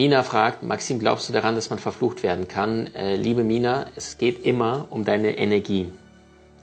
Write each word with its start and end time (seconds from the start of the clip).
Mina 0.00 0.22
fragt, 0.22 0.62
Maxim, 0.62 0.98
glaubst 0.98 1.28
du 1.28 1.34
daran, 1.34 1.56
dass 1.56 1.68
man 1.68 1.78
verflucht 1.78 2.22
werden 2.22 2.48
kann? 2.48 2.86
Äh, 2.94 3.16
liebe 3.16 3.44
Mina, 3.44 3.84
es 3.96 4.16
geht 4.16 4.46
immer 4.46 4.86
um 4.88 5.04
deine 5.04 5.36
Energie. 5.36 5.92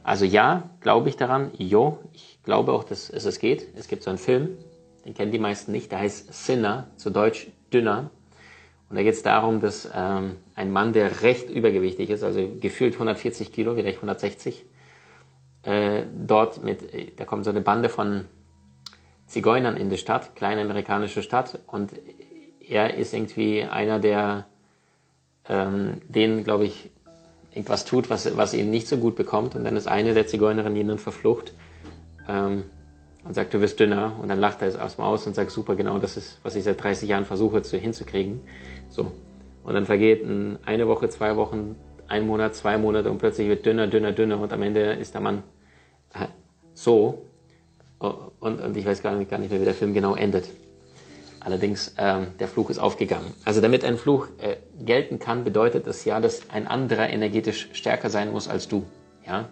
Also 0.04 0.26
ja, 0.26 0.72
glaube 0.82 1.10
ich 1.10 1.18
daran. 1.18 1.52
Jo, 1.56 2.00
ich 2.14 2.40
glaube 2.44 2.74
auch, 2.74 2.84
dass 2.84 3.12
es 3.12 3.26
es 3.26 3.38
geht. 3.38 3.68
Es 3.76 3.88
gibt 3.88 4.02
so 4.02 4.10
einen 4.10 4.18
Film, 4.18 4.58
den 5.06 5.14
kennen 5.14 5.32
die 5.32 5.38
meisten 5.38 5.72
nicht, 5.72 5.92
der 5.92 6.00
heißt 6.00 6.34
Sinner, 6.34 6.88
zu 6.96 7.12
Deutsch 7.12 7.46
Dünner. 7.72 8.10
Und 8.90 8.96
da 8.96 9.04
geht 9.04 9.14
es 9.14 9.22
darum, 9.22 9.62
dass 9.62 9.88
ähm, 9.94 10.38
ein 10.56 10.72
Mann, 10.72 10.92
der 10.94 11.22
recht 11.22 11.48
übergewichtig 11.48 12.10
ist, 12.10 12.24
also 12.24 12.40
gefühlt 12.60 12.94
140 12.94 13.54
Kilo, 13.54 13.76
vielleicht 13.76 13.98
160, 13.98 14.66
äh, 15.62 16.06
dort 16.26 16.64
mit, 16.64 17.20
da 17.20 17.26
kommt 17.26 17.44
so 17.44 17.52
eine 17.52 17.62
Bande 17.62 17.90
von 17.90 18.26
Zigeunern 19.28 19.78
in 19.78 19.92
die 19.92 20.00
Stadt, 20.00 20.36
kleine 20.36 20.62
amerikanische 20.62 21.22
Stadt, 21.22 21.60
und 21.68 21.92
er 22.70 22.96
ist 22.96 23.14
irgendwie 23.14 23.64
einer, 23.64 24.00
der 24.00 24.46
ähm, 25.50 26.02
denen, 26.08 26.44
glaube 26.44 26.66
ich, 26.66 26.90
irgendwas 27.52 27.86
tut, 27.86 28.10
was, 28.10 28.38
was 28.38 28.54
ihn 28.54 28.70
nicht 28.70 28.88
so 28.88 28.98
gut 28.98 29.16
bekommt. 29.16 29.56
Und 29.56 29.64
dann 29.64 29.76
ist 29.76 29.88
eine 29.88 30.14
der 30.14 30.28
Zigeunerinnen 30.28 30.76
ihn 30.78 30.88
dann 30.88 31.00
verflucht 31.00 31.54
ähm, 32.28 32.64
und 33.24 33.34
sagt, 33.34 33.54
du 33.54 33.62
wirst 33.62 33.80
dünner. 33.80 34.16
Und 34.22 34.28
dann 34.28 34.40
lacht 34.40 34.62
er 34.62 34.68
es 34.68 34.76
erstmal 34.76 35.08
aus 35.08 35.26
und 35.26 35.36
sagt, 35.36 35.52
super, 35.52 35.76
genau 35.76 35.98
das 35.98 36.18
ist, 36.18 36.40
was 36.44 36.56
ich 36.56 36.64
seit 36.64 36.82
30 36.82 37.10
Jahren 37.10 37.26
versuche 37.26 37.62
zu, 37.62 37.78
hinzukriegen. 37.78 38.42
So. 38.90 39.12
Und 39.64 39.74
dann 39.74 39.86
vergeht 39.86 40.24
ein, 40.24 40.60
eine 40.66 40.88
Woche, 40.88 41.10
zwei 41.10 41.36
Wochen, 41.36 41.76
ein 42.08 42.26
Monat, 42.26 42.56
zwei 42.56 42.78
Monate 42.78 43.12
und 43.12 43.18
plötzlich 43.18 43.50
wird 43.50 43.66
dünner, 43.66 43.88
dünner, 43.88 44.14
dünner 44.14 44.40
und 44.40 44.54
am 44.54 44.62
Ende 44.62 44.94
ist 44.94 45.14
der 45.14 45.22
Mann 45.22 45.44
äh, 46.14 46.28
so. 46.74 47.26
Und, 48.00 48.62
und 48.62 48.78
ich 48.78 48.86
weiß 48.86 49.02
gar 49.02 49.16
nicht, 49.16 49.30
gar 49.30 49.40
nicht 49.40 49.50
mehr, 49.50 49.60
wie 49.60 49.66
der 49.66 49.74
Film 49.74 49.94
genau 49.94 50.16
endet. 50.16 50.48
Allerdings, 51.48 51.96
ähm, 51.98 52.34
der 52.42 52.50
Fluch 52.50 52.70
ist 52.70 52.78
aufgegangen. 52.78 53.34
Also 53.46 53.62
damit 53.62 53.86
ein 53.86 53.96
Fluch 53.96 54.28
äh, 54.42 54.58
gelten 54.84 55.18
kann, 55.18 55.46
bedeutet 55.46 55.88
es 55.88 56.04
ja, 56.04 56.20
dass 56.20 56.50
ein 56.50 56.68
anderer 56.68 57.10
energetisch 57.10 57.70
stärker 57.72 58.10
sein 58.10 58.34
muss 58.34 58.50
als 58.50 58.68
du. 58.68 58.84
Ja? 59.26 59.48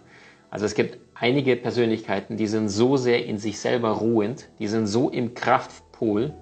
Also 0.50 0.66
es 0.66 0.74
gibt 0.74 0.98
einige 1.14 1.56
Persönlichkeiten, 1.56 2.36
die 2.36 2.48
sind 2.48 2.68
so 2.68 2.98
sehr 2.98 3.24
in 3.24 3.38
sich 3.38 3.58
selber 3.58 3.92
ruhend, 3.92 4.46
die 4.58 4.68
sind 4.68 4.86
so 4.86 5.08
im 5.08 5.32
Kraftpol, 5.32 6.34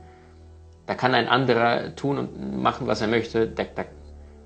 da 0.89 0.97
kann 0.97 1.15
ein 1.15 1.29
anderer 1.29 1.95
tun 1.95 2.19
und 2.19 2.61
machen, 2.61 2.89
was 2.89 3.01
er 3.01 3.07
möchte. 3.07 3.47
Da, 3.47 3.63
da, 3.63 3.85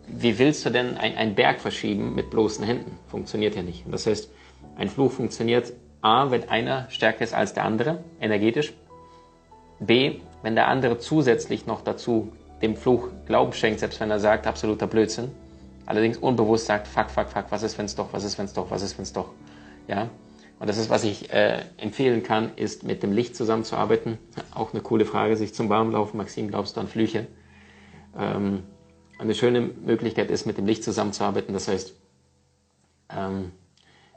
wie 0.09 0.39
willst 0.39 0.67
du 0.67 0.71
denn 0.71 0.99
einen 0.99 1.35
Berg 1.35 1.63
verschieben 1.63 2.15
mit 2.17 2.29
bloßen 2.29 2.67
Händen? 2.67 2.99
Funktioniert 3.07 3.57
ja 3.57 3.63
nicht. 3.63 3.85
Das 3.91 4.07
heißt, 4.07 4.31
ein 4.77 4.91
Fluch 4.91 5.13
funktioniert 5.13 5.73
A, 6.03 6.31
wenn 6.31 6.51
einer 6.51 6.91
stärker 6.91 7.25
ist 7.25 7.33
als 7.33 7.55
der 7.55 7.65
andere, 7.65 8.05
energetisch. 8.21 8.75
B, 9.81 10.21
wenn 10.43 10.55
der 10.55 10.69
andere 10.69 10.99
zusätzlich 10.99 11.67
noch 11.67 11.83
dazu 11.83 12.33
dem 12.63 12.77
Fluch 12.77 13.09
Glauben 13.27 13.53
schenkt, 13.53 13.81
selbst 13.81 14.01
wenn 14.01 14.11
er 14.11 14.21
sagt, 14.21 14.47
absoluter 14.47 14.87
Blödsinn, 14.87 15.31
allerdings 15.87 16.19
unbewusst 16.19 16.67
sagt, 16.67 16.87
fuck, 16.87 17.11
fuck, 17.11 17.29
fuck, 17.29 17.47
was 17.51 17.63
ist, 17.63 17.79
wenn's 17.79 17.95
doch, 17.95 18.13
was 18.13 18.25
ist, 18.25 18.39
wenn's 18.39 18.53
doch, 18.53 18.71
was 18.71 18.83
ist, 18.83 18.99
wenn's 18.99 19.13
doch, 19.13 19.31
ja. 19.87 20.09
Und 20.61 20.69
das 20.69 20.77
ist, 20.77 20.91
was 20.91 21.05
ich 21.05 21.33
äh, 21.33 21.63
empfehlen 21.77 22.25
kann, 22.25 22.51
ist 22.57 22.83
mit 22.83 23.05
dem 23.05 23.13
Licht 23.13 23.37
zusammenzuarbeiten. 23.37 24.19
Auch 24.53 24.73
eine 24.73 24.83
coole 24.83 25.05
Frage, 25.05 25.37
sich 25.37 25.55
zum 25.55 25.69
Warmlaufen. 25.69 26.19
Maxim, 26.19 26.49
glaubst 26.49 26.77
du 26.77 26.81
an 26.81 26.89
Flüche? 26.89 27.29
Ähm, 28.19 28.65
eine 29.19 29.35
schöne 29.35 29.61
Möglichkeit 29.61 30.33
ist, 30.33 30.47
mit 30.47 30.59
dem 30.59 30.67
Licht 30.67 30.83
zusammenzuarbeiten. 30.83 31.53
Das 31.53 31.69
heißt, 31.69 31.95
ähm, 33.17 33.53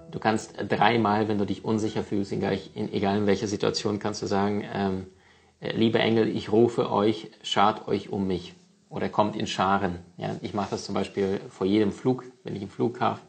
du 0.09 0.17
kannst 0.17 0.55
dreimal, 0.67 1.27
wenn 1.27 1.37
du 1.37 1.45
dich 1.45 1.63
unsicher 1.63 2.03
fühlst, 2.03 2.31
egal 2.31 2.57
in, 2.73 3.27
welcher 3.27 3.47
Situation, 3.47 3.99
kannst 3.99 4.23
du 4.23 4.25
sagen, 4.25 4.63
ähm, 4.73 5.05
äh, 5.05 5.20
liebe 5.61 5.99
Engel, 5.99 6.27
ich 6.27 6.51
rufe 6.51 6.91
euch, 6.91 7.29
schart 7.43 7.87
euch 7.87 8.09
um 8.09 8.27
mich 8.27 8.53
oder 8.89 9.09
kommt 9.09 9.35
in 9.35 9.47
Scharen. 9.47 9.99
Ja, 10.17 10.35
ich 10.41 10.53
mache 10.53 10.71
das 10.71 10.85
zum 10.85 10.95
Beispiel 10.95 11.39
vor 11.49 11.67
jedem 11.67 11.91
Flug, 11.91 12.23
wenn 12.43 12.55
ich 12.55 12.63
im 12.63 12.69
Flughafen 12.69 13.25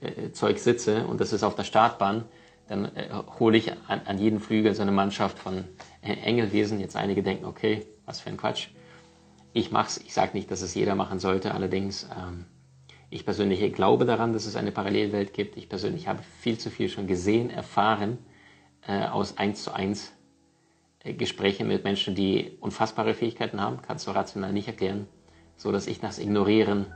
äh, 0.00 0.32
Zeug 0.32 0.58
sitze 0.58 1.06
und 1.06 1.20
das 1.20 1.32
ist 1.32 1.42
auf 1.42 1.54
der 1.54 1.64
Startbahn, 1.64 2.24
dann 2.68 2.84
äh, 2.96 3.08
hole 3.38 3.56
ich 3.56 3.72
an, 3.88 4.02
an 4.04 4.18
jeden 4.18 4.40
Flügel 4.40 4.74
so 4.74 4.82
eine 4.82 4.92
Mannschaft 4.92 5.38
von 5.38 5.64
äh, 6.02 6.12
Engelwesen. 6.12 6.80
Jetzt 6.80 6.96
einige 6.96 7.22
denken, 7.22 7.44
okay, 7.44 7.86
was 8.04 8.20
für 8.20 8.30
ein 8.30 8.36
Quatsch. 8.36 8.68
Ich 9.52 9.70
mach's, 9.70 9.98
ich 9.98 10.12
sage 10.12 10.32
nicht, 10.34 10.50
dass 10.50 10.62
es 10.62 10.74
jeder 10.74 10.94
machen 10.94 11.18
sollte, 11.18 11.54
allerdings 11.54 12.08
ähm, 12.14 12.44
ich 13.08 13.24
persönlich 13.24 13.72
glaube 13.72 14.04
daran, 14.04 14.32
dass 14.32 14.46
es 14.46 14.56
eine 14.56 14.72
Parallelwelt 14.72 15.32
gibt. 15.32 15.56
Ich 15.56 15.68
persönlich 15.68 16.08
habe 16.08 16.22
viel 16.40 16.58
zu 16.58 16.70
viel 16.70 16.88
schon 16.88 17.06
gesehen, 17.06 17.50
erfahren 17.50 18.18
äh, 18.86 19.06
aus 19.06 19.38
eins 19.38 19.62
zu 19.62 19.72
eins 19.72 20.12
Gespräche 21.14 21.64
mit 21.64 21.84
Menschen, 21.84 22.14
die 22.14 22.56
unfassbare 22.60 23.14
Fähigkeiten 23.14 23.60
haben, 23.60 23.80
kannst 23.86 24.06
du 24.06 24.10
rational 24.10 24.52
nicht 24.52 24.68
erklären, 24.68 25.06
so 25.56 25.72
dass 25.72 25.86
ich 25.86 26.00
das 26.00 26.18
ignorieren 26.18 26.86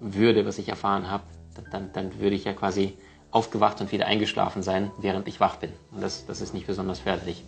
würde, 0.00 0.46
was 0.46 0.58
ich 0.58 0.68
erfahren 0.68 1.10
habe, 1.10 1.24
dann, 1.72 1.90
dann 1.92 2.20
würde 2.20 2.36
ich 2.36 2.44
ja 2.44 2.52
quasi 2.52 2.96
aufgewacht 3.30 3.80
und 3.80 3.92
wieder 3.92 4.06
eingeschlafen 4.06 4.62
sein, 4.62 4.90
während 4.98 5.28
ich 5.28 5.40
wach 5.40 5.56
bin. 5.56 5.72
Und 5.92 6.02
das, 6.02 6.26
das 6.26 6.40
ist 6.40 6.54
nicht 6.54 6.66
besonders 6.66 7.00
förderlich. 7.00 7.44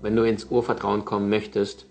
Wenn 0.00 0.16
du 0.16 0.22
ins 0.22 0.44
Urvertrauen 0.44 1.04
kommen 1.04 1.28
möchtest, 1.28 1.86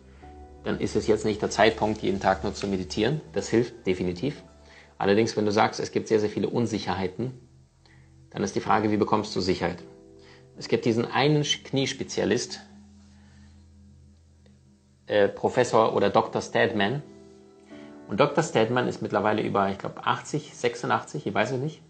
dann 0.64 0.80
ist 0.80 0.96
es 0.96 1.08
jetzt 1.08 1.26
nicht 1.26 1.42
der 1.42 1.50
Zeitpunkt, 1.50 2.02
jeden 2.02 2.20
Tag 2.20 2.44
nur 2.44 2.54
zu 2.54 2.68
meditieren. 2.68 3.22
Das 3.34 3.50
hilft 3.50 3.86
definitiv. 3.86 4.44
Allerdings, 4.98 5.38
wenn 5.38 5.46
du 5.46 5.52
sagst, 5.52 5.80
es 5.80 5.92
gibt 5.92 6.08
sehr, 6.08 6.20
sehr 6.20 6.30
viele 6.30 6.50
Unsicherheiten, 6.50 7.32
dann 8.32 8.44
ist 8.44 8.56
die 8.56 8.62
Frage, 8.62 8.92
wie 8.92 8.98
bekommst 8.98 9.36
du 9.36 9.42
Sicherheit? 9.42 9.84
Es 10.58 10.68
gibt 10.68 10.86
diesen 10.86 11.06
einen 11.06 11.44
Kniespezialist, 11.44 12.62
äh, 15.10 15.28
Professor 15.28 15.96
oder 15.96 16.10
Dr. 16.10 16.42
Stedman. 16.42 17.04
Und 18.08 18.20
Dr. 18.20 18.44
Stedman 18.44 18.88
ist 18.88 19.02
mittlerweile 19.02 19.42
über, 19.42 19.70
ich 19.70 19.78
glaube, 19.78 20.06
80, 20.06 20.56
86, 20.56 21.28
ich 21.28 21.34
weiß 21.34 21.52
es 21.52 21.60
nicht. 21.60 21.82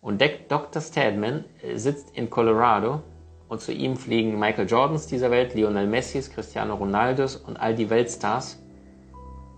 Und 0.00 0.22
Dr. 0.48 0.82
Stedman 0.82 1.44
äh, 1.62 1.76
sitzt 1.76 2.10
in 2.16 2.28
Colorado 2.28 3.02
und 3.48 3.60
zu 3.60 3.72
ihm 3.72 3.96
fliegen 3.96 4.38
Michael 4.38 4.68
Jordans 4.68 5.06
dieser 5.06 5.30
Welt, 5.30 5.54
Lionel 5.54 5.86
Messis, 5.86 6.30
Cristiano 6.30 6.74
Ronaldos 6.74 7.36
und 7.36 7.56
all 7.56 7.74
die 7.74 7.88
Weltstars, 7.88 8.60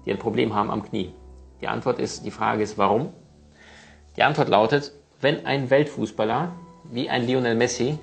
die 0.04 0.12
ein 0.12 0.19
Problem 0.19 0.54
haben 0.54 0.70
am 0.70 0.82
Knie. 0.82 1.14
Die 1.60 1.69
Antwort 1.69 1.98
ist, 1.98 2.25
die 2.25 2.31
Frage 2.31 2.62
ist, 2.62 2.78
warum? 2.78 3.12
Die 4.16 4.22
Antwort 4.22 4.48
lautet, 4.48 4.93
wenn 5.20 5.47
ein 5.47 5.70
Weltfußballer 5.70 6.53
wie 6.84 7.08
ein 7.08 7.26
Lionel 7.26 7.54
Messi 7.54 7.98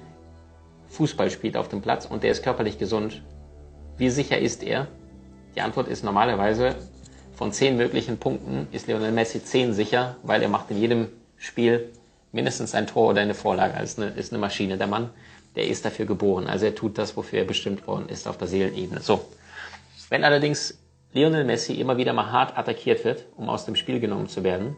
Fußball 0.87 1.31
spielt 1.31 1.57
auf 1.57 1.69
dem 1.69 1.81
Platz 1.81 2.05
und 2.05 2.23
der 2.23 2.31
ist 2.31 2.43
körperlich 2.43 2.77
gesund, 2.77 3.23
wie 3.97 4.09
sicher 4.09 4.39
ist 4.39 4.63
er? 4.63 4.87
Die 5.55 5.61
Antwort 5.61 5.87
ist 5.87 6.03
normalerweise 6.03 6.75
von 7.35 7.51
zehn 7.51 7.77
möglichen 7.77 8.17
Punkten 8.17 8.67
ist 8.71 8.87
Lionel 8.87 9.11
Messi 9.11 9.43
zehn 9.43 9.73
sicher, 9.73 10.17
weil 10.23 10.41
er 10.41 10.49
macht 10.49 10.71
in 10.71 10.77
jedem 10.77 11.07
Spiel 11.37 11.91
mindestens 12.31 12.75
ein 12.75 12.87
Tor 12.87 13.09
oder 13.09 13.21
eine 13.21 13.33
Vorlage. 13.33 13.75
Also 13.75 14.01
eine, 14.01 14.11
ist 14.11 14.31
eine 14.31 14.39
Maschine. 14.39 14.77
Der 14.77 14.87
Mann, 14.87 15.09
der 15.55 15.67
ist 15.67 15.85
dafür 15.85 16.05
geboren. 16.05 16.47
Also 16.47 16.65
er 16.65 16.75
tut 16.75 16.97
das, 16.97 17.17
wofür 17.17 17.39
er 17.39 17.45
bestimmt 17.45 17.87
worden 17.87 18.09
ist 18.09 18.27
auf 18.27 18.37
der 18.37 18.47
Seelenebene. 18.47 19.01
So. 19.01 19.25
Wenn 20.09 20.23
allerdings 20.23 20.77
Lionel 21.13 21.43
Messi 21.43 21.73
immer 21.73 21.97
wieder 21.97 22.13
mal 22.13 22.31
hart 22.31 22.57
attackiert 22.57 23.03
wird, 23.03 23.25
um 23.35 23.49
aus 23.49 23.65
dem 23.65 23.75
Spiel 23.75 23.99
genommen 23.99 24.27
zu 24.27 24.43
werden, 24.43 24.75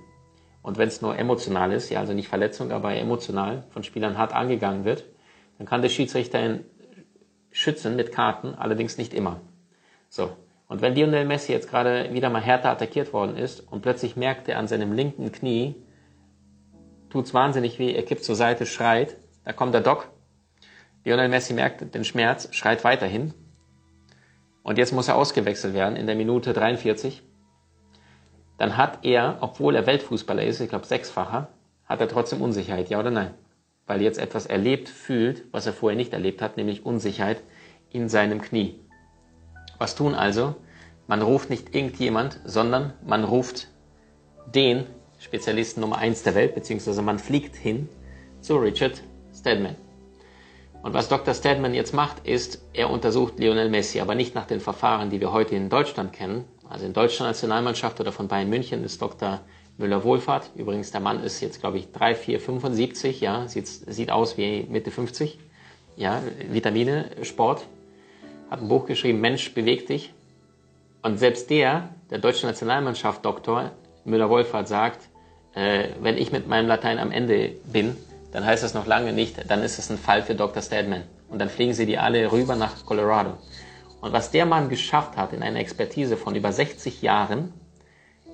und 0.61 0.79
wenn 0.79 0.87
es 0.87 1.01
nur 1.01 1.15
emotional 1.17 1.71
ist, 1.71 1.91
ja, 1.91 1.99
also 1.99 2.13
nicht 2.13 2.27
Verletzung, 2.27 2.71
aber 2.71 2.95
emotional 2.95 3.63
von 3.69 3.83
Spielern 3.83 4.17
hart 4.17 4.33
angegangen 4.33 4.83
wird, 4.83 5.03
dann 5.59 5.67
kann 5.67 5.83
der 5.83 5.89
Schiedsrichter 5.89 6.43
ihn 6.43 6.65
schützen 7.55 7.95
mit 7.95 8.11
Karten, 8.11 8.53
allerdings 8.53 8.97
nicht 8.97 9.13
immer. 9.13 9.39
So. 10.09 10.35
Und 10.67 10.81
wenn 10.81 10.93
Lionel 10.93 11.25
Messi 11.25 11.53
jetzt 11.53 11.69
gerade 11.69 12.11
wieder 12.13 12.29
mal 12.29 12.41
härter 12.41 12.69
attackiert 12.69 13.13
worden 13.13 13.37
ist 13.37 13.61
und 13.61 13.81
plötzlich 13.81 14.17
merkt 14.17 14.49
er 14.49 14.59
an 14.59 14.67
seinem 14.67 14.91
linken 14.91 15.31
Knie, 15.31 15.75
tut's 17.09 17.33
wahnsinnig 17.33 17.79
weh, 17.79 17.93
er 17.93 18.03
kippt 18.03 18.25
zur 18.25 18.35
Seite, 18.35 18.65
schreit, 18.65 19.15
da 19.45 19.53
kommt 19.53 19.73
der 19.73 19.81
Doc. 19.81 20.09
Lionel 21.05 21.29
Messi 21.29 21.53
merkt 21.53 21.95
den 21.95 22.03
Schmerz, 22.03 22.49
schreit 22.51 22.83
weiterhin. 22.83 23.33
Und 24.63 24.77
jetzt 24.77 24.91
muss 24.91 25.07
er 25.07 25.15
ausgewechselt 25.15 25.73
werden 25.73 25.95
in 25.95 26.07
der 26.07 26.15
Minute 26.15 26.51
43. 26.51 27.23
Dann 28.57 28.75
hat 28.75 29.05
er, 29.05 29.37
obwohl 29.39 29.75
er 29.75 29.85
Weltfußballer 29.85 30.43
ist, 30.43 30.59
ich 30.59 30.69
glaube 30.69 30.87
sechsfacher, 30.87 31.47
hat 31.85 32.01
er 32.01 32.09
trotzdem 32.09 32.41
Unsicherheit, 32.41 32.89
ja 32.89 32.99
oder 32.99 33.11
nein? 33.11 33.33
Weil 33.87 34.01
jetzt 34.01 34.17
etwas 34.17 34.45
erlebt 34.45 34.89
fühlt, 34.89 35.43
was 35.51 35.65
er 35.65 35.73
vorher 35.73 35.97
nicht 35.97 36.13
erlebt 36.13 36.41
hat, 36.41 36.57
nämlich 36.57 36.85
Unsicherheit 36.85 37.41
in 37.91 38.09
seinem 38.09 38.41
Knie. 38.41 38.79
Was 39.77 39.95
tun 39.95 40.15
also? 40.15 40.55
Man 41.07 41.21
ruft 41.21 41.49
nicht 41.49 41.75
irgendjemand, 41.75 42.39
sondern 42.45 42.93
man 43.05 43.23
ruft 43.23 43.67
den 44.47 44.85
Spezialisten 45.19 45.81
Nummer 45.81 45.97
1 45.97 46.23
der 46.23 46.35
Welt, 46.35 46.55
beziehungsweise 46.55 47.01
man 47.01 47.19
fliegt 47.19 47.55
hin 47.55 47.89
zu 48.41 48.57
Richard 48.57 49.01
Stedman. 49.33 49.75
Und 50.81 50.93
was 50.93 51.09
Dr. 51.09 51.33
Stedman 51.33 51.73
jetzt 51.73 51.93
macht, 51.93 52.27
ist, 52.27 52.63
er 52.73 52.91
untersucht 52.91 53.39
Lionel 53.39 53.69
Messi, 53.69 53.99
aber 53.99 54.13
nicht 54.13 54.35
nach 54.35 54.45
den 54.45 54.59
Verfahren, 54.59 55.09
die 55.09 55.19
wir 55.19 55.31
heute 55.31 55.55
in 55.55 55.69
Deutschland 55.69 56.13
kennen. 56.13 56.45
Also 56.69 56.85
in 56.85 56.93
deutscher 56.93 57.23
Nationalmannschaft 57.23 57.99
oder 57.99 58.11
von 58.11 58.27
Bayern 58.27 58.49
München 58.49 58.83
ist 58.83 59.01
Dr. 59.01 59.41
Müller-Wohlfahrt. 59.77 60.51
Übrigens, 60.55 60.91
der 60.91 61.01
Mann 61.01 61.23
ist 61.23 61.41
jetzt, 61.41 61.59
glaube 61.59 61.77
ich, 61.77 61.91
3, 61.91 62.15
4, 62.15 62.39
75, 62.39 63.21
ja, 63.21 63.47
sieht, 63.47 63.67
sieht 63.67 64.11
aus 64.11 64.37
wie 64.37 64.65
Mitte 64.69 64.91
50. 64.91 65.39
Ja, 65.97 66.21
Vitamine, 66.49 67.11
Sport. 67.23 67.65
Hat 68.49 68.61
ein 68.61 68.67
Buch 68.67 68.85
geschrieben, 68.85 69.21
Mensch, 69.21 69.53
beweg 69.53 69.87
dich. 69.87 70.13
Und 71.01 71.17
selbst 71.17 71.49
der, 71.49 71.89
der 72.09 72.19
deutschen 72.19 72.47
Nationalmannschaft 72.47 73.23
Doktor 73.25 73.71
Müller-Wohlfahrt 74.05 74.67
sagt, 74.67 75.09
äh, 75.53 75.89
wenn 76.01 76.17
ich 76.17 76.31
mit 76.31 76.47
meinem 76.47 76.67
Latein 76.67 76.99
am 76.99 77.11
Ende 77.11 77.53
bin, 77.65 77.95
dann 78.31 78.45
heißt 78.45 78.63
das 78.63 78.73
noch 78.73 78.85
lange 78.85 79.13
nicht, 79.13 79.49
dann 79.49 79.63
ist 79.63 79.79
es 79.79 79.89
ein 79.89 79.97
Fall 79.97 80.21
für 80.21 80.35
Dr. 80.35 80.61
Stedman. 80.61 81.03
Und 81.29 81.39
dann 81.39 81.49
fliegen 81.49 81.73
sie 81.73 81.85
die 81.85 81.97
alle 81.97 82.31
rüber 82.31 82.55
nach 82.55 82.85
Colorado. 82.85 83.37
Und 84.01 84.13
was 84.13 84.29
der 84.31 84.45
Mann 84.45 84.69
geschafft 84.69 85.17
hat 85.17 85.33
in 85.33 85.41
einer 85.41 85.59
Expertise 85.59 86.17
von 86.17 86.35
über 86.35 86.51
60 86.51 87.01
Jahren, 87.01 87.53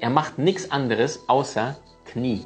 er 0.02 0.10
macht 0.10 0.40
nichts 0.40 0.72
anderes 0.72 1.30
außer 1.30 1.78
Knie. 2.06 2.46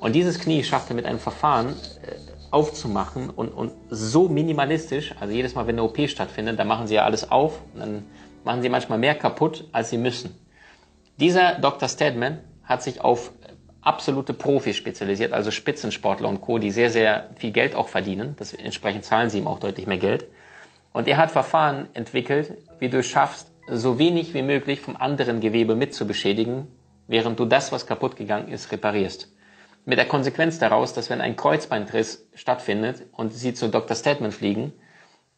Und 0.00 0.14
dieses 0.14 0.38
Knie 0.40 0.64
schafft 0.64 0.90
er 0.90 0.96
mit 0.96 1.06
einem 1.06 1.20
Verfahren 1.20 1.68
äh, 1.68 2.16
aufzumachen 2.50 3.30
und, 3.30 3.48
und 3.50 3.72
so 3.88 4.28
minimalistisch, 4.28 5.14
also 5.20 5.32
jedes 5.32 5.54
Mal, 5.54 5.66
wenn 5.66 5.76
eine 5.76 5.84
OP 5.84 5.98
stattfindet, 6.08 6.58
dann 6.58 6.66
machen 6.66 6.88
sie 6.88 6.96
ja 6.96 7.04
alles 7.04 7.30
auf 7.30 7.60
und 7.74 7.80
dann 7.80 8.04
machen 8.44 8.62
sie 8.62 8.68
manchmal 8.68 8.98
mehr 8.98 9.14
kaputt, 9.14 9.68
als 9.72 9.90
sie 9.90 9.98
müssen. 9.98 10.34
Dieser 11.18 11.58
Dr. 11.60 11.88
Stedman 11.88 12.40
hat 12.64 12.82
sich 12.82 13.00
auf 13.00 13.30
absolute 13.82 14.34
Profis 14.34 14.76
spezialisiert, 14.76 15.32
also 15.32 15.50
Spitzensportler 15.50 16.28
und 16.28 16.40
Co., 16.40 16.58
die 16.58 16.70
sehr, 16.70 16.90
sehr 16.90 17.30
viel 17.36 17.52
Geld 17.52 17.74
auch 17.74 17.88
verdienen. 17.88 18.34
Das, 18.38 18.52
entsprechend 18.52 19.04
zahlen 19.04 19.30
sie 19.30 19.38
ihm 19.38 19.46
auch 19.46 19.60
deutlich 19.60 19.86
mehr 19.86 19.98
Geld. 19.98 20.26
Und 20.92 21.06
er 21.06 21.18
hat 21.18 21.30
Verfahren 21.30 21.88
entwickelt, 21.94 22.54
wie 22.80 22.88
du 22.88 22.98
es 22.98 23.06
schaffst, 23.06 23.49
so 23.72 23.98
wenig 23.98 24.34
wie 24.34 24.42
möglich 24.42 24.80
vom 24.80 24.96
anderen 24.96 25.40
Gewebe 25.40 25.74
mit 25.74 25.94
zu 25.94 26.06
beschädigen, 26.06 26.66
während 27.06 27.38
du 27.38 27.44
das, 27.44 27.72
was 27.72 27.86
kaputt 27.86 28.16
gegangen 28.16 28.48
ist, 28.48 28.70
reparierst. 28.72 29.32
Mit 29.84 29.98
der 29.98 30.06
Konsequenz 30.06 30.58
daraus, 30.58 30.92
dass 30.92 31.10
wenn 31.10 31.20
ein 31.20 31.36
Kreuzbeinriss 31.36 32.28
stattfindet 32.34 33.02
und 33.12 33.32
sie 33.32 33.54
zu 33.54 33.68
Dr. 33.68 33.96
Stedman 33.96 34.32
fliegen, 34.32 34.72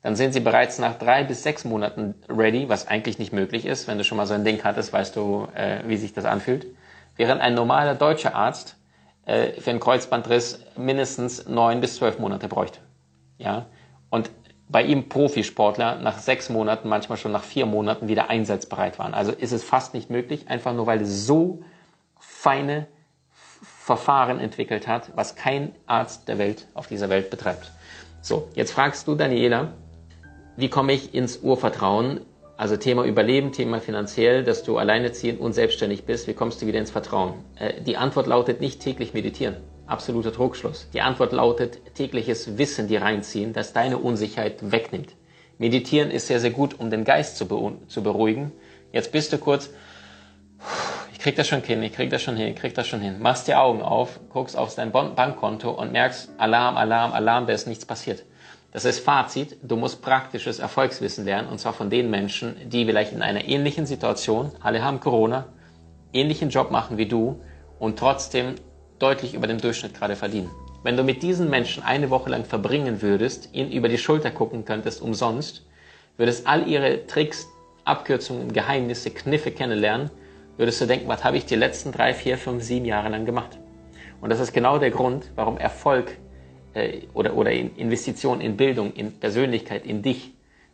dann 0.03 0.17
sind 0.17 0.33
sie 0.33 0.41
bereits 0.41 0.79
nach 0.79 0.99
drei 0.99 1.23
bis 1.23 1.45
sechs 1.45 1.65
Monaten 1.65 2.15
ready, 2.29 2.69
was 2.69 2.89
eigentlich 2.89 3.19
nicht 3.19 3.33
möglich 3.33 3.65
ist. 3.67 3.87
Wenn 3.87 3.99
du 3.99 4.05
schon 4.05 4.19
mal 4.19 4.27
so 4.27 4.35
ein 4.35 4.45
Ding 4.45 4.63
hattest, 4.65 4.93
weißt 4.93 5.15
du, 5.15 5.47
äh, 5.55 5.81
wie 5.87 5.97
sich 5.97 6.13
das 6.13 6.25
anfühlt. 6.25 6.67
Während 7.17 7.41
ein 7.41 7.55
normaler 7.55 7.95
deutscher 7.95 8.35
Arzt 8.35 8.77
äh, 9.27 9.53
für 9.61 9.71
einen 9.71 9.79
Kreuzbandriss 9.81 10.61
mindestens 10.77 11.47
neun 11.47 11.81
bis 11.81 11.97
zwölf 11.97 12.19
Monate 12.19 12.49
bräuchte. 12.49 12.81
Ja? 13.39 13.67
Bei 14.73 14.83
ihm 14.83 15.11
Profisportler 15.11 15.97
nach 15.97 16.19
sechs 16.19 16.49
Monaten, 16.49 16.89
manchmal 16.89 17.19
schon 17.19 17.31
nach 17.31 17.45
vier 17.45 17.67
Monaten 17.67 18.09
wieder 18.09 18.31
einsatzbereit 18.31 18.99
waren. 18.99 19.13
Also 19.13 19.31
ist 19.31 19.53
es 19.53 19.63
fast 19.63 19.93
nicht 19.93 20.09
möglich, 20.09 20.49
einfach 20.49 20.73
nur 20.73 20.87
weil 20.87 21.03
es 21.03 21.27
so 21.27 21.63
feine 22.19 22.87
Verfahren 23.61 24.41
entwickelt 24.41 24.89
hat, 24.89 25.11
was 25.15 25.37
kein 25.37 25.75
Arzt 25.87 26.27
der 26.27 26.39
Welt 26.39 26.69
auf 26.73 26.87
dieser 26.87 27.11
Welt 27.11 27.29
betreibt. 27.29 27.71
So, 28.23 28.49
jetzt 28.55 28.73
fragst 28.73 29.07
du 29.07 29.15
Daniela, 29.15 29.75
wie 30.57 30.71
komme 30.71 30.95
ich 30.95 31.15
ins 31.15 31.39
Urvertrauen? 31.39 32.23
Also 32.57 32.77
Thema 32.77 33.05
Überleben, 33.05 33.53
Thema 33.53 33.81
finanziell, 33.81 34.43
dass 34.43 34.63
du 34.63 34.79
alleineziehend 34.79 35.41
und 35.41 35.53
selbstständig 35.53 36.05
bist. 36.05 36.29
Wie 36.29 36.35
kommst 36.35 36.63
du 36.63 36.67
wieder 36.67 36.79
ins 36.79 36.91
Vertrauen? 36.91 37.35
Äh, 37.57 37.83
die 37.83 37.99
Antwort 37.99 38.27
lautet 38.27 38.61
nicht 38.61 38.81
täglich 38.81 39.13
meditieren. 39.13 39.57
Absoluter 39.93 40.31
Druckschluss. 40.31 40.89
Die 40.95 41.03
Antwort 41.03 41.33
lautet 41.33 41.95
tägliches 41.95 42.57
Wissen 42.57 42.89
dir 42.89 43.03
reinziehen, 43.03 43.53
das 43.53 43.75
deine 43.75 43.99
Unsicherheit 43.99 44.73
wegnimmt. 44.73 45.11
Meditieren 45.59 46.11
ist 46.11 46.29
sehr, 46.29 46.41
sehr 46.41 46.51
gut, 46.51 46.81
um 46.81 46.89
den 46.89 47.05
Geist 47.05 47.37
zu, 47.37 47.45
zu 47.89 48.03
beruhigen. 48.03 48.53
Jetzt 48.91 49.13
bist 49.13 49.35
du 49.35 49.39
kurz, 49.39 49.69
ich 51.13 51.19
krieg 51.19 51.37
das 51.37 51.47
schon 51.47 51.63
hin, 51.63 51.83
ich 51.83 51.93
krieg 51.93 52.09
das 52.09 52.23
schon 52.23 52.37
hin, 52.37 52.49
ich 52.49 52.57
krieg 52.57 52.75
das 52.75 52.89
schon 52.89 53.01
hin. 53.01 53.21
Machst 53.21 53.49
die 53.49 53.55
Augen 53.55 53.83
auf, 53.83 54.19
guckst 54.31 54.57
auf 54.57 54.75
dein 54.75 54.93
Bankkonto 54.93 55.71
und 55.71 55.93
merkst, 55.93 56.31
Alarm, 56.39 56.79
Alarm, 56.79 57.13
Alarm, 57.13 57.47
da 57.47 57.53
ist 57.53 57.67
nichts 57.67 57.85
passiert. 57.85 58.25
Das 58.73 58.87
ist 58.87 59.01
Fazit, 59.01 59.59
du 59.63 59.77
musst 59.77 60.01
praktisches 60.01 60.59
Erfolgswissen 60.59 61.27
lernen, 61.27 61.49
und 61.49 61.59
zwar 61.59 61.75
von 61.75 61.91
den 61.91 62.09
Menschen, 62.09 62.57
die 62.71 62.87
vielleicht 62.87 63.13
in 63.13 63.21
einer 63.21 63.45
ähnlichen 63.45 63.85
Situation, 63.85 64.53
alle 64.61 64.83
haben 64.83 65.01
Corona, 65.01 65.49
ähnlichen 66.15 66.49
Job 66.49 66.71
machen 66.71 66.97
wie 66.97 67.07
du 67.07 67.43
und 67.79 67.99
trotzdem 67.99 68.55
deutlich 69.03 69.35
über 69.35 69.49
dem 69.49 69.59
Durchschnitt 69.59 69.95
gerade 69.95 70.15
verdienen. 70.15 70.51
Wenn 70.85 70.97
du 70.97 71.03
mit 71.03 71.23
diesen 71.23 71.51
Menschen 71.51 71.83
eine 71.83 72.11
Woche 72.11 72.31
lang 72.31 72.45
verbringen 72.45 73.03
würdest, 73.03 73.51
ihnen 73.53 73.73
über 73.73 73.89
die 73.89 73.99
Schulter 73.99 74.31
gucken 74.31 74.65
könntest, 74.65 75.03
umsonst, 75.03 75.67
würdest 76.17 76.47
all 76.47 76.69
ihre 76.69 77.07
Tricks, 77.07 77.49
Abkürzungen, 77.85 78.53
Geheimnisse, 78.53 79.11
Kniffe 79.11 79.51
kennenlernen, 79.51 80.11
würdest 80.57 80.81
du 80.81 80.87
denken, 80.87 81.09
was 81.09 81.25
habe 81.25 81.37
ich 81.37 81.47
die 81.47 81.57
letzten 81.57 81.91
drei, 81.91 82.15
vier, 82.15 82.39
fünf, 82.39 82.63
sieben 82.63 82.87
Jahre 82.87 83.09
lang 83.09 83.25
gemacht? 83.25 83.59
Und 84.21 84.31
das 84.31 84.39
ist 84.39 84.53
genau 84.53 84.79
der 84.79 84.93
Grund, 84.93 85.31
warum 85.35 85.59
Erfolg 85.59 86.17
äh, 86.75 87.01
oder, 87.13 87.35
oder 87.35 87.51
in 87.51 87.75
Investition 87.77 88.41
in 88.41 88.57
Bildung, 88.57 88.93
in 88.93 89.19
Persönlichkeit, 89.19 89.85
in 89.85 90.03
dich, 90.03 90.33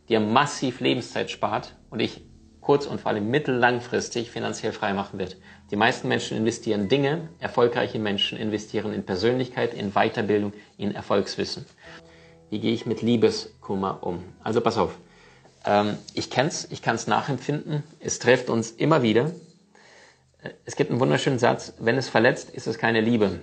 dir 0.09 0.21
massiv 0.21 0.81
Lebenszeit 0.81 1.31
spart 1.31 1.75
und 1.89 2.01
dich 2.01 2.23
kurz- 2.69 2.85
und 2.85 3.00
vor 3.00 3.12
allem 3.12 3.31
mittellangfristig 3.31 4.31
finanziell 4.31 4.73
frei 4.73 4.93
machen 4.93 5.19
wird. 5.19 5.38
Die 5.70 5.76
meisten 5.76 6.06
Menschen 6.06 6.37
investieren 6.37 6.91
Dinge, 6.91 7.31
erfolgreiche 7.38 7.99
Menschen 7.99 8.37
investieren 8.37 8.93
in 8.93 9.06
Persönlichkeit, 9.06 9.73
in 9.73 9.93
Weiterbildung, 9.93 10.53
in 10.76 10.94
Erfolgswissen. 10.94 11.65
Wie 12.50 12.59
gehe 12.59 12.75
ich 12.75 12.85
mit 12.85 13.00
Liebeskummer 13.00 14.03
um? 14.03 14.23
Also 14.44 14.61
pass 14.61 14.76
auf, 14.76 14.99
ähm, 15.65 15.97
ich 16.12 16.29
kenn's, 16.29 16.69
ich 16.70 16.82
kann 16.82 16.94
es 16.94 17.06
nachempfinden, 17.06 17.85
es 18.00 18.19
trifft 18.19 18.50
uns 18.50 18.71
immer 18.71 19.00
wieder. 19.00 19.31
Es 20.67 20.76
gibt 20.76 20.91
einen 20.91 21.00
wunderschönen 21.00 21.38
Satz, 21.38 21.73
wenn 21.79 21.97
es 21.97 22.11
verletzt, 22.11 22.50
ist 22.50 22.67
es 22.67 22.76
keine 22.76 23.00
Liebe. 23.00 23.41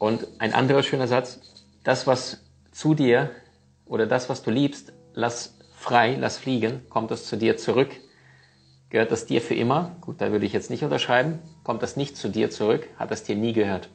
Und 0.00 0.26
ein 0.40 0.54
anderer 0.54 0.82
schöner 0.82 1.06
Satz, 1.06 1.38
das, 1.84 2.08
was 2.08 2.40
zu 2.72 2.94
dir 2.94 3.30
oder 3.86 4.08
das, 4.08 4.28
was 4.28 4.42
du 4.42 4.50
liebst, 4.50 4.92
lass 5.12 5.56
frei, 5.76 6.16
lass 6.18 6.36
fliegen, 6.36 6.82
kommt 6.88 7.12
es 7.12 7.26
zu 7.26 7.36
dir 7.36 7.56
zurück. 7.56 7.90
Gehört 8.94 9.10
das 9.10 9.26
dir 9.26 9.42
für 9.42 9.56
immer? 9.56 9.90
Gut, 10.02 10.20
da 10.20 10.30
würde 10.30 10.46
ich 10.46 10.52
jetzt 10.52 10.70
nicht 10.70 10.84
unterschreiben. 10.84 11.40
Kommt 11.64 11.82
das 11.82 11.96
nicht 11.96 12.16
zu 12.16 12.28
dir 12.28 12.50
zurück? 12.50 12.86
Hat 12.96 13.10
das 13.10 13.24
dir 13.24 13.34
nie 13.34 13.52
gehört? 13.52 13.88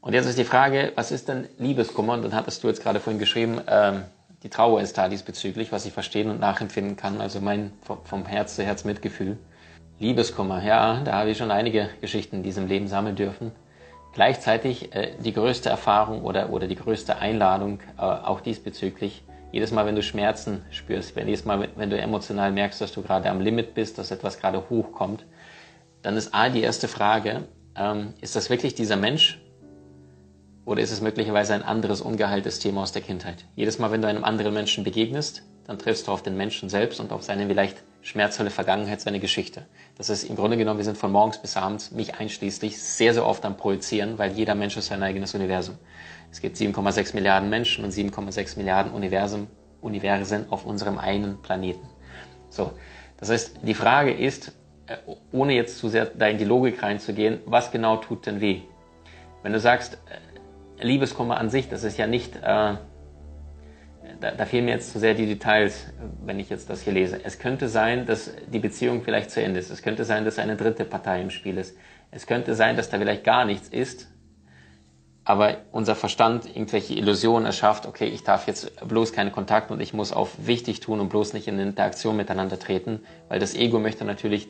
Und 0.00 0.12
jetzt 0.12 0.26
ist 0.26 0.38
die 0.38 0.44
Frage, 0.44 0.92
was 0.94 1.10
ist 1.10 1.26
denn 1.26 1.48
Liebeskummer? 1.58 2.12
Und 2.12 2.22
dann 2.22 2.32
hattest 2.32 2.62
du 2.62 2.68
jetzt 2.68 2.80
gerade 2.80 3.00
vorhin 3.00 3.18
geschrieben, 3.18 3.60
ähm, 3.66 4.04
die 4.44 4.50
Trauer 4.50 4.82
ist 4.82 4.96
da 4.98 5.08
diesbezüglich, 5.08 5.72
was 5.72 5.84
ich 5.84 5.92
verstehen 5.92 6.30
und 6.30 6.38
nachempfinden 6.38 6.96
kann. 6.96 7.20
Also 7.20 7.40
mein 7.40 7.72
vom 8.04 8.24
Herz 8.24 8.54
zu 8.54 8.62
Herz 8.62 8.84
Mitgefühl. 8.84 9.36
Liebeskummer, 9.98 10.62
ja, 10.62 11.00
da 11.02 11.14
habe 11.14 11.30
ich 11.30 11.38
schon 11.38 11.50
einige 11.50 11.90
Geschichten 12.00 12.36
in 12.36 12.42
diesem 12.44 12.68
Leben 12.68 12.86
sammeln 12.86 13.16
dürfen. 13.16 13.50
Gleichzeitig 14.12 14.94
äh, 14.94 15.16
die 15.18 15.32
größte 15.32 15.70
Erfahrung 15.70 16.22
oder, 16.22 16.50
oder 16.50 16.68
die 16.68 16.76
größte 16.76 17.16
Einladung 17.16 17.80
äh, 17.98 18.02
auch 18.02 18.42
diesbezüglich. 18.42 19.24
Jedes 19.50 19.72
Mal, 19.72 19.86
wenn 19.86 19.96
du 19.96 20.02
Schmerzen 20.02 20.62
spürst, 20.70 21.16
wenn 21.16 21.26
jedes 21.26 21.44
Mal, 21.44 21.68
wenn 21.74 21.90
du 21.90 21.98
emotional 21.98 22.52
merkst, 22.52 22.80
dass 22.80 22.92
du 22.92 23.02
gerade 23.02 23.30
am 23.30 23.40
Limit 23.40 23.74
bist, 23.74 23.96
dass 23.98 24.10
etwas 24.10 24.38
gerade 24.38 24.68
hochkommt, 24.68 25.24
dann 26.02 26.16
ist 26.16 26.34
A 26.34 26.50
die 26.50 26.62
erste 26.62 26.86
Frage, 26.86 27.48
ähm, 27.74 28.14
ist 28.20 28.36
das 28.36 28.50
wirklich 28.50 28.74
dieser 28.74 28.96
Mensch 28.96 29.40
oder 30.64 30.82
ist 30.82 30.90
es 30.90 31.00
möglicherweise 31.00 31.54
ein 31.54 31.62
anderes 31.62 32.02
ungeheiltes 32.02 32.58
Thema 32.58 32.82
aus 32.82 32.92
der 32.92 33.00
Kindheit? 33.00 33.46
Jedes 33.56 33.78
Mal, 33.78 33.90
wenn 33.90 34.02
du 34.02 34.08
einem 34.08 34.24
anderen 34.24 34.52
Menschen 34.52 34.84
begegnest, 34.84 35.42
dann 35.68 35.78
triffst 35.78 36.08
du 36.08 36.12
auf 36.12 36.22
den 36.22 36.34
Menschen 36.34 36.70
selbst 36.70 36.98
und 36.98 37.12
auf 37.12 37.22
seine 37.22 37.46
vielleicht 37.46 37.84
schmerzvolle 38.00 38.48
Vergangenheit, 38.48 39.02
seine 39.02 39.20
Geschichte. 39.20 39.66
Das 39.98 40.08
ist 40.08 40.24
im 40.24 40.34
Grunde 40.34 40.56
genommen, 40.56 40.78
wir 40.78 40.84
sind 40.84 40.96
von 40.96 41.12
morgens 41.12 41.36
bis 41.42 41.58
abends, 41.58 41.90
mich 41.90 42.14
einschließlich, 42.14 42.80
sehr, 42.80 43.12
sehr 43.12 43.26
oft 43.26 43.44
am 43.44 43.58
Projizieren, 43.58 44.16
weil 44.18 44.32
jeder 44.32 44.54
Mensch 44.54 44.78
ist 44.78 44.86
sein 44.86 45.02
eigenes 45.02 45.34
Universum. 45.34 45.76
Es 46.32 46.40
gibt 46.40 46.56
7,6 46.56 47.14
Milliarden 47.14 47.50
Menschen 47.50 47.84
und 47.84 47.92
7,6 47.92 48.56
Milliarden 48.56 48.92
Universum, 48.92 49.46
Universen 49.82 50.46
auf 50.50 50.64
unserem 50.64 50.96
einen 50.96 51.42
Planeten. 51.42 51.86
So. 52.48 52.72
Das 53.18 53.28
heißt, 53.28 53.58
die 53.60 53.74
Frage 53.74 54.14
ist, 54.14 54.56
äh, 54.86 54.96
ohne 55.32 55.52
jetzt 55.52 55.76
zu 55.76 55.90
sehr 55.90 56.06
da 56.06 56.28
in 56.28 56.38
die 56.38 56.46
Logik 56.46 56.82
reinzugehen, 56.82 57.40
was 57.44 57.70
genau 57.70 57.98
tut 57.98 58.24
denn 58.24 58.40
weh? 58.40 58.62
Wenn 59.42 59.52
du 59.52 59.60
sagst, 59.60 59.98
äh, 60.78 60.82
Liebeskummer 60.82 61.36
an 61.36 61.50
sich, 61.50 61.68
das 61.68 61.84
ist 61.84 61.98
ja 61.98 62.06
nicht, 62.06 62.36
äh, 62.36 62.76
da, 64.20 64.32
da 64.32 64.44
fehlen 64.44 64.64
mir 64.64 64.72
jetzt 64.72 64.92
zu 64.92 64.98
sehr 64.98 65.14
die 65.14 65.26
Details, 65.26 65.86
wenn 66.24 66.40
ich 66.40 66.50
jetzt 66.50 66.70
das 66.70 66.82
hier 66.82 66.92
lese. 66.92 67.20
Es 67.24 67.38
könnte 67.38 67.68
sein, 67.68 68.06
dass 68.06 68.32
die 68.52 68.58
Beziehung 68.58 69.02
vielleicht 69.02 69.30
zu 69.30 69.42
Ende 69.42 69.60
ist. 69.60 69.70
Es 69.70 69.82
könnte 69.82 70.04
sein, 70.04 70.24
dass 70.24 70.38
eine 70.38 70.56
dritte 70.56 70.84
Partei 70.84 71.20
im 71.20 71.30
Spiel 71.30 71.58
ist. 71.58 71.76
Es 72.10 72.26
könnte 72.26 72.54
sein, 72.54 72.76
dass 72.76 72.90
da 72.90 72.98
vielleicht 72.98 73.24
gar 73.24 73.44
nichts 73.44 73.68
ist. 73.68 74.08
aber 75.28 75.58
unser 75.72 75.94
Verstand 75.94 76.46
irgendwelche 76.46 76.94
Illusionen 76.94 77.44
erschafft, 77.44 77.84
okay, 77.84 78.06
ich 78.06 78.24
darf 78.24 78.46
jetzt 78.46 78.72
bloß 78.88 79.12
keine 79.12 79.30
Kontakte 79.30 79.74
und 79.74 79.80
ich 79.80 79.92
muss 79.92 80.10
auf 80.10 80.46
wichtig 80.46 80.80
tun 80.80 81.00
und 81.00 81.10
bloß 81.10 81.34
nicht 81.34 81.46
in 81.48 81.58
Interaktion 81.58 82.16
miteinander 82.16 82.58
treten, 82.58 83.00
weil 83.28 83.38
das 83.38 83.54
Ego 83.54 83.78
möchte 83.78 84.06
natürlich 84.06 84.48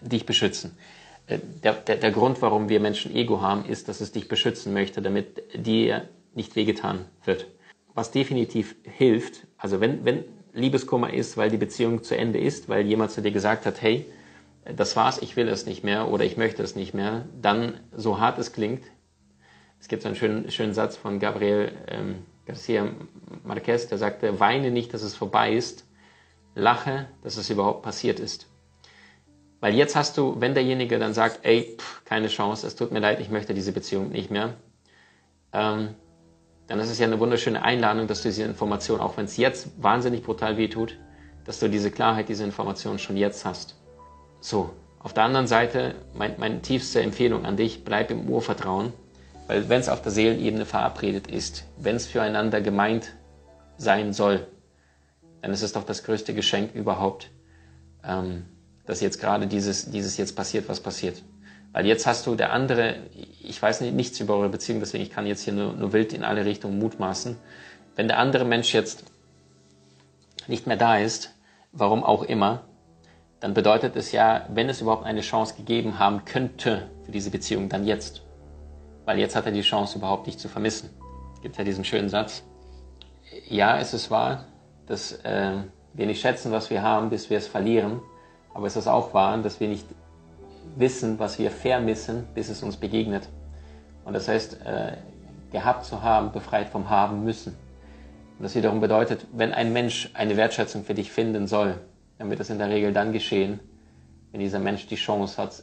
dich 0.00 0.24
beschützen. 0.24 0.78
Äh, 1.26 1.40
der, 1.64 1.72
der, 1.72 1.96
der 1.96 2.12
Grund, 2.12 2.40
warum 2.42 2.68
wir 2.68 2.78
Menschen 2.78 3.12
Ego 3.12 3.40
haben, 3.42 3.64
ist, 3.64 3.88
dass 3.88 4.00
es 4.00 4.12
dich 4.12 4.28
beschützen 4.28 4.72
möchte, 4.72 5.02
damit 5.02 5.42
dir 5.56 6.08
nicht 6.32 6.54
wehgetan 6.54 7.06
wird. 7.24 7.46
Was 7.94 8.10
definitiv 8.10 8.76
hilft, 8.84 9.46
also 9.56 9.80
wenn, 9.80 10.04
wenn 10.04 10.24
Liebeskummer 10.52 11.12
ist, 11.12 11.36
weil 11.36 11.50
die 11.50 11.56
Beziehung 11.56 12.02
zu 12.02 12.16
Ende 12.16 12.38
ist, 12.38 12.68
weil 12.68 12.86
jemand 12.86 13.10
zu 13.10 13.22
dir 13.22 13.32
gesagt 13.32 13.66
hat, 13.66 13.82
hey, 13.82 14.06
das 14.64 14.96
war's, 14.96 15.18
ich 15.18 15.36
will 15.36 15.48
es 15.48 15.66
nicht 15.66 15.84
mehr 15.84 16.08
oder 16.08 16.24
ich 16.24 16.36
möchte 16.36 16.62
es 16.62 16.76
nicht 16.76 16.94
mehr, 16.94 17.26
dann, 17.40 17.80
so 17.92 18.20
hart 18.20 18.38
es 18.38 18.52
klingt, 18.52 18.84
es 19.80 19.88
gibt 19.88 20.02
so 20.02 20.08
einen 20.08 20.16
schönen, 20.16 20.50
schönen 20.50 20.74
Satz 20.74 20.96
von 20.96 21.18
Gabriel 21.18 21.72
ähm, 21.86 22.16
Garcia 22.46 22.88
Marquez, 23.44 23.88
der 23.88 23.98
sagte, 23.98 24.40
weine 24.40 24.70
nicht, 24.70 24.92
dass 24.92 25.02
es 25.02 25.14
vorbei 25.14 25.52
ist, 25.52 25.84
lache, 26.54 27.06
dass 27.22 27.36
es 27.36 27.50
überhaupt 27.50 27.82
passiert 27.82 28.20
ist. 28.20 28.46
Weil 29.60 29.74
jetzt 29.74 29.96
hast 29.96 30.16
du, 30.16 30.40
wenn 30.40 30.54
derjenige 30.54 30.98
dann 30.98 31.14
sagt, 31.14 31.40
ey, 31.42 31.76
pff, 31.78 32.04
keine 32.04 32.28
Chance, 32.28 32.66
es 32.66 32.76
tut 32.76 32.92
mir 32.92 33.00
leid, 33.00 33.20
ich 33.20 33.28
möchte 33.28 33.54
diese 33.54 33.72
Beziehung 33.72 34.10
nicht 34.10 34.30
mehr, 34.30 34.54
ähm, 35.52 35.94
dann 36.68 36.80
ist 36.80 36.90
es 36.90 36.98
ja 36.98 37.06
eine 37.06 37.18
wunderschöne 37.18 37.62
Einladung, 37.62 38.06
dass 38.06 38.22
du 38.22 38.28
diese 38.28 38.44
Information, 38.44 39.00
auch 39.00 39.16
wenn 39.16 39.24
es 39.24 39.36
jetzt 39.36 39.82
wahnsinnig 39.82 40.22
brutal 40.22 40.56
weh 40.56 40.68
tut, 40.68 40.96
dass 41.44 41.58
du 41.58 41.68
diese 41.68 41.90
Klarheit, 41.90 42.28
diese 42.28 42.44
Information 42.44 42.98
schon 42.98 43.16
jetzt 43.16 43.44
hast. 43.44 43.74
So, 44.40 44.70
auf 45.00 45.14
der 45.14 45.24
anderen 45.24 45.46
Seite, 45.46 45.94
mein, 46.14 46.34
meine 46.38 46.60
tiefste 46.60 47.00
Empfehlung 47.00 47.46
an 47.46 47.56
dich, 47.56 47.84
bleib 47.84 48.10
im 48.10 48.28
Urvertrauen, 48.28 48.92
weil 49.46 49.68
wenn 49.70 49.80
es 49.80 49.88
auf 49.88 50.02
der 50.02 50.12
Seelenebene 50.12 50.66
verabredet 50.66 51.26
ist, 51.26 51.64
wenn 51.78 51.96
es 51.96 52.06
füreinander 52.06 52.60
gemeint 52.60 53.14
sein 53.78 54.12
soll, 54.12 54.46
dann 55.40 55.52
ist 55.52 55.62
es 55.62 55.72
doch 55.72 55.84
das 55.84 56.04
größte 56.04 56.34
Geschenk 56.34 56.74
überhaupt, 56.74 57.30
ähm, 58.04 58.44
dass 58.84 59.00
jetzt 59.00 59.20
gerade 59.20 59.46
dieses, 59.46 59.90
dieses 59.90 60.18
jetzt 60.18 60.36
passiert, 60.36 60.68
was 60.68 60.80
passiert. 60.80 61.22
Weil 61.72 61.86
jetzt 61.86 62.06
hast 62.06 62.26
du 62.26 62.34
der 62.34 62.52
andere, 62.52 62.96
ich 63.42 63.60
weiß 63.60 63.82
nicht, 63.82 63.94
nichts 63.94 64.18
über 64.20 64.36
eure 64.36 64.48
Beziehung, 64.48 64.80
deswegen 64.80 65.02
ich 65.02 65.10
kann 65.10 65.26
jetzt 65.26 65.42
hier 65.42 65.52
nur, 65.52 65.74
nur 65.74 65.92
wild 65.92 66.12
in 66.12 66.24
alle 66.24 66.44
Richtungen 66.44 66.78
mutmaßen. 66.78 67.36
Wenn 67.94 68.08
der 68.08 68.18
andere 68.18 68.44
Mensch 68.44 68.72
jetzt 68.72 69.04
nicht 70.46 70.66
mehr 70.66 70.76
da 70.76 70.98
ist, 70.98 71.34
warum 71.72 72.02
auch 72.02 72.22
immer, 72.22 72.64
dann 73.40 73.54
bedeutet 73.54 73.96
es 73.96 74.12
ja, 74.12 74.46
wenn 74.48 74.68
es 74.68 74.80
überhaupt 74.80 75.04
eine 75.04 75.20
Chance 75.20 75.54
gegeben 75.56 75.98
haben 75.98 76.24
könnte 76.24 76.90
für 77.04 77.12
diese 77.12 77.30
Beziehung, 77.30 77.68
dann 77.68 77.86
jetzt. 77.86 78.22
Weil 79.04 79.18
jetzt 79.18 79.36
hat 79.36 79.46
er 79.46 79.52
die 79.52 79.60
Chance, 79.60 79.98
überhaupt 79.98 80.26
dich 80.26 80.38
zu 80.38 80.48
vermissen. 80.48 80.90
Gibt 81.42 81.56
ja 81.56 81.64
diesen 81.64 81.84
schönen 81.84 82.08
Satz. 82.08 82.42
Ja, 83.48 83.78
es 83.78 83.94
ist 83.94 84.10
wahr, 84.10 84.46
dass 84.86 85.12
äh, 85.24 85.52
wir 85.92 86.06
nicht 86.06 86.20
schätzen, 86.20 86.50
was 86.50 86.70
wir 86.70 86.82
haben, 86.82 87.10
bis 87.10 87.30
wir 87.30 87.38
es 87.38 87.46
verlieren. 87.46 88.00
Aber 88.54 88.66
es 88.66 88.74
ist 88.74 88.88
auch 88.88 89.14
wahr, 89.14 89.38
dass 89.38 89.60
wir 89.60 89.68
nicht 89.68 89.86
wissen, 90.78 91.18
was 91.18 91.38
wir 91.38 91.50
vermissen, 91.50 92.26
bis 92.34 92.48
es 92.48 92.62
uns 92.62 92.76
begegnet. 92.76 93.28
Und 94.04 94.14
das 94.14 94.28
heißt, 94.28 94.60
äh, 94.64 94.96
gehabt 95.52 95.84
zu 95.84 96.02
haben, 96.02 96.32
befreit 96.32 96.68
vom 96.68 96.90
Haben 96.90 97.24
müssen. 97.24 97.56
Und 98.38 98.44
das 98.44 98.54
wiederum 98.54 98.80
bedeutet, 98.80 99.26
wenn 99.32 99.52
ein 99.52 99.72
Mensch 99.72 100.10
eine 100.14 100.36
Wertschätzung 100.36 100.84
für 100.84 100.94
dich 100.94 101.10
finden 101.10 101.46
soll, 101.46 101.78
dann 102.18 102.30
wird 102.30 102.40
das 102.40 102.50
in 102.50 102.58
der 102.58 102.68
Regel 102.68 102.92
dann 102.92 103.12
geschehen, 103.12 103.60
wenn 104.30 104.40
dieser 104.40 104.58
Mensch 104.58 104.86
die 104.86 104.96
Chance 104.96 105.40
hat, 105.40 105.62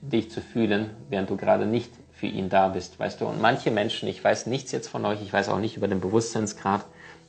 dich 0.00 0.30
zu 0.30 0.40
fühlen, 0.40 0.90
während 1.08 1.30
du 1.30 1.36
gerade 1.36 1.66
nicht 1.66 1.90
für 2.12 2.26
ihn 2.26 2.48
da 2.48 2.68
bist, 2.68 2.98
weißt 2.98 3.20
du. 3.20 3.26
Und 3.26 3.40
manche 3.40 3.70
Menschen, 3.70 4.08
ich 4.08 4.22
weiß 4.22 4.46
nichts 4.46 4.72
jetzt 4.72 4.88
von 4.88 5.04
euch, 5.04 5.22
ich 5.22 5.32
weiß 5.32 5.48
auch 5.48 5.58
nicht 5.58 5.76
über 5.76 5.88
den 5.88 6.00
Bewusstseinsgrad 6.00 6.84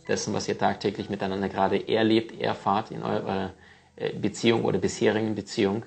dessen, 0.08 0.34
was 0.34 0.48
ihr 0.48 0.58
tagtäglich 0.58 1.10
miteinander 1.10 1.50
gerade 1.50 1.88
erlebt, 1.88 2.40
erfahrt 2.40 2.92
in 2.92 3.02
eurer 3.02 3.52
äh, 3.96 4.14
Beziehung 4.14 4.66
oder 4.66 4.78
bisherigen 4.78 5.36
Beziehung. 5.36 5.84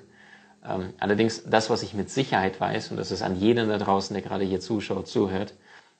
Ähm, 0.65 0.93
allerdings 0.99 1.43
das, 1.45 1.69
was 1.69 1.83
ich 1.83 1.93
mit 1.93 2.09
Sicherheit 2.09 2.59
weiß, 2.59 2.91
und 2.91 2.97
das 2.97 3.11
ist 3.11 3.21
an 3.21 3.39
jeden 3.39 3.69
da 3.69 3.77
draußen, 3.77 4.13
der 4.13 4.23
gerade 4.23 4.45
hier 4.45 4.59
zuschaut, 4.59 5.07
zuhört, 5.07 5.53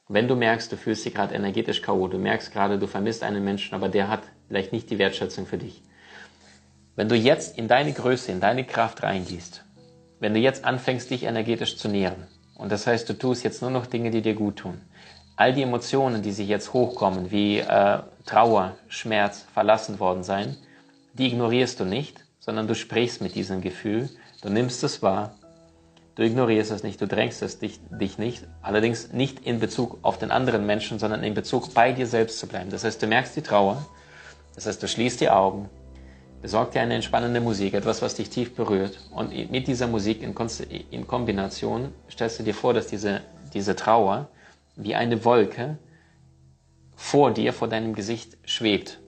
wenn 0.08 0.28
du 0.28 0.36
merkst, 0.36 0.72
du 0.72 0.76
fühlst 0.76 1.06
dich 1.06 1.14
gerade 1.14 1.36
energetisch 1.36 1.82
K.O., 1.82 2.08
du 2.08 2.18
merkst 2.18 2.52
gerade, 2.52 2.80
du 2.80 2.88
vermisst 2.88 3.24
einen 3.24 3.44
Menschen, 3.44 3.76
aber 3.76 3.90
der 3.90 4.08
hat 4.08 4.24
vielleicht 4.48 4.74
nicht 4.74 4.90
die 4.90 4.98
Wertschätzung 4.98 5.46
für 5.46 5.60
dich. 5.60 5.84
Wenn 6.96 7.08
du 7.08 7.16
jetzt 7.16 7.58
in 7.58 7.68
deine 7.68 7.94
Größe, 7.94 8.32
in 8.32 8.40
deine 8.40 8.66
Kraft 8.66 9.04
reingehst, 9.04 9.64
wenn 10.20 10.34
du 10.34 10.40
jetzt 10.40 10.66
anfängst, 10.66 11.12
dich 11.12 11.24
energetisch 11.24 11.78
zu 11.78 11.88
nähren, 11.88 12.28
und 12.56 12.72
das 12.72 12.88
heißt, 12.88 13.08
du 13.08 13.14
tust 13.14 13.44
jetzt 13.44 13.62
nur 13.62 13.72
noch 13.72 13.86
Dinge, 13.86 14.12
die 14.12 14.22
dir 14.22 14.34
gut 14.34 14.58
tun, 14.58 14.82
all 15.38 15.54
die 15.54 15.62
Emotionen, 15.62 16.22
die 16.24 16.32
sich 16.32 16.50
jetzt 16.50 16.74
hochkommen, 16.74 17.32
wie 17.32 17.60
äh, 17.60 18.00
Trauer, 18.26 18.76
Schmerz, 18.90 19.46
verlassen 19.54 20.00
worden 20.00 20.24
sein, 20.24 20.58
die 21.14 21.28
ignorierst 21.28 21.80
du 21.80 21.86
nicht, 21.86 22.26
sondern 22.40 22.68
du 22.68 22.76
sprichst 22.76 23.22
mit 23.22 23.36
diesem 23.36 23.62
Gefühl 23.62 24.10
Du 24.42 24.50
nimmst 24.50 24.84
es 24.86 25.02
wahr, 25.02 25.34
du 26.16 26.24
ignorierst 26.24 26.72
es 26.72 26.84
nicht, 26.84 27.02
du 27.02 27.08
drängst 27.08 27.42
es 27.42 27.60
dich, 27.60 27.80
dich 27.90 28.18
nicht, 28.18 28.48
allerdings 28.62 29.12
nicht 29.12 29.46
in 29.46 29.60
Bezug 29.60 30.00
auf 30.02 30.18
den 30.18 30.32
anderen 30.32 30.66
Menschen, 30.66 30.98
sondern 30.98 31.24
in 31.24 31.34
Bezug 31.34 31.74
bei 31.74 31.92
dir 31.92 32.08
selbst 32.08 32.40
zu 32.40 32.48
bleiben. 32.48 32.70
Das 32.70 32.86
heißt, 32.86 33.02
du 33.02 33.08
merkst 33.08 33.36
die 33.36 33.42
Trauer, 33.42 33.86
das 34.56 34.66
heißt, 34.66 34.82
du 34.82 34.88
schließt 34.88 35.20
die 35.20 35.30
Augen, 35.30 35.70
besorg 36.42 36.72
dir 36.72 36.82
eine 36.82 36.96
entspannende 36.96 37.42
Musik, 37.42 37.74
etwas, 37.74 38.02
was 38.02 38.16
dich 38.16 38.30
tief 38.30 38.56
berührt. 38.56 39.00
Und 39.12 39.34
mit 39.52 39.68
dieser 39.68 39.88
Musik 39.88 40.24
in, 40.24 40.34
in 40.90 41.06
Kombination 41.06 41.94
stellst 42.10 42.40
du 42.40 42.44
dir 42.44 42.54
vor, 42.54 42.74
dass 42.74 42.88
diese, 42.88 43.22
diese 43.54 43.76
Trauer 43.76 44.30
wie 44.78 44.96
eine 44.96 45.26
Wolke 45.26 45.78
vor 46.96 47.32
dir, 47.32 47.52
vor 47.52 47.68
deinem 47.68 47.94
Gesicht 47.94 48.38
schwebt. 48.46 49.00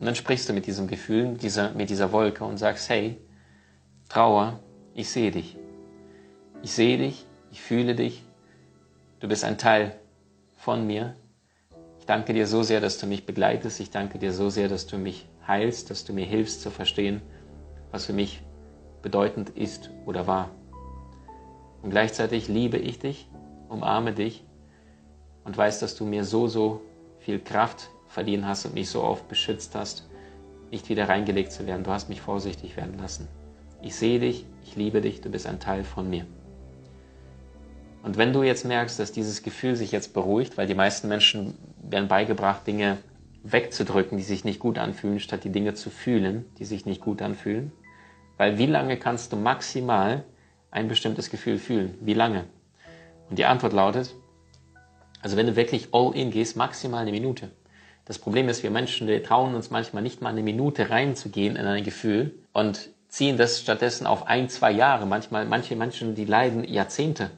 Und 0.00 0.06
dann 0.06 0.16
sprichst 0.16 0.48
du 0.48 0.52
mit 0.52 0.66
diesem 0.66 0.88
Gefühl, 0.88 1.34
dieser, 1.34 1.70
mit 1.72 1.88
dieser 1.88 2.10
Wolke 2.10 2.44
und 2.44 2.58
sagst, 2.58 2.88
hey, 2.88 3.16
Trauer, 4.08 4.60
ich 4.94 5.08
sehe 5.08 5.30
dich. 5.30 5.56
Ich 6.62 6.72
sehe 6.72 6.98
dich, 6.98 7.26
ich 7.50 7.60
fühle 7.60 7.94
dich. 7.94 8.22
Du 9.20 9.28
bist 9.28 9.44
ein 9.44 9.58
Teil 9.58 9.98
von 10.56 10.86
mir. 10.86 11.16
Ich 11.98 12.06
danke 12.06 12.32
dir 12.32 12.46
so 12.46 12.62
sehr, 12.62 12.80
dass 12.80 12.98
du 12.98 13.06
mich 13.06 13.26
begleitest. 13.26 13.80
Ich 13.80 13.90
danke 13.90 14.18
dir 14.18 14.32
so 14.32 14.50
sehr, 14.50 14.68
dass 14.68 14.86
du 14.86 14.98
mich 14.98 15.26
heilst, 15.46 15.90
dass 15.90 16.04
du 16.04 16.12
mir 16.12 16.26
hilfst 16.26 16.60
zu 16.60 16.70
verstehen, 16.70 17.22
was 17.90 18.04
für 18.06 18.12
mich 18.12 18.42
bedeutend 19.02 19.50
ist 19.50 19.90
oder 20.06 20.26
war. 20.26 20.50
Und 21.82 21.90
gleichzeitig 21.90 22.48
liebe 22.48 22.76
ich 22.76 22.98
dich, 22.98 23.28
umarme 23.68 24.12
dich 24.12 24.44
und 25.44 25.56
weiß, 25.56 25.80
dass 25.80 25.96
du 25.96 26.04
mir 26.04 26.24
so, 26.24 26.46
so 26.46 26.82
viel 27.18 27.40
Kraft 27.40 27.90
verliehen 28.06 28.46
hast 28.46 28.64
und 28.66 28.74
mich 28.74 28.90
so 28.90 29.02
oft 29.02 29.28
beschützt 29.28 29.74
hast, 29.74 30.08
nicht 30.70 30.88
wieder 30.88 31.08
reingelegt 31.08 31.52
zu 31.52 31.66
werden. 31.66 31.84
Du 31.84 31.90
hast 31.90 32.08
mich 32.08 32.20
vorsichtig 32.20 32.76
werden 32.76 32.98
lassen 32.98 33.28
ich 33.84 33.94
sehe 33.94 34.18
dich, 34.18 34.46
ich 34.64 34.76
liebe 34.76 35.02
dich, 35.02 35.20
du 35.20 35.30
bist 35.30 35.46
ein 35.46 35.60
Teil 35.60 35.84
von 35.84 36.08
mir. 36.08 36.26
Und 38.02 38.16
wenn 38.16 38.32
du 38.32 38.42
jetzt 38.42 38.64
merkst, 38.64 38.98
dass 38.98 39.12
dieses 39.12 39.42
Gefühl 39.42 39.76
sich 39.76 39.92
jetzt 39.92 40.14
beruhigt, 40.14 40.56
weil 40.56 40.66
die 40.66 40.74
meisten 40.74 41.08
Menschen 41.08 41.54
werden 41.82 42.08
beigebracht, 42.08 42.66
Dinge 42.66 42.98
wegzudrücken, 43.42 44.16
die 44.16 44.24
sich 44.24 44.44
nicht 44.44 44.58
gut 44.58 44.78
anfühlen, 44.78 45.20
statt 45.20 45.44
die 45.44 45.52
Dinge 45.52 45.74
zu 45.74 45.90
fühlen, 45.90 46.46
die 46.58 46.64
sich 46.64 46.86
nicht 46.86 47.02
gut 47.02 47.20
anfühlen. 47.20 47.72
Weil 48.38 48.58
wie 48.58 48.66
lange 48.66 48.96
kannst 48.96 49.32
du 49.32 49.36
maximal 49.36 50.24
ein 50.70 50.88
bestimmtes 50.88 51.28
Gefühl 51.28 51.58
fühlen? 51.58 51.94
Wie 52.00 52.14
lange? 52.14 52.44
Und 53.28 53.38
die 53.38 53.44
Antwort 53.44 53.74
lautet, 53.74 54.14
also 55.20 55.36
wenn 55.36 55.46
du 55.46 55.56
wirklich 55.56 55.88
all 55.92 56.14
in 56.14 56.30
gehst, 56.30 56.56
maximal 56.56 57.02
eine 57.02 57.10
Minute. 57.10 57.50
Das 58.06 58.18
Problem 58.18 58.48
ist, 58.48 58.62
wir 58.62 58.70
Menschen, 58.70 59.08
wir 59.08 59.22
trauen 59.22 59.54
uns 59.54 59.70
manchmal 59.70 60.02
nicht 60.02 60.20
mal 60.20 60.30
eine 60.30 60.42
Minute 60.42 60.88
reinzugehen 60.90 61.56
in 61.56 61.66
ein 61.66 61.84
Gefühl 61.84 62.34
und 62.52 62.93
ziehen 63.14 63.36
das 63.36 63.60
stattdessen 63.60 64.08
auf 64.08 64.26
ein, 64.26 64.48
zwei 64.48 64.72
Jahre. 64.72 65.06
Manchmal, 65.06 65.44
manche 65.46 65.76
Menschen, 65.76 66.16
die 66.16 66.24
leiden 66.24 66.64
Jahrzehnte. 66.64 67.30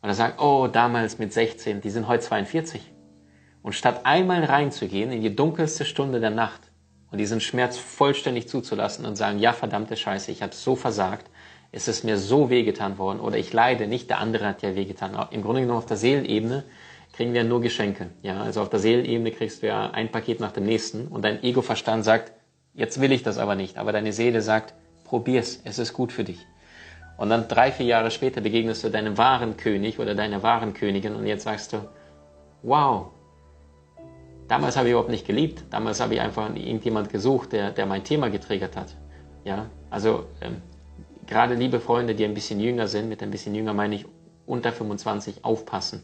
Und 0.00 0.08
er 0.08 0.14
sagt, 0.14 0.40
oh, 0.40 0.66
damals 0.66 1.18
mit 1.18 1.30
16, 1.30 1.82
die 1.82 1.90
sind 1.90 2.08
heute 2.08 2.24
42. 2.24 2.90
Und 3.62 3.74
statt 3.74 4.00
einmal 4.04 4.44
reinzugehen 4.44 5.12
in 5.12 5.20
die 5.20 5.36
dunkelste 5.36 5.84
Stunde 5.84 6.20
der 6.20 6.30
Nacht 6.30 6.70
und 7.10 7.18
diesen 7.18 7.42
Schmerz 7.42 7.76
vollständig 7.76 8.48
zuzulassen 8.48 9.04
und 9.04 9.16
sagen, 9.16 9.38
ja, 9.40 9.52
verdammte 9.52 9.94
Scheiße, 9.94 10.30
ich 10.30 10.40
habe 10.42 10.54
so 10.54 10.74
versagt, 10.74 11.30
es 11.70 11.86
ist 11.86 12.04
mir 12.04 12.16
so 12.16 12.48
wehgetan 12.48 12.96
worden 12.96 13.20
oder 13.20 13.36
ich 13.36 13.52
leide 13.52 13.86
nicht, 13.86 14.08
der 14.08 14.20
andere 14.20 14.46
hat 14.46 14.62
ja 14.62 14.74
wehgetan. 14.74 15.14
Im 15.32 15.42
Grunde 15.42 15.60
genommen 15.60 15.78
auf 15.78 15.86
der 15.86 15.98
Seelenebene 15.98 16.64
kriegen 17.12 17.34
wir 17.34 17.44
nur 17.44 17.60
Geschenke. 17.60 18.08
Ja, 18.22 18.40
also 18.40 18.62
auf 18.62 18.70
der 18.70 18.80
Seelenebene 18.80 19.32
kriegst 19.32 19.62
du 19.62 19.66
ja 19.66 19.90
ein 19.90 20.10
Paket 20.10 20.40
nach 20.40 20.52
dem 20.52 20.64
nächsten 20.64 21.08
und 21.08 21.22
dein 21.26 21.42
Ego-Verstand 21.42 22.06
sagt, 22.06 22.32
jetzt 22.72 23.02
will 23.02 23.12
ich 23.12 23.22
das 23.22 23.36
aber 23.36 23.54
nicht. 23.54 23.76
Aber 23.76 23.92
deine 23.92 24.14
Seele 24.14 24.40
sagt, 24.40 24.72
probier's, 25.04 25.60
es 25.64 25.78
ist 25.78 25.92
gut 25.92 26.12
für 26.12 26.24
dich. 26.24 26.46
Und 27.16 27.30
dann 27.30 27.46
drei, 27.46 27.70
vier 27.70 27.86
Jahre 27.86 28.10
später 28.10 28.40
begegnest 28.40 28.82
du 28.82 28.90
deinem 28.90 29.16
wahren 29.16 29.56
König 29.56 29.98
oder 29.98 30.14
deiner 30.14 30.42
wahren 30.42 30.74
Königin 30.74 31.14
und 31.14 31.26
jetzt 31.26 31.44
sagst 31.44 31.72
du, 31.72 31.88
wow, 32.62 33.12
damals 34.48 34.76
habe 34.76 34.88
ich 34.88 34.92
überhaupt 34.92 35.10
nicht 35.10 35.26
geliebt, 35.26 35.64
damals 35.70 36.00
habe 36.00 36.14
ich 36.14 36.20
einfach 36.20 36.48
irgendjemand 36.54 37.10
gesucht, 37.10 37.52
der, 37.52 37.70
der 37.70 37.86
mein 37.86 38.02
Thema 38.02 38.30
getriggert 38.30 38.76
hat. 38.76 38.96
Ja, 39.44 39.66
also 39.90 40.26
ähm, 40.40 40.56
gerade 41.26 41.54
liebe 41.54 41.78
Freunde, 41.78 42.14
die 42.14 42.24
ein 42.24 42.34
bisschen 42.34 42.58
jünger 42.58 42.88
sind, 42.88 43.08
mit 43.08 43.22
ein 43.22 43.30
bisschen 43.30 43.54
jünger 43.54 43.74
meine 43.74 43.94
ich 43.94 44.06
unter 44.46 44.72
25 44.72 45.44
aufpassen. 45.44 46.02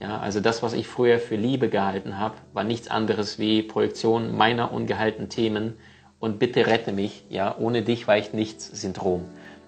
Ja, 0.00 0.18
also 0.18 0.40
das, 0.40 0.62
was 0.62 0.72
ich 0.72 0.88
früher 0.88 1.18
für 1.18 1.36
Liebe 1.36 1.68
gehalten 1.68 2.18
habe, 2.18 2.34
war 2.52 2.64
nichts 2.64 2.88
anderes 2.88 3.38
wie 3.38 3.62
Projektion 3.62 4.36
meiner 4.36 4.72
ungehaltenen 4.72 5.28
Themen 5.28 5.74
und 6.22 6.38
bitte 6.38 6.68
rette 6.68 6.92
mich, 6.92 7.24
ja, 7.30 7.56
ohne 7.58 7.82
dich 7.82 8.06
weicht 8.06 8.32
nichts 8.32 8.68
Syndrom. 8.68 9.24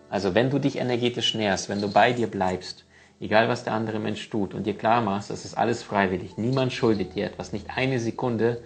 Also 0.08 0.36
wenn 0.36 0.50
du 0.50 0.60
dich 0.60 0.78
energetisch 0.78 1.34
nährst, 1.34 1.68
wenn 1.68 1.80
du 1.80 1.90
bei 1.90 2.12
dir 2.12 2.28
bleibst, 2.28 2.84
egal 3.18 3.48
was 3.48 3.64
der 3.64 3.72
andere 3.72 3.98
Mensch 3.98 4.30
tut 4.30 4.54
und 4.54 4.64
dir 4.64 4.74
klar 4.74 5.00
machst, 5.00 5.30
das 5.30 5.44
ist 5.44 5.58
alles 5.58 5.82
freiwillig, 5.82 6.38
niemand 6.38 6.72
schuldet 6.72 7.16
dir 7.16 7.26
etwas, 7.26 7.52
nicht 7.52 7.66
eine 7.76 7.98
Sekunde 7.98 8.62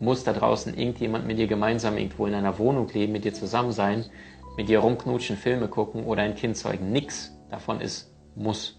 muss 0.00 0.22
da 0.22 0.34
draußen 0.34 0.76
irgendjemand 0.76 1.26
mit 1.26 1.38
dir 1.38 1.46
gemeinsam 1.46 1.96
irgendwo 1.96 2.26
in 2.26 2.34
einer 2.34 2.58
Wohnung 2.58 2.90
leben, 2.92 3.12
mit 3.12 3.24
dir 3.24 3.32
zusammen 3.32 3.72
sein, 3.72 4.04
mit 4.58 4.68
dir 4.68 4.80
rumknutschen, 4.80 5.38
Filme 5.38 5.68
gucken 5.68 6.04
oder 6.04 6.20
ein 6.20 6.34
Kind 6.34 6.58
zeugen. 6.58 6.92
Nix 6.92 7.32
davon 7.48 7.80
ist 7.80 8.12
muss. 8.36 8.78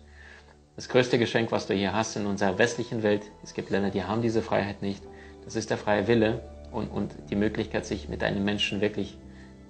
Das 0.75 0.87
größte 0.87 1.17
Geschenk, 1.17 1.51
was 1.51 1.65
du 1.65 1.73
hier 1.73 1.93
hast 1.93 2.15
in 2.15 2.27
unserer 2.27 2.59
westlichen 2.59 3.01
Welt, 3.01 3.23
es 3.43 3.55
gibt 3.55 3.71
Länder, 3.71 3.89
die 3.89 4.03
haben 4.03 4.21
diese 4.21 4.43
Freiheit 4.43 4.83
nicht, 4.83 5.03
das 5.45 5.55
ist 5.55 5.71
der 5.71 5.77
freie 5.77 6.07
Wille 6.07 6.43
und, 6.71 6.87
und 6.87 7.13
die 7.29 7.35
Möglichkeit, 7.35 7.85
sich 7.85 8.09
mit 8.09 8.23
einem 8.23 8.43
Menschen 8.43 8.81
wirklich 8.81 9.17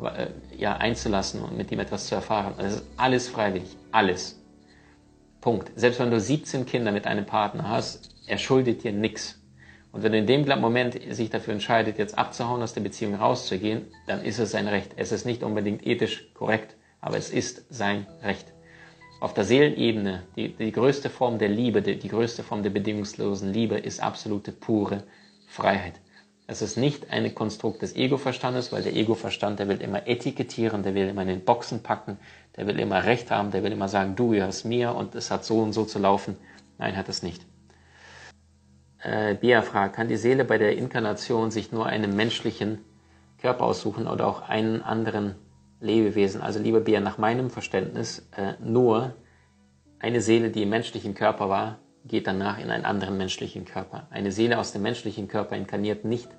äh, 0.02 0.28
ja, 0.58 0.78
einzulassen 0.78 1.42
und 1.42 1.58
mit 1.58 1.72
ihm 1.72 1.80
etwas 1.80 2.08
zu 2.08 2.16
erfahren. 2.16 2.54
Das 2.58 2.76
ist 2.76 2.86
alles 2.98 3.28
freiwillig, 3.28 3.76
alles. 3.92 4.40
Punkt. 5.42 5.72
Selbst 5.76 6.00
wenn 6.00 6.12
du 6.12 6.20
17 6.20 6.66
Kinder 6.66 6.92
mit 6.92 7.08
einem 7.08 7.26
Partner 7.26 7.68
hast, 7.68 8.10
er 8.28 8.38
schuldet 8.38 8.84
dir 8.84 8.92
nichts. 8.92 9.40
Und 9.92 10.04
wenn 10.04 10.14
er 10.14 10.20
in 10.20 10.28
dem 10.28 10.62
Moment 10.62 10.98
sich 11.10 11.30
dafür 11.30 11.54
entscheidet, 11.54 11.98
jetzt 11.98 12.18
abzuhauen, 12.18 12.62
aus 12.62 12.74
der 12.74 12.82
Beziehung 12.82 13.16
rauszugehen, 13.16 13.88
dann 14.08 14.24
ist 14.24 14.40
es 14.40 14.52
sein 14.52 14.68
Recht. 14.68 14.94
Es 14.96 15.12
ist 15.12 15.26
nicht 15.26 15.44
unbedingt 15.44 15.86
ethisch 15.86 16.32
korrekt, 16.34 16.76
aber 17.02 17.18
es 17.18 17.30
ist 17.30 17.66
sein 17.70 18.08
Recht. 18.24 18.54
Auf 19.20 19.34
der 19.34 19.44
Seelenebene, 19.44 20.24
die, 20.36 20.56
die 20.56 20.72
größte 20.72 21.10
Form 21.10 21.38
der 21.38 21.50
Liebe, 21.50 21.82
die, 21.82 21.98
die 22.00 22.08
größte 22.08 22.44
Form 22.44 22.64
der 22.64 22.70
bedingungslosen 22.70 23.54
Liebe 23.54 23.76
ist 23.76 24.02
absolute 24.02 24.52
pure 24.52 25.04
Freiheit. 25.48 26.00
Es 26.48 26.62
ist 26.62 26.76
nicht 26.76 27.12
ein 27.12 27.34
Konstrukt 27.34 27.82
des 27.82 27.96
Ego-Verstandes, 27.96 28.72
weil 28.72 28.84
der 28.84 28.96
Ego-Verstand, 28.96 29.60
der 29.60 29.70
will 29.70 29.82
immer 29.82 30.08
etikettieren, 30.08 30.84
der 30.84 30.96
will 30.96 31.08
immer 31.08 31.22
in 31.22 31.30
den 31.30 31.46
Boxen 31.46 31.82
packen, 31.82 32.18
der 32.58 32.68
will 32.68 32.80
immer 32.80 33.06
Recht 33.06 33.32
haben, 33.32 33.52
der 33.52 33.64
will 33.64 33.72
immer 33.72 33.88
sagen, 33.88 34.16
du 34.16 34.30
gehörst 34.30 34.66
mir 34.66 34.94
und 34.96 35.16
es 35.16 35.32
hat 35.32 35.46
so 35.46 35.60
und 35.60 35.74
so 35.74 35.86
zu 35.86 36.00
laufen. 36.00 36.36
Nein, 36.78 36.98
hat 36.98 37.10
es 37.10 37.24
nicht. 37.24 37.46
Äh, 39.04 39.36
Bia 39.36 39.62
fragt, 39.62 39.96
kann 39.96 40.08
die 40.08 40.18
Seele 40.18 40.46
bei 40.46 40.58
der 40.58 40.78
Inkarnation 40.78 41.52
sich 41.52 41.72
nur 41.72 41.86
einen 41.86 42.16
menschlichen 42.16 42.80
Körper 43.40 43.64
aussuchen 43.64 44.08
oder 44.08 44.28
auch 44.28 44.42
einen 44.42 44.82
anderen 44.82 45.36
Lebewesen? 45.80 46.42
Also 46.42 46.60
liebe 46.60 46.82
Bia, 46.82 47.00
nach 47.00 47.18
meinem 47.18 47.50
Verständnis 47.50 48.28
äh, 48.36 48.54
nur 48.60 49.16
eine 50.00 50.22
Seele, 50.22 50.50
die 50.50 50.64
im 50.64 50.70
menschlichen 50.70 51.16
Körper 51.16 51.50
war, 51.50 51.80
geht 52.06 52.28
danach 52.28 52.58
in 52.58 52.72
einen 52.72 52.86
anderen 52.86 53.18
menschlichen 53.18 53.66
Körper. 53.66 54.08
Eine 54.10 54.32
Seele 54.32 54.58
aus 54.58 54.72
dem 54.72 54.82
menschlichen 54.82 55.28
Körper 55.28 55.56
inkarniert 55.56 56.06
nicht 56.06 56.30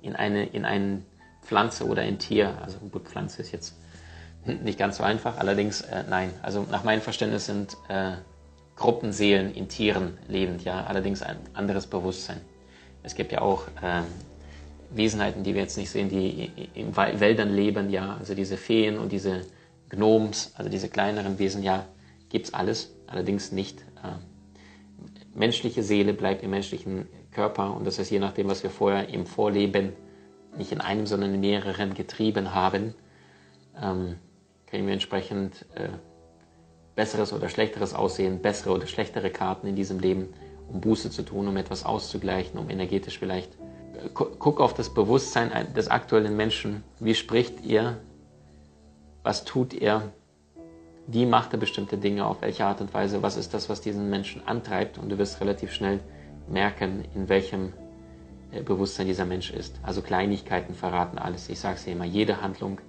in 0.00 0.16
eine, 0.16 0.46
in 0.46 0.64
eine 0.64 1.02
Pflanze 1.42 1.86
oder 1.86 2.02
ein 2.02 2.18
Tier. 2.18 2.58
Also 2.62 2.78
gut, 2.78 3.08
Pflanze 3.08 3.42
ist 3.42 3.52
jetzt 3.52 3.76
nicht 4.44 4.78
ganz 4.78 4.96
so 4.96 5.04
einfach, 5.04 5.38
allerdings 5.38 5.82
äh, 5.82 6.04
nein. 6.08 6.30
Also 6.42 6.66
nach 6.70 6.84
meinem 6.84 7.00
Verständnis 7.00 7.46
sind 7.46 7.76
äh, 7.88 8.12
Gruppenseelen 8.76 9.54
in 9.54 9.68
Tieren 9.68 10.18
lebend, 10.28 10.64
ja, 10.64 10.84
allerdings 10.84 11.22
ein 11.22 11.36
anderes 11.54 11.86
Bewusstsein. 11.86 12.40
Es 13.02 13.14
gibt 13.14 13.32
ja 13.32 13.40
auch 13.40 13.68
äh, 13.82 14.02
Wesenheiten, 14.90 15.44
die 15.44 15.54
wir 15.54 15.62
jetzt 15.62 15.76
nicht 15.76 15.90
sehen, 15.90 16.08
die 16.08 16.50
in 16.74 16.96
Wäldern 16.96 17.54
leben, 17.54 17.90
ja, 17.90 18.16
also 18.16 18.34
diese 18.34 18.56
Feen 18.56 18.98
und 18.98 19.12
diese 19.12 19.42
Gnomes, 19.88 20.52
also 20.56 20.70
diese 20.70 20.88
kleineren 20.88 21.38
Wesen, 21.38 21.62
ja, 21.62 21.86
gibt's 22.28 22.52
alles, 22.54 22.94
allerdings 23.06 23.52
nicht. 23.52 23.84
Äh, 25.34 25.38
menschliche 25.38 25.82
Seele 25.82 26.12
bleibt 26.12 26.42
im 26.42 26.50
menschlichen 26.50 27.08
Körper 27.30 27.74
und 27.76 27.86
das 27.86 27.98
ist 27.98 28.10
je 28.10 28.18
nachdem, 28.18 28.48
was 28.48 28.62
wir 28.62 28.70
vorher 28.70 29.08
im 29.08 29.26
Vorleben 29.26 29.92
nicht 30.56 30.72
in 30.72 30.80
einem, 30.80 31.06
sondern 31.06 31.34
in 31.34 31.40
mehreren 31.40 31.94
getrieben 31.94 32.54
haben, 32.54 32.94
ähm, 33.80 34.16
können 34.66 34.86
wir 34.86 34.92
entsprechend 34.92 35.66
äh, 35.74 35.88
besseres 36.94 37.32
oder 37.32 37.48
schlechteres 37.48 37.94
Aussehen, 37.94 38.42
bessere 38.42 38.74
oder 38.74 38.86
schlechtere 38.86 39.30
Karten 39.30 39.66
in 39.66 39.76
diesem 39.76 39.98
Leben, 39.98 40.28
um 40.68 40.80
Buße 40.80 41.10
zu 41.10 41.22
tun, 41.22 41.48
um 41.48 41.56
etwas 41.56 41.84
auszugleichen, 41.84 42.58
um 42.58 42.68
energetisch 42.68 43.18
vielleicht. 43.18 43.56
Guck 44.14 44.60
auf 44.60 44.74
das 44.74 44.92
Bewusstsein 44.92 45.72
des 45.74 45.88
aktuellen 45.88 46.36
Menschen. 46.36 46.82
Wie 46.98 47.14
spricht 47.14 47.64
er? 47.64 47.98
Was 49.22 49.44
tut 49.44 49.74
er? 49.74 50.12
Wie 51.06 51.26
macht 51.26 51.52
er 51.52 51.58
bestimmte 51.58 51.98
Dinge? 51.98 52.26
Auf 52.26 52.42
welche 52.42 52.64
Art 52.64 52.80
und 52.80 52.94
Weise? 52.94 53.22
Was 53.22 53.36
ist 53.36 53.54
das, 53.54 53.68
was 53.68 53.80
diesen 53.80 54.08
Menschen 54.08 54.46
antreibt? 54.46 54.98
Und 54.98 55.08
du 55.08 55.18
wirst 55.18 55.40
relativ 55.40 55.72
schnell 55.72 56.00
merken, 56.48 57.04
in 57.14 57.28
welchem 57.28 57.72
äh, 58.52 58.62
Bewusstsein 58.62 59.06
dieser 59.06 59.24
Mensch 59.24 59.50
ist. 59.50 59.80
Also 59.82 60.02
Kleinigkeiten 60.02 60.74
verraten 60.74 61.18
alles. 61.18 61.48
Ich 61.48 61.58
sage 61.58 61.76
es 61.76 61.84
dir 61.84 61.92
immer, 61.92 62.04
jede 62.04 62.40
Handlung 62.40 62.80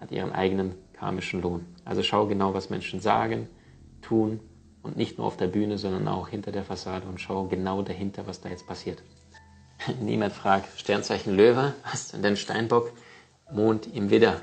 hat 0.00 0.12
ihren 0.12 0.32
eigenen 0.32 0.74
karmischen 0.92 1.42
Lohn. 1.42 1.66
Also 1.84 2.02
schau 2.02 2.26
genau, 2.26 2.54
was 2.54 2.70
Menschen 2.70 3.00
sagen, 3.00 3.48
tun 4.02 4.40
und 4.82 4.96
nicht 4.96 5.18
nur 5.18 5.26
auf 5.26 5.36
der 5.36 5.48
Bühne, 5.48 5.78
sondern 5.78 6.06
auch 6.08 6.28
hinter 6.28 6.52
der 6.52 6.64
Fassade 6.64 7.08
und 7.08 7.20
schau 7.20 7.46
genau 7.46 7.82
dahinter, 7.82 8.26
was 8.26 8.40
da 8.40 8.48
jetzt 8.48 8.66
passiert. 8.66 9.02
Niemand 10.00 10.32
fragt, 10.32 10.78
Sternzeichen 10.78 11.34
Löwe, 11.34 11.74
was 11.90 12.12
denn 12.12 12.36
Steinbock, 12.36 12.92
Mond 13.52 13.88
im 13.92 14.10
Widder. 14.10 14.40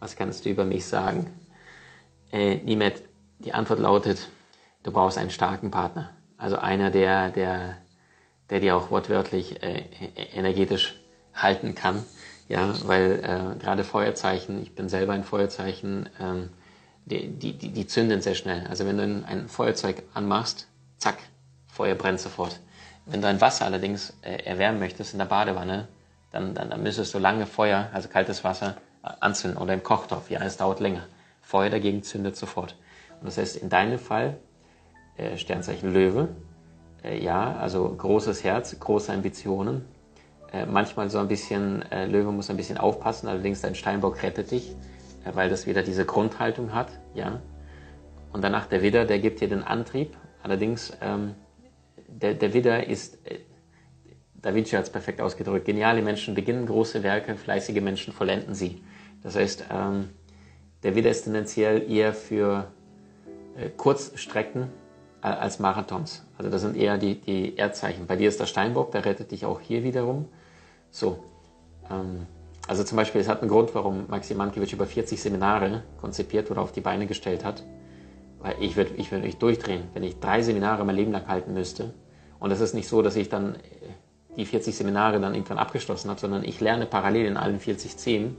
Was 0.00 0.16
kannst 0.16 0.44
du 0.44 0.50
über 0.50 0.64
mich 0.64 0.84
sagen? 0.84 1.26
Äh, 2.32 2.56
Niemand, 2.56 2.94
die 3.38 3.54
Antwort 3.54 3.78
lautet, 3.78 4.28
du 4.82 4.90
brauchst 4.90 5.18
einen 5.18 5.30
starken 5.30 5.70
Partner. 5.70 6.10
Also 6.36 6.56
einer, 6.56 6.90
der, 6.90 7.30
der, 7.30 7.76
der 8.50 8.60
dir 8.60 8.76
auch 8.76 8.90
wortwörtlich 8.90 9.62
äh, 9.62 9.84
energetisch 10.34 11.00
halten 11.34 11.74
kann 11.74 12.04
ja, 12.52 12.74
weil 12.86 13.20
äh, 13.24 13.58
gerade 13.58 13.82
Feuerzeichen, 13.82 14.62
ich 14.62 14.74
bin 14.74 14.90
selber 14.90 15.14
ein 15.14 15.24
Feuerzeichen, 15.24 16.08
ähm, 16.20 16.50
die, 17.06 17.28
die, 17.28 17.54
die, 17.54 17.70
die 17.70 17.86
zünden 17.86 18.20
sehr 18.20 18.34
schnell. 18.34 18.66
Also 18.68 18.86
wenn 18.86 18.98
du 18.98 19.24
ein 19.26 19.48
Feuerzeug 19.48 20.02
anmachst, 20.12 20.68
zack, 20.98 21.16
Feuer 21.66 21.94
brennt 21.94 22.20
sofort. 22.20 22.60
Wenn 23.06 23.22
du 23.22 23.28
ein 23.28 23.40
Wasser 23.40 23.64
allerdings 23.64 24.12
äh, 24.20 24.44
erwärmen 24.44 24.80
möchtest 24.80 25.14
in 25.14 25.18
der 25.18 25.24
Badewanne, 25.26 25.88
dann, 26.30 26.54
dann, 26.54 26.68
dann 26.68 26.82
müsstest 26.82 27.14
du 27.14 27.18
lange 27.18 27.46
Feuer, 27.46 27.88
also 27.94 28.10
kaltes 28.10 28.44
Wasser, 28.44 28.76
äh, 29.02 29.08
anzünden 29.20 29.58
oder 29.58 29.72
im 29.72 29.82
Kochtopf. 29.82 30.28
Ja, 30.28 30.42
es 30.42 30.58
dauert 30.58 30.80
länger. 30.80 31.06
Feuer 31.52 31.68
dagegen 31.68 32.02
zündet 32.02 32.34
sofort. 32.34 32.78
Und 33.20 33.26
das 33.26 33.36
heißt, 33.36 33.58
in 33.58 33.68
deinem 33.68 33.98
Fall, 33.98 34.38
äh, 35.18 35.36
Sternzeichen 35.36 35.92
Löwe, 35.92 36.28
äh, 37.04 37.22
ja, 37.22 37.56
also 37.56 37.86
großes 37.94 38.42
Herz, 38.42 38.74
große 38.80 39.12
Ambitionen, 39.12 39.84
äh, 40.50 40.64
manchmal 40.64 41.10
so 41.10 41.18
ein 41.18 41.28
bisschen, 41.28 41.82
äh, 41.92 42.06
Löwe 42.06 42.32
muss 42.32 42.48
ein 42.48 42.56
bisschen 42.56 42.78
aufpassen, 42.78 43.28
allerdings 43.28 43.60
dein 43.60 43.74
Steinbock 43.74 44.22
rettet 44.22 44.50
dich, 44.50 44.74
äh, 45.26 45.34
weil 45.34 45.50
das 45.50 45.66
wieder 45.66 45.82
diese 45.82 46.06
Grundhaltung 46.06 46.72
hat, 46.72 46.88
ja. 47.14 47.42
Und 48.32 48.42
danach 48.42 48.64
der 48.64 48.80
Widder, 48.80 49.04
der 49.04 49.18
gibt 49.18 49.42
dir 49.42 49.48
den 49.48 49.62
Antrieb, 49.62 50.16
allerdings 50.42 50.96
ähm, 51.02 51.34
der, 52.08 52.32
der 52.32 52.54
Widder 52.54 52.86
ist, 52.86 53.18
äh, 53.26 53.40
Da 54.40 54.54
Vinci 54.54 54.74
hat 54.74 54.84
es 54.84 54.90
perfekt 54.90 55.20
ausgedrückt, 55.20 55.66
geniale 55.66 56.00
Menschen 56.00 56.34
beginnen 56.34 56.64
große 56.64 57.02
Werke, 57.02 57.36
fleißige 57.36 57.82
Menschen 57.82 58.14
vollenden 58.14 58.54
sie. 58.54 58.82
Das 59.22 59.36
heißt, 59.36 59.66
ähm, 59.70 60.08
der 60.82 60.94
Widder 60.94 61.10
ist 61.10 61.24
tendenziell 61.24 61.90
eher 61.90 62.12
für 62.12 62.66
äh, 63.56 63.68
Kurzstrecken 63.70 64.68
äh, 65.22 65.28
als 65.28 65.58
Marathons. 65.58 66.26
Also 66.38 66.50
das 66.50 66.62
sind 66.62 66.76
eher 66.76 66.98
die, 66.98 67.20
die 67.20 67.56
Erdzeichen. 67.56 68.06
Bei 68.06 68.16
dir 68.16 68.28
ist 68.28 68.40
der 68.40 68.46
Steinbock, 68.46 68.90
der 68.92 69.04
rettet 69.04 69.30
dich 69.30 69.44
auch 69.44 69.60
hier 69.60 69.84
wiederum. 69.84 70.26
So. 70.90 71.18
Ähm, 71.90 72.26
also 72.68 72.84
zum 72.84 72.96
Beispiel, 72.96 73.20
es 73.20 73.28
hat 73.28 73.40
einen 73.40 73.50
Grund, 73.50 73.74
warum 73.74 74.06
Maxim 74.08 74.36
Mankiewicz 74.36 74.72
über 74.72 74.86
40 74.86 75.20
Seminare 75.20 75.82
konzipiert 76.00 76.50
oder 76.50 76.62
auf 76.62 76.72
die 76.72 76.80
Beine 76.80 77.06
gestellt 77.06 77.44
hat. 77.44 77.64
Weil 78.38 78.56
ich 78.60 78.76
würde 78.76 78.94
ich 78.96 79.10
würd 79.10 79.22
mich 79.22 79.36
durchdrehen, 79.36 79.84
wenn 79.94 80.02
ich 80.02 80.18
drei 80.18 80.42
Seminare 80.42 80.84
mein 80.84 80.96
Leben 80.96 81.12
lang 81.12 81.28
halten 81.28 81.54
müsste. 81.54 81.94
Und 82.38 82.50
es 82.50 82.60
ist 82.60 82.74
nicht 82.74 82.88
so, 82.88 83.02
dass 83.02 83.16
ich 83.16 83.28
dann 83.28 83.54
äh, 83.54 83.58
die 84.36 84.46
40 84.46 84.74
Seminare 84.74 85.20
dann 85.20 85.34
irgendwann 85.34 85.58
abgeschlossen 85.58 86.08
habe, 86.10 86.18
sondern 86.18 86.44
ich 86.44 86.60
lerne 86.60 86.86
parallel 86.86 87.26
in 87.26 87.36
allen 87.36 87.60
40 87.60 87.96
Themen. 87.96 88.36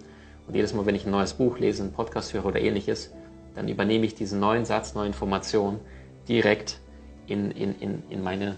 Und 0.48 0.56
jedes 0.56 0.74
Mal, 0.74 0.86
wenn 0.86 0.96
ich 0.96 1.06
ein 1.06 1.12
neues 1.12 1.34
Buch 1.34 1.58
lese, 1.58 1.84
einen 1.84 1.94
Podcast 1.94 2.34
höre 2.34 2.46
oder 2.46 2.60
ähnliches, 2.60 3.12
dann 3.56 3.68
übernehme 3.68 4.06
ich 4.06 4.16
diesen 4.16 4.40
neuen 4.40 4.66
Satz, 4.66 4.94
neue 4.94 5.08
Information 5.08 5.80
direkt 6.28 6.80
in, 7.28 7.52
in, 7.52 7.80
in, 7.80 8.04
in 8.10 8.24
meine 8.24 8.58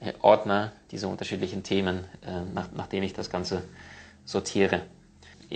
äh, 0.00 0.12
Ordner 0.20 0.72
diese 0.90 1.08
unterschiedlichen 1.08 1.62
Themen, 1.62 2.04
äh, 2.26 2.42
nach, 2.52 2.68
nachdem 2.74 3.02
ich 3.02 3.12
das 3.12 3.30
Ganze 3.30 3.62
sortiere. 4.24 4.82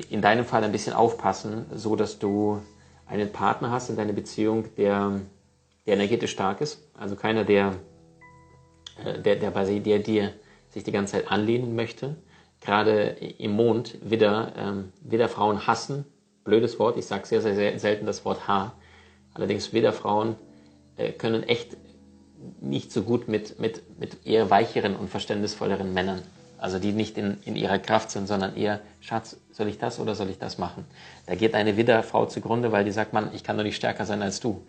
In 0.08 0.22
deinem 0.22 0.44
Fall 0.44 0.64
ein 0.64 0.72
bisschen 0.72 0.94
aufpassen, 0.94 1.66
so 1.74 1.96
dass 1.96 2.18
du 2.18 2.62
einen 3.06 3.30
Partner 3.30 3.70
hast 3.70 3.90
in 3.90 3.96
deiner 3.96 4.14
Beziehung, 4.14 4.74
der, 4.76 5.20
der 5.86 5.94
energetisch 5.94 6.30
stark 6.30 6.60
ist. 6.62 6.82
Also 6.98 7.14
keiner, 7.14 7.44
der, 7.44 7.74
äh, 9.04 9.20
der, 9.20 9.36
der, 9.36 9.50
bei 9.50 9.64
der 9.78 9.98
dir 9.98 10.32
sich 10.70 10.84
die 10.84 10.92
ganze 10.92 11.12
Zeit 11.12 11.30
anlehnen 11.30 11.74
möchte. 11.76 12.16
Gerade 12.64 13.16
im 13.38 13.53
Mond 13.53 13.98
wieder, 14.03 14.53
ähm, 14.57 14.92
wieder 15.03 15.29
Frauen 15.29 15.66
hassen. 15.66 16.05
Blödes 16.44 16.79
Wort, 16.79 16.96
ich 16.96 17.07
sage 17.07 17.27
sehr, 17.27 17.40
sehr, 17.40 17.79
selten 17.79 18.07
das 18.07 18.25
Wort 18.25 18.46
H. 18.46 18.72
Allerdings 19.35 19.72
wieder 19.72 19.92
Frauen 19.92 20.37
äh, 20.96 21.12
können 21.12 21.42
echt 21.42 21.77
nicht 22.61 22.92
so 22.92 23.03
gut 23.03 23.29
mit, 23.29 23.59
mit, 23.59 23.98
mit 23.98 24.27
eher 24.27 24.51
weicheren 24.51 24.96
und 24.96 25.09
verständnisvolleren 25.09 25.92
Männern. 25.92 26.22
Also 26.59 26.79
die 26.79 26.92
nicht 26.92 27.18
in, 27.18 27.38
in 27.44 27.57
ihrer 27.57 27.81
Kraft 27.81 28.12
sind, 28.12 28.29
sondern 28.29 28.57
eher, 28.57 28.81
Schatz, 29.01 29.37
soll 29.51 29.66
ich 29.66 29.79
das 29.79 29.98
oder 29.98 30.14
soll 30.14 30.31
ich 30.31 30.38
das 30.38 30.59
machen? 30.59 30.85
Da 31.27 31.35
geht 31.35 31.55
eine 31.55 31.77
Widderfrau 31.77 32.27
zugrunde, 32.27 32.70
weil 32.70 32.85
die 32.85 32.92
sagt, 32.92 33.12
Mann, 33.12 33.31
ich 33.35 33.42
kann 33.42 33.57
doch 33.57 33.64
nicht 33.64 33.75
stärker 33.75 34.07
sein 34.07 34.22
als 34.22 34.38
du. 34.38 34.64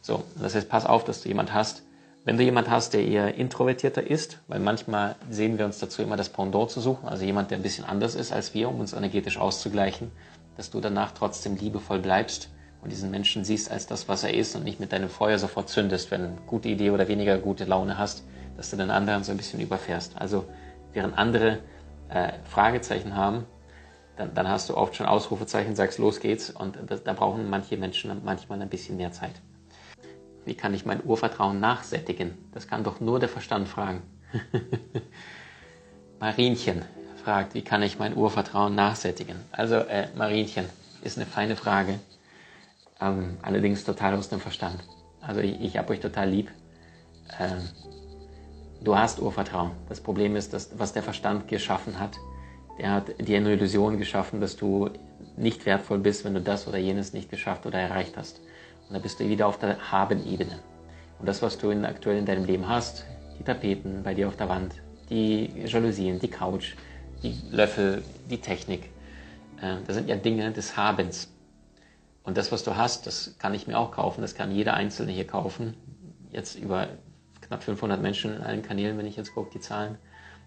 So, 0.00 0.24
das 0.40 0.56
heißt, 0.56 0.68
pass 0.68 0.86
auf, 0.86 1.04
dass 1.04 1.22
du 1.22 1.28
jemand 1.28 1.54
hast. 1.54 1.82
Wenn 2.28 2.36
du 2.36 2.44
jemand 2.44 2.68
hast, 2.68 2.92
der 2.92 3.06
eher 3.06 3.36
introvertierter 3.36 4.06
ist, 4.06 4.38
weil 4.48 4.60
manchmal 4.60 5.16
sehen 5.30 5.56
wir 5.56 5.64
uns 5.64 5.78
dazu 5.78 6.02
immer 6.02 6.18
das 6.18 6.28
Pendant 6.28 6.70
zu 6.70 6.78
suchen, 6.78 7.08
also 7.08 7.24
jemand, 7.24 7.50
der 7.50 7.56
ein 7.56 7.62
bisschen 7.62 7.86
anders 7.86 8.14
ist 8.14 8.34
als 8.34 8.52
wir, 8.52 8.68
um 8.68 8.80
uns 8.80 8.92
energetisch 8.92 9.38
auszugleichen, 9.38 10.10
dass 10.58 10.68
du 10.68 10.82
danach 10.82 11.12
trotzdem 11.12 11.56
liebevoll 11.56 12.00
bleibst 12.00 12.50
und 12.82 12.92
diesen 12.92 13.10
Menschen 13.10 13.44
siehst 13.44 13.70
als 13.70 13.86
das, 13.86 14.10
was 14.10 14.24
er 14.24 14.34
ist 14.34 14.54
und 14.56 14.64
nicht 14.64 14.78
mit 14.78 14.92
deinem 14.92 15.08
Feuer 15.08 15.38
sofort 15.38 15.70
zündest, 15.70 16.10
wenn 16.10 16.20
du 16.20 16.26
eine 16.26 16.36
gute 16.46 16.68
Idee 16.68 16.90
oder 16.90 17.08
weniger 17.08 17.38
gute 17.38 17.64
Laune 17.64 17.96
hast, 17.96 18.24
dass 18.58 18.68
du 18.68 18.76
den 18.76 18.90
anderen 18.90 19.24
so 19.24 19.30
ein 19.30 19.38
bisschen 19.38 19.60
überfährst. 19.60 20.20
Also 20.20 20.44
während 20.92 21.16
andere 21.16 21.60
äh, 22.10 22.32
Fragezeichen 22.44 23.16
haben, 23.16 23.46
dann, 24.18 24.34
dann, 24.34 24.48
hast 24.48 24.68
du 24.68 24.76
oft 24.76 24.94
schon 24.96 25.06
Ausrufezeichen, 25.06 25.74
sagst, 25.74 25.98
los 25.98 26.20
geht's 26.20 26.50
und 26.50 26.76
das, 26.88 27.02
da 27.02 27.14
brauchen 27.14 27.48
manche 27.48 27.78
Menschen 27.78 28.20
manchmal 28.22 28.60
ein 28.60 28.68
bisschen 28.68 28.98
mehr 28.98 29.12
Zeit. 29.12 29.40
Wie 30.48 30.54
kann 30.54 30.72
ich 30.72 30.86
mein 30.86 31.04
Urvertrauen 31.04 31.60
nachsättigen? 31.60 32.32
Das 32.52 32.66
kann 32.66 32.82
doch 32.82 33.00
nur 33.00 33.20
der 33.20 33.28
Verstand 33.28 33.68
fragen. 33.68 34.02
Marienchen 36.20 36.86
fragt, 37.22 37.52
wie 37.52 37.60
kann 37.60 37.82
ich 37.82 37.98
mein 37.98 38.16
Urvertrauen 38.16 38.74
nachsättigen? 38.74 39.36
Also, 39.52 39.74
äh, 39.74 40.08
Marienchen, 40.16 40.64
ist 41.02 41.18
eine 41.18 41.26
feine 41.26 41.54
Frage. 41.54 42.00
Ähm, 42.98 43.36
allerdings 43.42 43.84
total 43.84 44.14
aus 44.14 44.30
dem 44.30 44.40
Verstand. 44.40 44.82
Also 45.20 45.40
ich, 45.40 45.60
ich 45.60 45.76
habe 45.76 45.92
euch 45.92 46.00
total 46.00 46.30
lieb. 46.30 46.50
Ähm, 47.38 47.68
du 48.82 48.96
hast 48.96 49.20
Urvertrauen. 49.20 49.72
Das 49.90 50.00
Problem 50.00 50.34
ist, 50.34 50.54
dass, 50.54 50.70
was 50.78 50.94
der 50.94 51.02
Verstand 51.02 51.46
geschaffen 51.46 52.00
hat, 52.00 52.16
der 52.78 52.92
hat 52.92 53.20
dir 53.20 53.36
eine 53.36 53.52
Illusion 53.52 53.98
geschaffen, 53.98 54.40
dass 54.40 54.56
du 54.56 54.88
nicht 55.36 55.66
wertvoll 55.66 55.98
bist, 55.98 56.24
wenn 56.24 56.32
du 56.32 56.40
das 56.40 56.66
oder 56.66 56.78
jenes 56.78 57.12
nicht 57.12 57.28
geschafft 57.28 57.66
oder 57.66 57.78
erreicht 57.78 58.16
hast. 58.16 58.40
Und 58.88 58.94
da 58.94 58.98
bist 58.98 59.20
du 59.20 59.28
wieder 59.28 59.46
auf 59.46 59.58
der 59.58 59.92
Haben-Ebene. 59.92 60.58
Und 61.18 61.26
das, 61.26 61.42
was 61.42 61.58
du 61.58 61.70
in, 61.70 61.84
aktuell 61.84 62.18
in 62.18 62.26
deinem 62.26 62.44
Leben 62.44 62.68
hast, 62.68 63.04
die 63.38 63.44
Tapeten 63.44 64.02
bei 64.02 64.14
dir 64.14 64.28
auf 64.28 64.36
der 64.36 64.48
Wand, 64.48 64.74
die 65.10 65.46
Jalousien, 65.64 66.18
die 66.18 66.28
Couch, 66.28 66.74
die 67.22 67.34
Löffel, 67.50 68.02
die 68.30 68.40
Technik, 68.40 68.90
äh, 69.60 69.76
das 69.86 69.96
sind 69.96 70.08
ja 70.08 70.16
Dinge 70.16 70.52
des 70.52 70.76
Habens. 70.76 71.28
Und 72.22 72.36
das, 72.36 72.52
was 72.52 72.62
du 72.62 72.76
hast, 72.76 73.06
das 73.06 73.36
kann 73.38 73.54
ich 73.54 73.66
mir 73.66 73.78
auch 73.78 73.92
kaufen, 73.92 74.20
das 74.20 74.34
kann 74.34 74.52
jeder 74.52 74.74
Einzelne 74.74 75.12
hier 75.12 75.26
kaufen. 75.26 75.74
Jetzt 76.30 76.56
über 76.56 76.88
knapp 77.40 77.62
500 77.62 78.00
Menschen 78.00 78.36
in 78.36 78.42
allen 78.42 78.62
Kanälen, 78.62 78.98
wenn 78.98 79.06
ich 79.06 79.16
jetzt 79.16 79.34
gucke, 79.34 79.50
die 79.52 79.60
Zahlen. 79.60 79.98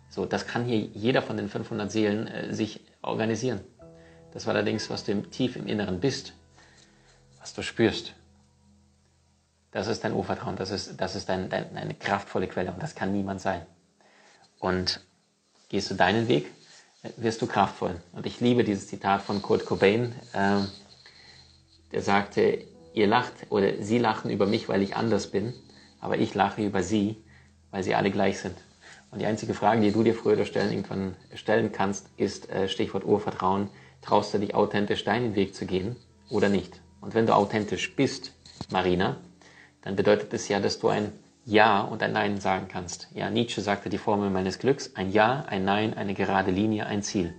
So, 0.10 0.26
das 0.26 0.46
kann 0.46 0.66
hier 0.66 0.78
jeder 0.78 1.22
von 1.22 1.38
den 1.38 1.50
500 1.50 1.92
Seelen 1.92 2.28
äh, 2.28 2.54
sich 2.54 2.82
organisieren. 3.02 3.62
Das 4.34 4.46
war 4.46 4.54
allerdings, 4.54 4.90
was 4.90 5.04
du 5.04 5.12
im, 5.12 5.32
tief 5.32 5.56
im 5.56 5.68
Inneren 5.68 6.00
bist, 6.00 6.34
was 7.40 7.54
du 7.54 7.64
spürst. 7.64 8.14
Das 9.72 9.88
ist 9.88 10.04
dein 10.04 10.14
Urvertrauen, 10.14 10.58
das 10.58 10.70
ist, 10.70 11.00
das 11.00 11.16
ist 11.16 11.30
dein, 11.30 11.50
dein, 11.50 11.76
eine 11.78 11.94
kraftvolle 11.94 12.48
Quelle 12.48 12.72
und 12.72 12.84
das 12.84 12.94
kann 12.94 13.14
niemand 13.14 13.40
sein. 13.40 13.66
Und 14.60 15.02
gehst 15.70 15.90
du 15.90 15.96
deinen 15.96 16.28
Weg, 16.28 16.52
wirst 17.18 17.42
du 17.42 17.48
kraftvoll. 17.48 17.96
Und 18.12 18.26
ich 18.26 18.42
liebe 18.42 18.64
dieses 18.64 18.88
Zitat 18.88 19.22
von 19.22 19.42
Kurt 19.42 19.66
Cobain. 19.66 20.14
Äh, 20.34 20.60
der 21.94 22.02
sagte, 22.02 22.66
ihr 22.94 23.08
lacht 23.08 23.34
oder 23.50 23.82
sie 23.82 23.98
lachen 23.98 24.30
über 24.30 24.46
mich, 24.46 24.70
weil 24.70 24.82
ich 24.82 24.96
anders 24.96 25.28
bin, 25.32 25.54
aber 26.00 26.18
ich 26.18 26.36
lache 26.36 26.64
über 26.64 26.84
sie, 26.84 27.18
weil 27.72 27.84
sie 27.84 27.96
alle 27.96 28.12
gleich 28.12 28.40
sind. 28.40 28.56
Und 29.10 29.20
die 29.20 29.26
einzige 29.26 29.54
Frage, 29.54 29.82
die 29.82 29.92
du 29.92 30.04
dir 30.04 30.16
früher 30.16 30.34
oder 30.34 30.46
stellen, 30.46 30.72
irgendwann 30.72 31.16
stellen 31.34 31.72
kannst, 31.72 32.08
ist 32.18 32.50
äh, 32.50 32.68
Stichwort 32.68 33.06
Urvertrauen. 33.06 33.70
Traust 34.02 34.34
du 34.34 34.40
dich 34.40 34.56
authentisch 34.56 35.04
deinen 35.04 35.36
Weg 35.36 35.56
zu 35.56 35.66
gehen 35.66 35.96
oder 36.30 36.50
nicht? 36.50 36.82
Und 37.02 37.14
wenn 37.14 37.26
du 37.26 37.36
authentisch 37.36 37.96
bist, 37.96 38.32
Marina, 38.70 39.18
dann 39.82 39.96
bedeutet 39.96 40.34
es 40.34 40.48
ja, 40.48 40.60
dass 40.60 40.80
du 40.80 40.89
ein 40.89 41.12
Ja 41.46 41.82
und 41.82 42.04
ein 42.04 42.12
Nein 42.12 42.39
sagen 42.39 42.67
kannst. 42.67 43.08
Ja, 43.13 43.30
Nietzsche 43.30 43.62
sagte 43.62 43.89
die 43.89 43.98
Formel 43.98 44.30
meines 44.30 44.60
Glücks, 44.60 44.96
ein 44.96 45.12
Ja, 45.12 45.46
ein 45.48 45.65
Nein, 45.65 45.94
eine 45.96 46.13
gerade 46.13 46.52
Linie, 46.52 46.86
ein 46.86 47.02
Ziel. 47.02 47.34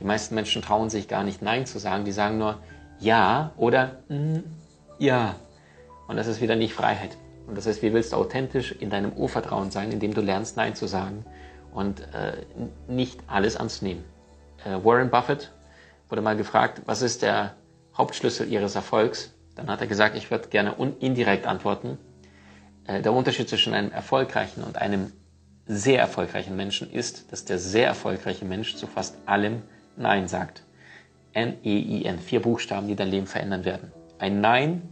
Die 0.00 0.04
meisten 0.04 0.34
Menschen 0.34 0.62
trauen 0.62 0.90
sich 0.90 1.08
gar 1.08 1.24
nicht 1.24 1.42
Nein 1.42 1.66
zu 1.66 1.78
sagen, 1.78 2.04
die 2.04 2.12
sagen 2.12 2.38
nur 2.38 2.58
ja 3.00 3.52
oder 3.56 3.98
mm, 4.08 4.38
ja. 4.98 5.34
Und 6.06 6.16
das 6.16 6.26
ist 6.26 6.40
wieder 6.40 6.56
nicht 6.56 6.72
Freiheit. 6.72 7.16
Und 7.46 7.56
das 7.56 7.66
heißt, 7.66 7.82
wie 7.82 7.92
willst 7.92 8.12
du 8.12 8.16
authentisch 8.16 8.72
in 8.72 8.90
deinem 8.90 9.12
Urvertrauen 9.12 9.70
sein, 9.70 9.90
indem 9.90 10.14
du 10.14 10.20
lernst, 10.20 10.56
Nein 10.56 10.74
zu 10.74 10.86
sagen 10.86 11.24
und 11.72 12.00
äh, 12.14 12.44
nicht 12.86 13.20
alles 13.26 13.56
anzunehmen. 13.56 14.04
Äh, 14.64 14.84
Warren 14.84 15.10
Buffett 15.10 15.50
wurde 16.08 16.22
mal 16.22 16.36
gefragt, 16.36 16.82
was 16.86 17.02
ist 17.02 17.22
der 17.22 17.54
Hauptschlüssel 17.96 18.48
ihres 18.48 18.74
Erfolgs? 18.74 19.34
Dann 19.58 19.68
hat 19.68 19.80
er 19.80 19.88
gesagt, 19.88 20.16
ich 20.16 20.30
würde 20.30 20.48
gerne 20.48 20.76
indirekt 21.00 21.44
antworten. 21.44 21.98
Äh, 22.86 23.02
der 23.02 23.12
Unterschied 23.12 23.48
zwischen 23.48 23.74
einem 23.74 23.90
erfolgreichen 23.90 24.62
und 24.62 24.78
einem 24.78 25.12
sehr 25.66 25.98
erfolgreichen 25.98 26.54
Menschen 26.54 26.90
ist, 26.90 27.32
dass 27.32 27.44
der 27.44 27.58
sehr 27.58 27.88
erfolgreiche 27.88 28.44
Mensch 28.44 28.76
zu 28.76 28.86
fast 28.86 29.16
allem 29.26 29.62
Nein 29.96 30.28
sagt. 30.28 30.62
N-E-I-N. 31.32 32.20
Vier 32.20 32.40
Buchstaben, 32.40 32.86
die 32.86 32.94
dein 32.94 33.08
Leben 33.08 33.26
verändern 33.26 33.64
werden. 33.64 33.90
Ein 34.20 34.40
Nein 34.40 34.82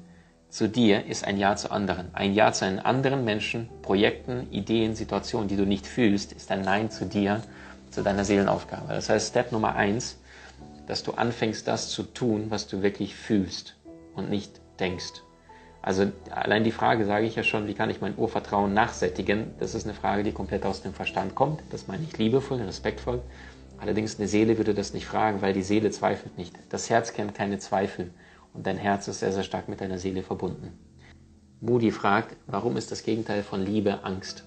zu 0.48 0.68
dir 0.68 1.06
ist 1.06 1.24
ein 1.24 1.38
Ja 1.38 1.54
zu 1.54 1.70
anderen. 1.70 2.08
Ein 2.12 2.34
Ja 2.34 2.52
zu 2.52 2.64
einem 2.64 2.80
anderen 2.80 3.24
Menschen, 3.24 3.68
Projekten, 3.82 4.50
Ideen, 4.50 4.96
Situationen, 4.96 5.46
die 5.46 5.56
du 5.56 5.64
nicht 5.64 5.86
fühlst, 5.86 6.32
ist 6.32 6.50
ein 6.50 6.62
Nein 6.62 6.90
zu 6.90 7.06
dir, 7.06 7.40
zu 7.92 8.02
deiner 8.02 8.24
Seelenaufgabe. 8.24 8.88
Das 8.88 9.08
heißt, 9.08 9.28
Step 9.28 9.52
Nummer 9.52 9.76
eins, 9.76 10.18
dass 10.88 11.04
du 11.04 11.12
anfängst, 11.12 11.68
das 11.68 11.88
zu 11.90 12.02
tun, 12.02 12.46
was 12.48 12.66
du 12.66 12.82
wirklich 12.82 13.14
fühlst 13.14 13.75
und 14.16 14.30
nicht 14.30 14.60
denkst. 14.80 15.22
Also 15.82 16.10
allein 16.30 16.64
die 16.64 16.72
Frage 16.72 17.04
sage 17.04 17.26
ich 17.26 17.36
ja 17.36 17.44
schon, 17.44 17.68
wie 17.68 17.74
kann 17.74 17.90
ich 17.90 18.00
mein 18.00 18.18
Urvertrauen 18.18 18.74
nachsättigen? 18.74 19.52
Das 19.60 19.74
ist 19.74 19.84
eine 19.84 19.94
Frage, 19.94 20.24
die 20.24 20.32
komplett 20.32 20.66
aus 20.66 20.82
dem 20.82 20.92
Verstand 20.92 21.36
kommt. 21.36 21.62
Das 21.70 21.86
meine 21.86 22.02
ich 22.02 22.18
liebevoll, 22.18 22.60
respektvoll. 22.60 23.22
Allerdings 23.78 24.18
eine 24.18 24.26
Seele 24.26 24.58
würde 24.58 24.74
das 24.74 24.94
nicht 24.94 25.06
fragen, 25.06 25.42
weil 25.42 25.52
die 25.52 25.62
Seele 25.62 25.90
zweifelt 25.90 26.36
nicht. 26.38 26.54
Das 26.70 26.90
Herz 26.90 27.12
kennt 27.12 27.34
keine 27.34 27.58
Zweifel 27.58 28.12
und 28.52 28.66
dein 28.66 28.78
Herz 28.78 29.06
ist 29.06 29.20
sehr, 29.20 29.32
sehr 29.32 29.44
stark 29.44 29.68
mit 29.68 29.80
deiner 29.80 29.98
Seele 29.98 30.22
verbunden. 30.22 30.76
Moody 31.60 31.90
fragt, 31.90 32.36
warum 32.46 32.76
ist 32.76 32.90
das 32.90 33.02
Gegenteil 33.02 33.42
von 33.42 33.64
Liebe 33.64 34.02
Angst? 34.02 34.44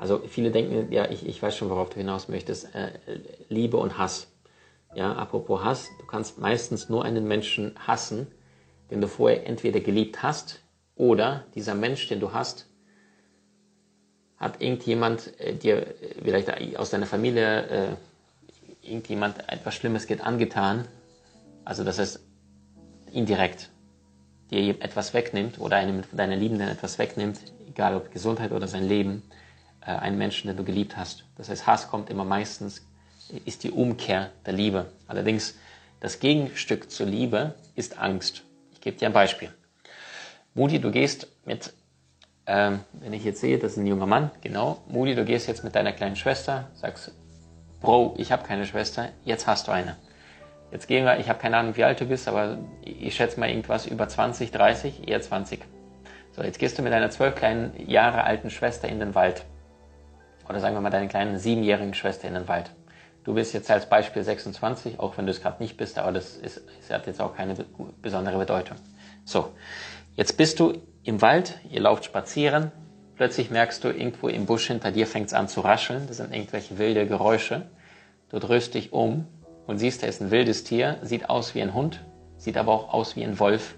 Also 0.00 0.22
viele 0.26 0.50
denken, 0.50 0.90
ja, 0.92 1.10
ich, 1.10 1.26
ich 1.26 1.42
weiß 1.42 1.56
schon, 1.56 1.70
worauf 1.70 1.90
du 1.90 1.96
hinaus 1.96 2.28
möchtest, 2.28 2.74
äh, 2.74 2.92
Liebe 3.48 3.76
und 3.76 3.98
Hass. 3.98 4.32
Ja, 4.94 5.12
apropos 5.14 5.62
Hass, 5.62 5.90
du 5.98 6.06
kannst 6.06 6.38
meistens 6.38 6.88
nur 6.88 7.04
einen 7.04 7.26
Menschen 7.26 7.74
hassen, 7.86 8.28
den 8.94 9.00
du 9.00 9.08
vorher 9.08 9.44
entweder 9.44 9.80
geliebt 9.80 10.22
hast 10.22 10.60
oder 10.94 11.44
dieser 11.56 11.74
Mensch, 11.74 12.06
den 12.06 12.20
du 12.20 12.32
hast, 12.32 12.68
hat 14.36 14.62
irgendjemand 14.62 15.38
äh, 15.40 15.56
dir 15.56 15.88
äh, 16.00 16.14
vielleicht 16.22 16.76
aus 16.78 16.90
deiner 16.90 17.06
Familie 17.06 17.66
äh, 17.66 17.88
irgendjemand 18.82 19.48
etwas 19.48 19.74
Schlimmes 19.74 20.06
geht 20.06 20.20
angetan, 20.20 20.86
also 21.64 21.82
das 21.82 21.98
heißt 21.98 22.20
indirekt 23.12 23.70
dir 24.52 24.80
etwas 24.80 25.12
wegnimmt 25.12 25.58
oder 25.58 25.76
einem 25.76 26.04
deiner 26.12 26.36
Liebenden 26.36 26.68
etwas 26.68 26.98
wegnimmt, 26.98 27.40
egal 27.66 27.96
ob 27.96 28.12
Gesundheit 28.12 28.52
oder 28.52 28.68
sein 28.68 28.86
Leben, 28.86 29.24
äh, 29.80 29.86
einen 29.86 30.18
Menschen, 30.18 30.46
den 30.46 30.56
du 30.56 30.62
geliebt 30.62 30.96
hast. 30.96 31.24
Das 31.36 31.48
heißt, 31.48 31.66
Hass 31.66 31.88
kommt 31.88 32.10
immer 32.10 32.24
meistens, 32.24 32.86
ist 33.44 33.64
die 33.64 33.72
Umkehr 33.72 34.30
der 34.46 34.52
Liebe. 34.52 34.86
Allerdings, 35.08 35.56
das 35.98 36.20
Gegenstück 36.20 36.92
zur 36.92 37.06
Liebe 37.06 37.56
ist 37.74 37.98
Angst. 37.98 38.44
Ich 38.84 38.90
gebe 38.90 38.98
dir 38.98 39.06
ein 39.06 39.14
Beispiel. 39.14 39.48
Moody, 40.52 40.78
du 40.78 40.90
gehst 40.90 41.26
mit, 41.46 41.72
ähm, 42.46 42.80
wenn 42.92 43.14
ich 43.14 43.24
jetzt 43.24 43.40
sehe, 43.40 43.58
das 43.58 43.72
ist 43.72 43.78
ein 43.78 43.86
junger 43.86 44.04
Mann, 44.04 44.30
genau, 44.42 44.82
Moody, 44.88 45.14
du 45.14 45.24
gehst 45.24 45.48
jetzt 45.48 45.64
mit 45.64 45.74
deiner 45.74 45.92
kleinen 45.92 46.16
Schwester, 46.16 46.68
sagst, 46.74 47.12
Bro, 47.80 48.14
ich 48.18 48.30
habe 48.30 48.46
keine 48.46 48.66
Schwester, 48.66 49.08
jetzt 49.24 49.46
hast 49.46 49.68
du 49.68 49.72
eine. 49.72 49.96
Jetzt 50.70 50.86
gehen 50.86 51.06
wir, 51.06 51.18
ich 51.18 51.30
habe 51.30 51.38
keine 51.38 51.56
Ahnung, 51.56 51.74
wie 51.78 51.84
alt 51.84 51.98
du 51.98 52.04
bist, 52.04 52.28
aber 52.28 52.58
ich 52.82 53.14
schätze 53.16 53.40
mal 53.40 53.48
irgendwas 53.48 53.86
über 53.86 54.06
20, 54.06 54.50
30, 54.50 55.08
eher 55.08 55.22
20. 55.22 55.60
So, 56.32 56.42
jetzt 56.42 56.58
gehst 56.58 56.76
du 56.76 56.82
mit 56.82 56.92
deiner 56.92 57.08
zwölf 57.08 57.34
kleinen 57.36 57.88
Jahre 57.88 58.24
alten 58.24 58.50
Schwester 58.50 58.86
in 58.86 59.00
den 59.00 59.14
Wald. 59.14 59.46
Oder 60.46 60.60
sagen 60.60 60.76
wir 60.76 60.82
mal 60.82 60.90
deine 60.90 61.08
kleinen 61.08 61.38
siebenjährigen 61.38 61.94
Schwester 61.94 62.28
in 62.28 62.34
den 62.34 62.48
Wald. 62.48 62.70
Du 63.24 63.34
bist 63.34 63.54
jetzt 63.54 63.70
als 63.70 63.88
Beispiel 63.88 64.22
26, 64.22 65.00
auch 65.00 65.16
wenn 65.16 65.26
du 65.26 65.32
es 65.32 65.40
gerade 65.40 65.62
nicht 65.62 65.76
bist, 65.76 65.98
aber 65.98 66.12
das, 66.12 66.36
ist, 66.36 66.62
das 66.80 66.90
hat 66.90 67.06
jetzt 67.06 67.20
auch 67.20 67.34
keine 67.34 67.54
besondere 68.02 68.38
Bedeutung. 68.38 68.76
So, 69.24 69.52
jetzt 70.14 70.36
bist 70.36 70.60
du 70.60 70.74
im 71.04 71.22
Wald, 71.22 71.58
ihr 71.70 71.80
lauft 71.80 72.04
spazieren, 72.04 72.70
Plötzlich 73.16 73.50
merkst 73.50 73.84
du, 73.84 73.88
irgendwo 73.88 74.28
im 74.28 74.46
Busch 74.46 74.66
hinter 74.66 74.90
dir 74.90 75.06
fängt 75.06 75.28
es 75.28 75.34
an 75.34 75.46
zu 75.46 75.60
rascheln. 75.60 76.06
Das 76.08 76.16
sind 76.16 76.34
irgendwelche 76.34 76.78
wilde 76.78 77.06
Geräusche. 77.06 77.66
Du 78.28 78.40
drehst 78.40 78.74
dich 78.74 78.92
um 78.92 79.26
und 79.66 79.78
siehst, 79.78 80.02
da 80.02 80.08
ist 80.08 80.20
ein 80.20 80.32
wildes 80.32 80.64
Tier, 80.64 80.98
sieht 81.02 81.30
aus 81.30 81.54
wie 81.54 81.62
ein 81.62 81.74
Hund, 81.74 82.04
sieht 82.38 82.56
aber 82.56 82.72
auch 82.72 82.92
aus 82.92 83.14
wie 83.14 83.22
ein 83.22 83.38
Wolf. 83.38 83.76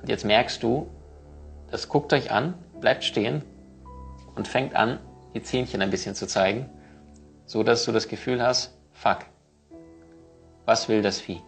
Und 0.00 0.08
jetzt 0.08 0.24
merkst 0.24 0.62
du, 0.62 0.88
das 1.70 1.88
guckt 1.88 2.12
euch 2.14 2.30
an, 2.30 2.54
bleibt 2.80 3.04
stehen 3.04 3.42
und 4.34 4.48
fängt 4.48 4.74
an, 4.74 5.00
die 5.34 5.42
Zähnchen 5.42 5.82
ein 5.82 5.90
bisschen 5.90 6.14
zu 6.14 6.26
zeigen, 6.26 6.70
so 7.46 7.62
dass 7.62 7.84
du 7.84 7.92
das 7.92 8.08
Gefühl 8.08 8.42
hast, 8.42 8.76
fuck, 8.92 9.20
was 10.64 10.88
will 10.88 11.00
das 11.00 11.20
Vieh? 11.20 11.40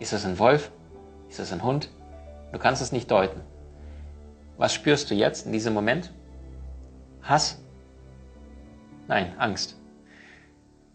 Ist 0.00 0.12
das 0.12 0.26
ein 0.26 0.38
Wolf? 0.38 0.70
Ist 1.28 1.38
das 1.38 1.52
ein 1.52 1.62
Hund? 1.62 1.88
Du 2.52 2.58
kannst 2.58 2.82
es 2.82 2.92
nicht 2.92 3.10
deuten. 3.10 3.40
Was 4.56 4.74
spürst 4.74 5.10
du 5.10 5.14
jetzt 5.14 5.46
in 5.46 5.52
diesem 5.52 5.72
Moment? 5.72 6.12
Hass? 7.22 7.60
Nein, 9.08 9.34
Angst. 9.38 9.76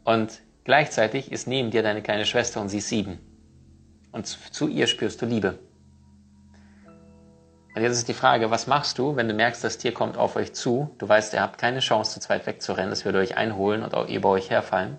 Und 0.03 0.41
gleichzeitig 0.63 1.31
ist 1.31 1.47
neben 1.47 1.71
dir 1.71 1.83
deine 1.83 2.01
kleine 2.01 2.25
Schwester 2.25 2.61
und 2.61 2.69
sie 2.69 2.77
ist 2.79 2.89
sieben. 2.89 3.19
Und 4.11 4.25
zu 4.25 4.67
ihr 4.67 4.87
spürst 4.87 5.21
du 5.21 5.25
Liebe. 5.25 5.59
Und 7.75 7.83
jetzt 7.83 7.93
ist 7.93 8.07
die 8.07 8.13
Frage, 8.13 8.49
was 8.49 8.67
machst 8.67 8.97
du, 8.97 9.15
wenn 9.15 9.27
du 9.27 9.33
merkst, 9.33 9.63
das 9.63 9.77
Tier 9.77 9.93
kommt 9.93 10.17
auf 10.17 10.35
euch 10.35 10.53
zu, 10.53 10.95
du 10.97 11.07
weißt, 11.07 11.33
ihr 11.33 11.41
habt 11.41 11.59
keine 11.59 11.79
Chance, 11.79 12.13
zu 12.13 12.19
zweit 12.19 12.47
wegzurennen, 12.47 12.91
es 12.91 13.05
würde 13.05 13.19
euch 13.19 13.37
einholen 13.37 13.83
und 13.83 13.93
auch 13.93 14.07
über 14.07 14.29
euch 14.29 14.49
herfallen. 14.49 14.97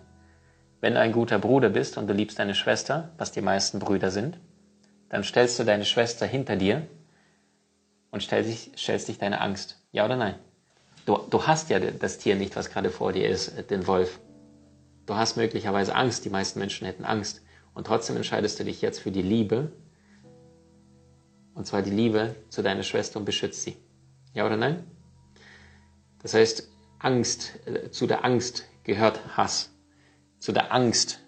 Wenn 0.81 0.95
du 0.95 1.01
ein 1.01 1.13
guter 1.13 1.39
Bruder 1.39 1.69
bist 1.69 1.99
und 1.99 2.07
du 2.07 2.15
liebst 2.15 2.39
deine 2.39 2.55
Schwester, 2.55 3.11
was 3.19 3.33
die 3.33 3.43
meisten 3.43 3.81
Brüder 3.81 4.11
sind, 4.11 4.39
dann 5.09 5.25
stellst 5.25 5.59
du 5.59 5.65
deine 5.65 5.85
Schwester 5.85 6.27
hinter 6.27 6.57
dir 6.57 6.87
und 8.13 8.23
stellst 8.23 8.51
dich, 8.51 8.73
stellst 8.81 9.09
dich 9.09 9.19
deine 9.19 9.41
Angst. 9.41 9.77
Ja 9.93 10.05
oder 10.05 10.17
nein? 10.17 10.37
Du, 11.07 11.19
du 11.29 11.47
hast 11.47 11.71
ja 11.71 11.81
das 11.81 12.19
Tier 12.19 12.37
nicht, 12.37 12.55
was 12.55 12.71
gerade 12.71 12.91
vor 12.91 13.13
dir 13.13 13.29
ist, 13.29 13.71
den 13.71 13.87
Wolf. 13.89 14.21
Du 15.07 15.17
hast 15.17 15.37
möglicherweise 15.37 15.95
Angst, 15.95 16.25
die 16.25 16.31
meisten 16.31 16.61
Menschen 16.61 16.87
hätten 16.87 17.05
Angst. 17.05 17.43
Und 17.75 17.89
trotzdem 17.89 18.17
entscheidest 18.17 18.61
du 18.61 18.65
dich 18.65 18.81
jetzt 18.81 19.01
für 19.01 19.11
die 19.11 19.23
Liebe 19.23 19.73
und 21.55 21.67
zwar 21.67 21.83
die 21.83 21.91
Liebe 21.91 22.37
zu 22.49 22.63
deiner 22.63 22.83
Schwester 22.83 23.19
und 23.19 23.25
beschützt 23.25 23.63
sie. 23.63 23.77
Ja 24.35 24.47
oder 24.47 24.57
nein? 24.57 24.85
Das 26.23 26.35
heißt, 26.35 26.69
Angst, 26.99 27.59
äh, 27.67 27.91
zu 27.91 28.07
der 28.07 28.25
Angst 28.25 28.67
gehört 28.85 29.37
Hass. 29.37 29.75
Zu 30.39 30.53
der 30.53 30.73
Angst. 30.73 31.21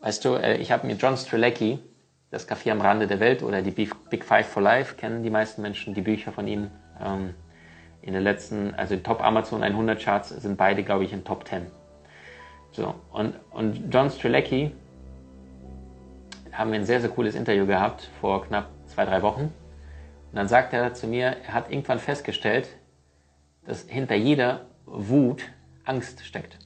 Weißt 0.00 0.24
du, 0.24 0.34
äh, 0.34 0.56
ich 0.58 0.72
habe 0.72 0.86
mir 0.86 0.94
John 0.94 1.16
Strelecki, 1.16 1.78
das 2.30 2.48
Café 2.48 2.70
am 2.70 2.80
Rande 2.80 3.06
der 3.06 3.20
Welt 3.20 3.42
oder 3.42 3.62
die 3.62 3.70
Big 3.70 4.24
Five 4.24 4.46
for 4.46 4.62
Life, 4.62 4.96
kennen 4.96 5.22
die 5.22 5.30
meisten 5.30 5.62
Menschen 5.62 5.94
die 5.94 6.02
Bücher 6.02 6.32
von 6.32 6.46
ihm. 6.46 6.70
Ähm, 7.00 7.34
in 8.02 8.12
den 8.12 8.22
letzten, 8.22 8.74
also 8.74 8.94
in 8.94 9.02
Top 9.02 9.20
Amazon 9.20 9.62
100 9.62 10.00
Charts 10.00 10.28
sind 10.28 10.56
beide, 10.56 10.84
glaube 10.84 11.04
ich, 11.04 11.12
in 11.12 11.24
Top 11.24 11.46
10. 11.48 11.66
So, 12.70 12.94
und, 13.10 13.34
und 13.50 13.92
John 13.92 14.10
Strelecki 14.10 14.70
haben 16.52 16.72
wir 16.72 16.78
ein 16.78 16.84
sehr, 16.84 17.00
sehr 17.00 17.10
cooles 17.10 17.34
Interview 17.34 17.66
gehabt 17.66 18.10
vor 18.20 18.44
knapp 18.44 18.68
zwei, 18.96 19.04
drei 19.04 19.20
Wochen. 19.20 19.42
Und 19.42 20.36
dann 20.36 20.48
sagt 20.48 20.72
er 20.72 20.94
zu 20.94 21.06
mir, 21.06 21.36
er 21.46 21.52
hat 21.52 21.70
irgendwann 21.70 21.98
festgestellt, 21.98 22.68
dass 23.66 23.82
hinter 23.82 24.14
jeder 24.14 24.62
Wut 24.86 25.42
Angst 25.84 26.24
steckt. 26.24 26.58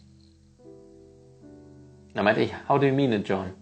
Dann 2.14 2.24
meinte 2.24 2.40
ich, 2.40 2.52
how 2.68 2.78
do 2.78 2.86
you 2.86 2.94
mean 2.94 3.12
it, 3.12 3.28
John? 3.28 3.52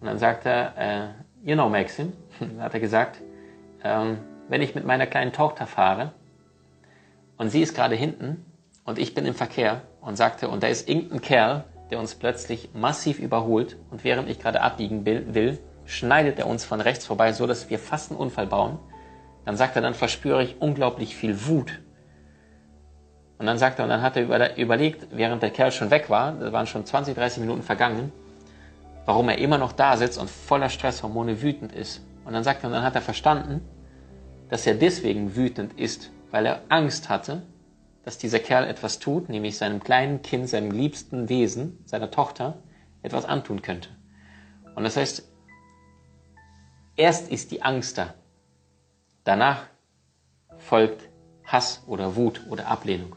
Und 0.00 0.06
dann 0.06 0.18
sagt 0.18 0.46
er, 0.46 1.14
uh, 1.44 1.48
you 1.48 1.54
know, 1.54 1.68
Maxim, 1.68 2.14
dann 2.40 2.62
hat 2.62 2.72
er 2.72 2.80
gesagt, 2.80 3.20
ähm, 3.84 4.18
wenn 4.48 4.62
ich 4.62 4.74
mit 4.74 4.86
meiner 4.86 5.06
kleinen 5.06 5.32
Tochter 5.32 5.66
fahre 5.66 6.12
und 7.36 7.50
sie 7.50 7.60
ist 7.60 7.74
gerade 7.74 7.94
hinten 7.94 8.46
und 8.84 8.98
ich 8.98 9.14
bin 9.14 9.26
im 9.26 9.34
Verkehr 9.34 9.82
und 10.00 10.16
sagte, 10.16 10.48
und 10.48 10.62
da 10.62 10.68
ist 10.68 10.88
irgendein 10.88 11.20
Kerl, 11.20 11.64
der 11.90 11.98
uns 11.98 12.14
plötzlich 12.14 12.70
massiv 12.72 13.18
überholt 13.18 13.76
und 13.90 14.02
während 14.02 14.30
ich 14.30 14.38
gerade 14.38 14.62
abbiegen 14.62 15.04
will, 15.04 15.58
schneidet 15.84 16.38
er 16.38 16.46
uns 16.46 16.64
von 16.64 16.80
rechts 16.80 17.06
vorbei, 17.06 17.32
so 17.32 17.46
dass 17.46 17.70
wir 17.70 17.78
fast 17.78 18.10
einen 18.10 18.20
Unfall 18.20 18.46
bauen. 18.46 18.78
Dann 19.44 19.56
sagt 19.56 19.76
er, 19.76 19.82
dann 19.82 19.94
verspüre 19.94 20.42
ich 20.42 20.60
unglaublich 20.60 21.16
viel 21.16 21.46
Wut. 21.46 21.80
Und 23.38 23.46
dann 23.46 23.58
sagt 23.58 23.80
er, 23.80 23.84
und 23.84 23.88
dann 23.88 24.02
hat 24.02 24.16
er 24.16 24.56
überlegt, 24.56 25.08
während 25.10 25.42
der 25.42 25.50
Kerl 25.50 25.72
schon 25.72 25.90
weg 25.90 26.08
war, 26.08 26.32
da 26.32 26.52
waren 26.52 26.66
schon 26.66 26.86
20, 26.86 27.16
30 27.16 27.40
Minuten 27.40 27.62
vergangen, 27.62 28.12
warum 29.04 29.28
er 29.28 29.38
immer 29.38 29.58
noch 29.58 29.72
da 29.72 29.96
sitzt 29.96 30.18
und 30.18 30.30
voller 30.30 30.68
Stresshormone 30.68 31.42
wütend 31.42 31.72
ist. 31.72 32.02
Und 32.24 32.34
dann 32.34 32.44
sagt 32.44 32.62
er, 32.62 32.68
und 32.68 32.74
dann 32.74 32.84
hat 32.84 32.94
er 32.94 33.02
verstanden, 33.02 33.60
dass 34.48 34.66
er 34.66 34.74
deswegen 34.74 35.34
wütend 35.34 35.78
ist, 35.78 36.12
weil 36.30 36.46
er 36.46 36.60
Angst 36.68 37.08
hatte, 37.08 37.42
dass 38.04 38.18
dieser 38.18 38.38
Kerl 38.38 38.66
etwas 38.66 38.98
tut, 38.98 39.28
nämlich 39.28 39.58
seinem 39.58 39.82
kleinen 39.82 40.22
Kind, 40.22 40.48
seinem 40.48 40.70
liebsten 40.70 41.28
Wesen, 41.28 41.78
seiner 41.84 42.10
Tochter, 42.10 42.58
etwas 43.02 43.24
antun 43.24 43.62
könnte. 43.62 43.88
Und 44.74 44.84
das 44.84 44.96
heißt, 44.96 45.31
erst 46.96 47.30
ist 47.30 47.50
die 47.50 47.62
Angst 47.62 47.98
da, 47.98 48.14
Danach 49.24 49.66
folgt 50.58 51.08
Hass 51.44 51.82
oder 51.86 52.16
Wut 52.16 52.42
oder 52.48 52.68
Ablehnung. 52.68 53.16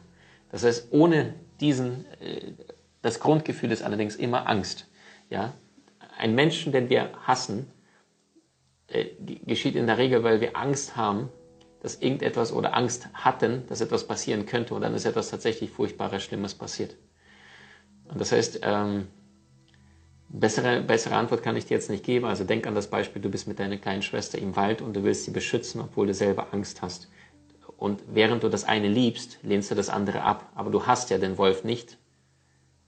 Das 0.51 0.63
heißt, 0.63 0.87
ohne 0.91 1.33
diesen, 1.59 2.05
äh, 2.21 2.53
das 3.01 3.19
Grundgefühl 3.19 3.71
ist 3.71 3.83
allerdings 3.83 4.15
immer 4.15 4.47
Angst. 4.47 4.87
Ja? 5.29 5.53
Ein 6.17 6.35
Menschen, 6.35 6.71
den 6.71 6.89
wir 6.89 7.11
hassen, 7.23 7.71
äh, 8.87 9.05
geschieht 9.45 9.75
in 9.75 9.87
der 9.87 9.97
Regel, 9.97 10.23
weil 10.23 10.41
wir 10.41 10.55
Angst 10.55 10.95
haben, 10.95 11.29
dass 11.81 12.01
irgendetwas 12.01 12.51
oder 12.51 12.75
Angst 12.75 13.09
hatten, 13.13 13.65
dass 13.67 13.81
etwas 13.81 14.07
passieren 14.07 14.45
könnte 14.45 14.73
und 14.73 14.81
dann 14.81 14.93
ist 14.93 15.05
etwas 15.05 15.29
tatsächlich 15.29 15.69
Furchtbares, 15.69 16.23
Schlimmes 16.23 16.55
passiert. 16.55 16.95
Und 18.05 18.19
das 18.21 18.31
heißt, 18.31 18.59
ähm, 18.63 19.07
Bessere, 20.27 20.81
bessere 20.81 21.15
Antwort 21.15 21.43
kann 21.43 21.55
ich 21.55 21.65
dir 21.65 21.75
jetzt 21.75 21.89
nicht 21.89 22.03
geben. 22.03 22.25
Also 22.25 22.43
denk 22.43 22.67
an 22.67 22.75
das 22.75 22.89
Beispiel, 22.89 23.21
du 23.21 23.29
bist 23.29 23.47
mit 23.47 23.59
deiner 23.59 23.77
kleinen 23.77 24.01
Schwester 24.01 24.37
im 24.37 24.55
Wald 24.55 24.81
und 24.81 24.95
du 24.95 25.03
willst 25.03 25.25
sie 25.25 25.31
beschützen, 25.31 25.81
obwohl 25.81 26.07
du 26.07 26.13
selber 26.13 26.47
Angst 26.51 26.81
hast. 26.81 27.09
Und 27.77 28.03
während 28.07 28.43
du 28.43 28.49
das 28.49 28.63
eine 28.63 28.87
liebst, 28.87 29.39
lehnst 29.43 29.69
du 29.71 29.75
das 29.75 29.89
andere 29.89 30.21
ab. 30.21 30.51
Aber 30.55 30.71
du 30.71 30.87
hast 30.87 31.09
ja 31.09 31.17
den 31.17 31.37
Wolf 31.37 31.63
nicht, 31.63 31.97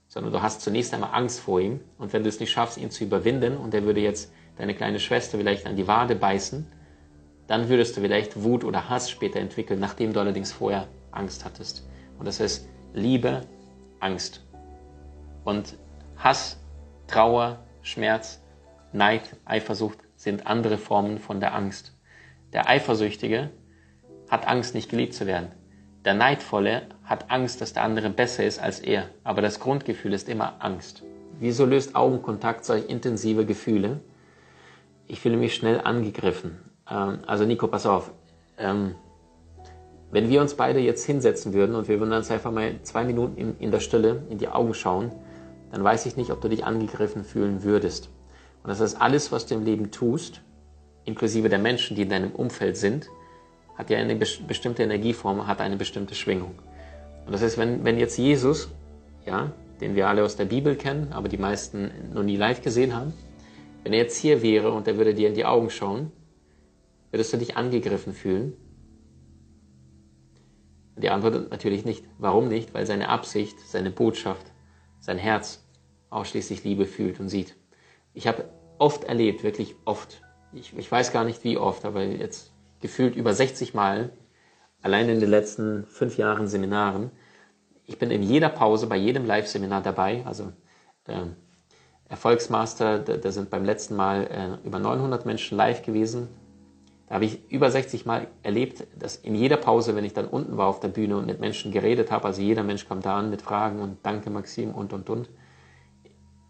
sondern 0.08 0.32
du 0.32 0.42
hast 0.42 0.62
zunächst 0.62 0.92
einmal 0.94 1.10
Angst 1.12 1.40
vor 1.40 1.60
ihm. 1.60 1.80
Und 1.98 2.12
wenn 2.12 2.22
du 2.22 2.28
es 2.28 2.40
nicht 2.40 2.50
schaffst, 2.50 2.78
ihn 2.78 2.90
zu 2.90 3.04
überwinden 3.04 3.56
und 3.56 3.74
er 3.74 3.84
würde 3.84 4.00
jetzt 4.00 4.32
deine 4.56 4.74
kleine 4.74 4.98
Schwester 4.98 5.38
vielleicht 5.38 5.66
an 5.66 5.76
die 5.76 5.86
Wade 5.86 6.16
beißen, 6.16 6.66
dann 7.46 7.68
würdest 7.68 7.96
du 7.96 8.00
vielleicht 8.00 8.42
Wut 8.42 8.64
oder 8.64 8.88
Hass 8.88 9.10
später 9.10 9.40
entwickeln, 9.40 9.80
nachdem 9.80 10.12
du 10.12 10.20
allerdings 10.20 10.52
vorher 10.52 10.88
Angst 11.12 11.44
hattest. 11.44 11.86
Und 12.18 12.26
das 12.26 12.40
heißt 12.40 12.68
Liebe, 12.94 13.42
Angst. 14.00 14.44
Und 15.44 15.76
Hass 16.16 16.57
Trauer, 17.08 17.60
Schmerz, 17.80 18.40
Neid, 18.92 19.22
Eifersucht 19.46 19.98
sind 20.14 20.46
andere 20.46 20.76
Formen 20.76 21.18
von 21.18 21.40
der 21.40 21.54
Angst. 21.54 21.96
Der 22.52 22.68
Eifersüchtige 22.68 23.50
hat 24.28 24.46
Angst, 24.46 24.74
nicht 24.74 24.90
geliebt 24.90 25.14
zu 25.14 25.26
werden. 25.26 25.48
Der 26.04 26.12
Neidvolle 26.12 26.82
hat 27.04 27.30
Angst, 27.30 27.62
dass 27.62 27.72
der 27.72 27.82
andere 27.82 28.10
besser 28.10 28.44
ist 28.44 28.58
als 28.58 28.80
er. 28.80 29.08
Aber 29.24 29.40
das 29.40 29.58
Grundgefühl 29.58 30.12
ist 30.12 30.28
immer 30.28 30.62
Angst. 30.62 31.02
Wieso 31.40 31.64
löst 31.64 31.96
Augenkontakt 31.96 32.66
solch 32.66 32.88
intensive 32.88 33.46
Gefühle? 33.46 34.00
Ich 35.06 35.20
fühle 35.20 35.38
mich 35.38 35.54
schnell 35.54 35.80
angegriffen. 35.80 36.58
Ähm, 36.90 37.20
also 37.26 37.46
Nico, 37.46 37.68
pass 37.68 37.86
auf. 37.86 38.12
Ähm, 38.58 38.96
wenn 40.10 40.28
wir 40.28 40.42
uns 40.42 40.54
beide 40.54 40.80
jetzt 40.80 41.06
hinsetzen 41.06 41.54
würden 41.54 41.74
und 41.74 41.88
wir 41.88 42.00
würden 42.00 42.12
uns 42.12 42.30
einfach 42.30 42.52
mal 42.52 42.82
zwei 42.82 43.04
Minuten 43.04 43.56
in 43.58 43.70
der 43.70 43.80
Stille 43.80 44.24
in 44.28 44.38
die 44.38 44.48
Augen 44.48 44.74
schauen, 44.74 45.12
dann 45.70 45.84
weiß 45.84 46.06
ich 46.06 46.16
nicht, 46.16 46.30
ob 46.30 46.40
du 46.40 46.48
dich 46.48 46.64
angegriffen 46.64 47.24
fühlen 47.24 47.62
würdest. 47.62 48.10
Und 48.62 48.68
das 48.68 48.80
heißt, 48.80 49.00
alles, 49.00 49.32
was 49.32 49.46
du 49.46 49.54
im 49.54 49.64
Leben 49.64 49.90
tust, 49.90 50.40
inklusive 51.04 51.48
der 51.48 51.58
Menschen, 51.58 51.96
die 51.96 52.02
in 52.02 52.08
deinem 52.08 52.32
Umfeld 52.32 52.76
sind, 52.76 53.08
hat 53.76 53.90
ja 53.90 53.98
eine 53.98 54.16
bestimmte 54.16 54.82
Energieform, 54.82 55.46
hat 55.46 55.60
eine 55.60 55.76
bestimmte 55.76 56.14
Schwingung. 56.14 56.54
Und 57.26 57.32
das 57.32 57.42
heißt, 57.42 57.58
wenn, 57.58 57.84
wenn 57.84 57.98
jetzt 57.98 58.18
Jesus, 58.18 58.68
ja, 59.24 59.52
den 59.80 59.94
wir 59.94 60.08
alle 60.08 60.24
aus 60.24 60.36
der 60.36 60.46
Bibel 60.46 60.74
kennen, 60.74 61.12
aber 61.12 61.28
die 61.28 61.38
meisten 61.38 61.90
noch 62.12 62.24
nie 62.24 62.36
live 62.36 62.62
gesehen 62.62 62.96
haben, 62.96 63.12
wenn 63.84 63.92
er 63.92 64.00
jetzt 64.00 64.16
hier 64.16 64.42
wäre 64.42 64.72
und 64.72 64.88
er 64.88 64.96
würde 64.96 65.14
dir 65.14 65.28
in 65.28 65.34
die 65.34 65.44
Augen 65.44 65.70
schauen, 65.70 66.10
würdest 67.10 67.32
du 67.32 67.36
dich 67.36 67.56
angegriffen 67.56 68.12
fühlen? 68.12 68.54
Die 70.96 71.10
Antwort 71.10 71.50
natürlich 71.50 71.84
nicht. 71.84 72.04
Warum 72.18 72.48
nicht? 72.48 72.74
Weil 72.74 72.84
seine 72.84 73.08
Absicht, 73.08 73.60
seine 73.60 73.90
Botschaft 73.90 74.46
sein 75.00 75.18
Herz 75.18 75.64
ausschließlich 76.10 76.64
Liebe 76.64 76.86
fühlt 76.86 77.20
und 77.20 77.28
sieht. 77.28 77.56
Ich 78.14 78.26
habe 78.26 78.48
oft 78.78 79.04
erlebt, 79.04 79.42
wirklich 79.42 79.76
oft, 79.84 80.22
ich, 80.52 80.76
ich 80.76 80.90
weiß 80.90 81.12
gar 81.12 81.24
nicht 81.24 81.44
wie 81.44 81.58
oft, 81.58 81.84
aber 81.84 82.02
jetzt 82.04 82.52
gefühlt 82.80 83.16
über 83.16 83.34
60 83.34 83.74
Mal, 83.74 84.12
allein 84.82 85.08
in 85.08 85.20
den 85.20 85.30
letzten 85.30 85.86
fünf 85.86 86.16
Jahren 86.16 86.48
Seminaren, 86.48 87.10
ich 87.84 87.98
bin 87.98 88.10
in 88.10 88.22
jeder 88.22 88.50
Pause, 88.50 88.86
bei 88.86 88.96
jedem 88.96 89.24
Live-Seminar 89.24 89.82
dabei, 89.82 90.24
also 90.26 90.52
äh, 91.06 91.24
Erfolgsmaster, 92.08 92.98
da, 92.98 93.16
da, 93.16 93.32
sind 93.32 93.50
beim 93.50 93.64
letzten 93.64 93.96
Mal 93.96 94.60
äh, 94.62 94.66
über 94.66 94.78
900 94.78 95.26
Menschen 95.26 95.56
live 95.56 95.82
gewesen. 95.82 96.28
Da 97.08 97.14
habe 97.14 97.24
ich 97.24 97.50
über 97.50 97.70
60 97.70 98.04
Mal 98.04 98.28
erlebt, 98.42 98.86
dass 98.98 99.16
in 99.16 99.34
jeder 99.34 99.56
Pause, 99.56 99.96
wenn 99.96 100.04
ich 100.04 100.12
dann 100.12 100.26
unten 100.26 100.58
war 100.58 100.66
auf 100.66 100.80
der 100.80 100.88
Bühne 100.88 101.16
und 101.16 101.26
mit 101.26 101.40
Menschen 101.40 101.72
geredet 101.72 102.10
habe, 102.10 102.26
also 102.26 102.42
jeder 102.42 102.62
Mensch 102.62 102.86
kam 102.86 103.00
da 103.00 103.16
an 103.16 103.30
mit 103.30 103.40
Fragen 103.40 103.80
und 103.80 103.98
Danke 104.02 104.28
Maxim 104.28 104.74
und 104.74 104.92
und 104.92 105.08
und. 105.08 105.30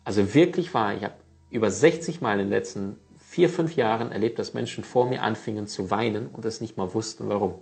Also 0.02 0.34
wirklich 0.34 0.74
war, 0.74 0.94
ich 0.94 1.04
habe 1.04 1.14
über 1.50 1.70
60 1.70 2.20
Mal 2.20 2.32
in 2.32 2.46
den 2.46 2.48
letzten 2.48 2.96
vier, 3.18 3.48
fünf 3.48 3.76
Jahren 3.76 4.10
erlebt, 4.10 4.38
dass 4.38 4.52
Menschen 4.52 4.82
vor 4.82 5.06
mir 5.08 5.22
anfingen 5.22 5.68
zu 5.68 5.90
weinen 5.92 6.26
und 6.26 6.44
es 6.44 6.60
nicht 6.60 6.76
mal 6.76 6.92
wussten, 6.92 7.28
warum. 7.28 7.56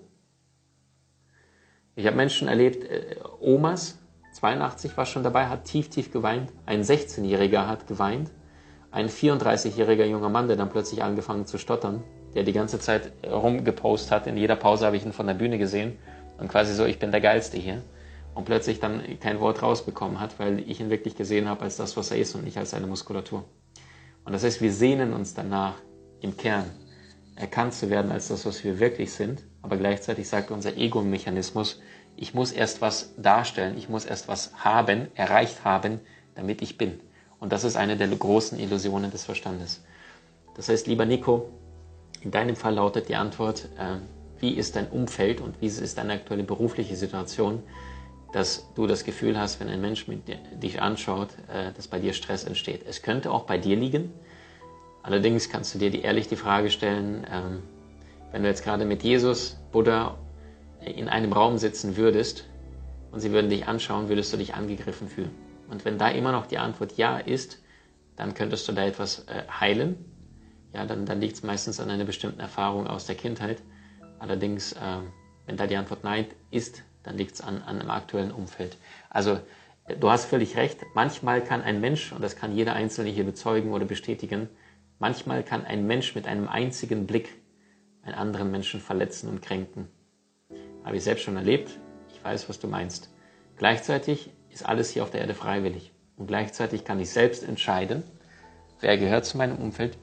Ich 1.96 2.06
habe 2.06 2.16
Menschen 2.16 2.48
erlebt, 2.48 2.84
äh, 2.84 3.16
Omas, 3.40 3.98
82 4.32 4.96
war 4.96 5.06
schon 5.06 5.22
dabei, 5.22 5.48
hat 5.48 5.64
tief, 5.64 5.90
tief 5.90 6.12
geweint. 6.12 6.52
Ein 6.66 6.82
16-Jähriger 6.82 7.66
hat 7.66 7.86
geweint. 7.86 8.30
Ein 8.90 9.08
34-jähriger 9.08 10.04
junger 10.04 10.28
Mann, 10.28 10.46
der 10.46 10.56
dann 10.56 10.70
plötzlich 10.70 11.02
angefangen 11.02 11.46
zu 11.46 11.58
stottern, 11.58 12.04
der 12.36 12.44
die 12.44 12.52
ganze 12.52 12.78
Zeit 12.78 13.12
rumgepostet 13.26 14.12
hat. 14.12 14.26
In 14.26 14.36
jeder 14.36 14.56
Pause 14.56 14.84
habe 14.84 14.96
ich 14.96 15.04
ihn 15.04 15.14
von 15.14 15.26
der 15.26 15.34
Bühne 15.34 15.56
gesehen 15.56 15.96
und 16.38 16.48
quasi 16.48 16.74
so, 16.74 16.84
ich 16.84 16.98
bin 16.98 17.10
der 17.10 17.22
Geilste 17.22 17.56
hier. 17.56 17.82
Und 18.34 18.44
plötzlich 18.44 18.78
dann 18.78 19.02
kein 19.20 19.40
Wort 19.40 19.62
rausbekommen 19.62 20.20
hat, 20.20 20.38
weil 20.38 20.60
ich 20.68 20.78
ihn 20.78 20.90
wirklich 20.90 21.16
gesehen 21.16 21.48
habe 21.48 21.62
als 21.62 21.78
das, 21.78 21.96
was 21.96 22.10
er 22.10 22.18
ist 22.18 22.34
und 22.34 22.44
nicht 22.44 22.58
als 22.58 22.72
seine 22.72 22.86
Muskulatur. 22.86 23.44
Und 24.26 24.32
das 24.34 24.44
heißt, 24.44 24.60
wir 24.60 24.70
sehnen 24.70 25.14
uns 25.14 25.32
danach, 25.32 25.76
im 26.20 26.36
Kern 26.36 26.64
erkannt 27.36 27.72
zu 27.72 27.88
werden 27.88 28.10
als 28.10 28.28
das, 28.28 28.44
was 28.44 28.62
wir 28.64 28.78
wirklich 28.78 29.12
sind. 29.12 29.42
Aber 29.62 29.78
gleichzeitig 29.78 30.28
sagt 30.28 30.50
unser 30.50 30.76
Ego-Mechanismus, 30.76 31.80
ich 32.16 32.34
muss 32.34 32.52
erst 32.52 32.82
was 32.82 33.14
darstellen, 33.16 33.78
ich 33.78 33.88
muss 33.88 34.04
erst 34.04 34.28
was 34.28 34.52
haben, 34.62 35.08
erreicht 35.14 35.64
haben, 35.64 36.00
damit 36.34 36.60
ich 36.60 36.76
bin. 36.76 37.00
Und 37.40 37.52
das 37.52 37.64
ist 37.64 37.76
eine 37.76 37.96
der 37.96 38.08
großen 38.08 38.58
Illusionen 38.58 39.10
des 39.10 39.24
Verstandes. 39.24 39.82
Das 40.54 40.68
heißt, 40.68 40.86
lieber 40.86 41.06
Nico, 41.06 41.50
in 42.26 42.32
deinem 42.32 42.56
Fall 42.56 42.74
lautet 42.74 43.08
die 43.08 43.14
Antwort, 43.14 43.68
äh, 43.78 43.98
wie 44.40 44.54
ist 44.54 44.74
dein 44.74 44.88
Umfeld 44.88 45.40
und 45.40 45.60
wie 45.60 45.66
ist 45.66 45.96
deine 45.96 46.14
aktuelle 46.14 46.42
berufliche 46.42 46.96
Situation, 46.96 47.62
dass 48.32 48.66
du 48.74 48.88
das 48.88 49.04
Gefühl 49.04 49.38
hast, 49.38 49.60
wenn 49.60 49.68
ein 49.68 49.80
Mensch 49.80 50.06
dir, 50.06 50.38
dich 50.60 50.82
anschaut, 50.82 51.28
äh, 51.48 51.72
dass 51.76 51.86
bei 51.86 52.00
dir 52.00 52.12
Stress 52.14 52.42
entsteht. 52.42 52.84
Es 52.84 53.02
könnte 53.02 53.30
auch 53.30 53.44
bei 53.44 53.58
dir 53.58 53.76
liegen. 53.76 54.12
Allerdings 55.04 55.48
kannst 55.50 55.72
du 55.76 55.78
dir 55.78 55.90
die, 55.90 56.00
ehrlich 56.00 56.26
die 56.26 56.34
Frage 56.34 56.70
stellen, 56.70 57.24
ähm, 57.32 57.62
wenn 58.32 58.42
du 58.42 58.48
jetzt 58.48 58.64
gerade 58.64 58.84
mit 58.86 59.04
Jesus, 59.04 59.56
Buddha 59.70 60.18
in 60.84 61.08
einem 61.08 61.32
Raum 61.32 61.58
sitzen 61.58 61.96
würdest 61.96 62.44
und 63.12 63.20
sie 63.20 63.30
würden 63.30 63.50
dich 63.50 63.68
anschauen, 63.68 64.08
würdest 64.08 64.32
du 64.32 64.36
dich 64.36 64.54
angegriffen 64.54 65.06
fühlen. 65.06 65.30
Und 65.70 65.84
wenn 65.84 65.96
da 65.96 66.08
immer 66.08 66.32
noch 66.32 66.46
die 66.46 66.58
Antwort 66.58 66.96
Ja 66.96 67.18
ist, 67.18 67.62
dann 68.16 68.34
könntest 68.34 68.66
du 68.66 68.72
da 68.72 68.84
etwas 68.84 69.28
äh, 69.28 69.44
heilen. 69.60 70.15
Ja, 70.72 70.84
dann, 70.84 71.06
dann 71.06 71.20
liegt 71.20 71.36
es 71.36 71.42
meistens 71.42 71.80
an 71.80 71.90
einer 71.90 72.04
bestimmten 72.04 72.40
Erfahrung 72.40 72.86
aus 72.86 73.06
der 73.06 73.14
Kindheit. 73.14 73.62
Allerdings, 74.18 74.72
äh, 74.72 75.00
wenn 75.46 75.56
da 75.56 75.66
die 75.66 75.76
Antwort 75.76 76.04
Nein 76.04 76.26
ist, 76.50 76.82
dann 77.02 77.16
liegt 77.16 77.34
es 77.34 77.40
an, 77.40 77.62
an 77.62 77.80
einem 77.80 77.90
aktuellen 77.90 78.32
Umfeld. 78.32 78.76
Also 79.10 79.38
du 80.00 80.10
hast 80.10 80.26
völlig 80.26 80.56
recht. 80.56 80.80
Manchmal 80.94 81.42
kann 81.42 81.62
ein 81.62 81.80
Mensch, 81.80 82.12
und 82.12 82.22
das 82.22 82.36
kann 82.36 82.54
jeder 82.54 82.74
Einzelne 82.74 83.10
hier 83.10 83.24
bezeugen 83.24 83.72
oder 83.72 83.84
bestätigen, 83.84 84.48
manchmal 84.98 85.42
kann 85.42 85.64
ein 85.64 85.86
Mensch 85.86 86.14
mit 86.14 86.26
einem 86.26 86.48
einzigen 86.48 87.06
Blick 87.06 87.34
einen 88.02 88.14
anderen 88.14 88.50
Menschen 88.50 88.80
verletzen 88.80 89.28
und 89.28 89.42
kränken. 89.42 89.88
Habe 90.84 90.96
ich 90.96 91.04
selbst 91.04 91.24
schon 91.24 91.36
erlebt. 91.36 91.78
Ich 92.12 92.22
weiß, 92.22 92.48
was 92.48 92.60
du 92.60 92.68
meinst. 92.68 93.10
Gleichzeitig 93.56 94.30
ist 94.50 94.64
alles 94.64 94.90
hier 94.90 95.02
auf 95.02 95.10
der 95.10 95.20
Erde 95.20 95.34
freiwillig. 95.34 95.92
Und 96.16 96.26
gleichzeitig 96.26 96.84
kann 96.84 97.00
ich 97.00 97.10
selbst 97.10 97.42
entscheiden, 97.42 98.02
wer 98.80 98.96
gehört 98.96 99.26
zu 99.26 99.36
meinem 99.36 99.58
Umfeld, 99.58 99.98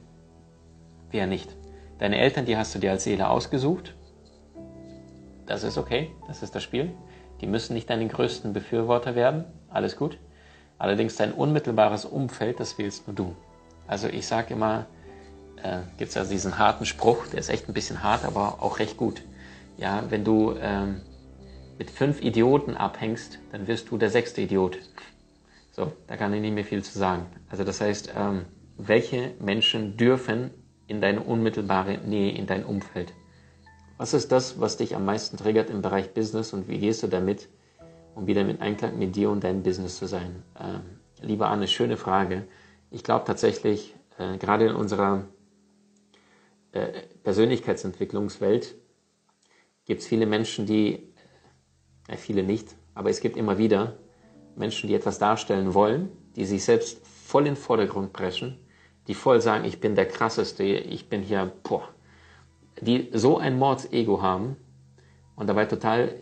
wer 1.14 1.26
nicht. 1.26 1.56
Deine 1.98 2.18
Eltern, 2.18 2.44
die 2.44 2.56
hast 2.56 2.74
du 2.74 2.80
dir 2.80 2.90
als 2.90 3.04
Seele 3.04 3.30
ausgesucht. 3.30 3.94
Das 5.46 5.62
ist 5.62 5.78
okay, 5.78 6.10
das 6.26 6.42
ist 6.42 6.54
das 6.54 6.62
Spiel. 6.62 6.92
Die 7.40 7.46
müssen 7.46 7.74
nicht 7.74 7.88
deine 7.88 8.06
größten 8.06 8.52
Befürworter 8.52 9.14
werden, 9.14 9.44
alles 9.70 9.96
gut. 9.96 10.18
Allerdings 10.76 11.16
dein 11.16 11.32
unmittelbares 11.32 12.04
Umfeld, 12.04 12.58
das 12.58 12.78
wählst 12.78 13.06
nur 13.06 13.14
du. 13.14 13.36
Also 13.86 14.08
ich 14.08 14.26
sage 14.26 14.54
immer, 14.54 14.86
äh, 15.62 15.78
gibt 15.98 16.10
es 16.10 16.16
also 16.16 16.32
diesen 16.32 16.58
harten 16.58 16.84
Spruch, 16.84 17.28
der 17.28 17.38
ist 17.38 17.48
echt 17.48 17.68
ein 17.68 17.74
bisschen 17.74 18.02
hart, 18.02 18.24
aber 18.24 18.60
auch 18.60 18.80
recht 18.80 18.96
gut. 18.96 19.22
Ja, 19.76 20.02
wenn 20.08 20.24
du 20.24 20.56
ähm, 20.60 21.00
mit 21.78 21.90
fünf 21.90 22.22
Idioten 22.22 22.76
abhängst, 22.76 23.38
dann 23.52 23.68
wirst 23.68 23.90
du 23.90 23.98
der 23.98 24.10
sechste 24.10 24.40
Idiot. 24.40 24.78
So, 25.70 25.92
da 26.08 26.16
kann 26.16 26.34
ich 26.34 26.40
nicht 26.40 26.54
mehr 26.54 26.64
viel 26.64 26.82
zu 26.82 26.98
sagen. 26.98 27.26
Also 27.50 27.62
das 27.62 27.80
heißt, 27.80 28.12
ähm, 28.16 28.46
welche 28.76 29.34
Menschen 29.38 29.96
dürfen 29.96 30.50
in 30.86 31.00
deine 31.00 31.20
unmittelbare 31.22 31.98
Nähe, 31.98 32.36
in 32.36 32.46
dein 32.46 32.64
Umfeld? 32.64 33.12
Was 33.96 34.12
ist 34.12 34.32
das, 34.32 34.60
was 34.60 34.76
dich 34.76 34.96
am 34.96 35.04
meisten 35.04 35.36
triggert 35.36 35.70
im 35.70 35.82
Bereich 35.82 36.12
Business 36.14 36.52
und 36.52 36.68
wie 36.68 36.78
gehst 36.78 37.02
du 37.02 37.06
damit, 37.06 37.48
um 38.14 38.26
wieder 38.26 38.44
mit 38.44 38.60
Einklang 38.60 38.98
mit 38.98 39.14
dir 39.14 39.30
und 39.30 39.44
deinem 39.44 39.62
Business 39.62 39.98
zu 39.98 40.06
sein? 40.06 40.42
Ähm, 40.60 40.80
lieber 41.20 41.48
Anne, 41.48 41.68
schöne 41.68 41.96
Frage. 41.96 42.46
Ich 42.90 43.04
glaube 43.04 43.24
tatsächlich, 43.24 43.94
äh, 44.18 44.36
gerade 44.38 44.66
in 44.66 44.74
unserer 44.74 45.24
äh, 46.72 47.02
Persönlichkeitsentwicklungswelt 47.22 48.74
gibt 49.84 50.00
es 50.00 50.06
viele 50.06 50.26
Menschen, 50.26 50.66
die, 50.66 51.12
äh, 52.08 52.16
viele 52.16 52.42
nicht, 52.42 52.74
aber 52.94 53.10
es 53.10 53.20
gibt 53.20 53.36
immer 53.36 53.58
wieder 53.58 53.96
Menschen, 54.56 54.88
die 54.88 54.94
etwas 54.94 55.18
darstellen 55.18 55.74
wollen, 55.74 56.10
die 56.36 56.44
sich 56.44 56.64
selbst 56.64 57.06
voll 57.06 57.42
in 57.42 57.54
den 57.54 57.56
Vordergrund 57.56 58.12
preschen, 58.12 58.58
die 59.06 59.14
voll 59.14 59.40
sagen, 59.40 59.64
ich 59.64 59.80
bin 59.80 59.94
der 59.94 60.06
krasseste, 60.06 60.62
ich 60.64 61.08
bin 61.08 61.22
hier, 61.22 61.52
boah, 61.62 61.88
die 62.80 63.10
so 63.12 63.38
ein 63.38 63.58
Mordsego 63.58 64.22
haben 64.22 64.56
und 65.36 65.48
dabei 65.48 65.66
total 65.66 66.14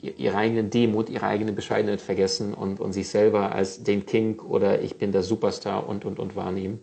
ihre 0.00 0.36
eigene 0.36 0.64
Demut, 0.64 1.10
ihre 1.10 1.26
eigene 1.26 1.52
Bescheidenheit 1.52 2.00
vergessen 2.00 2.54
und, 2.54 2.78
und 2.78 2.92
sich 2.92 3.08
selber 3.08 3.52
als 3.52 3.82
den 3.82 4.06
King 4.06 4.38
oder 4.38 4.80
ich 4.80 4.96
bin 4.96 5.10
der 5.10 5.22
Superstar 5.22 5.88
und, 5.88 6.04
und, 6.04 6.20
und 6.20 6.36
wahrnehmen. 6.36 6.78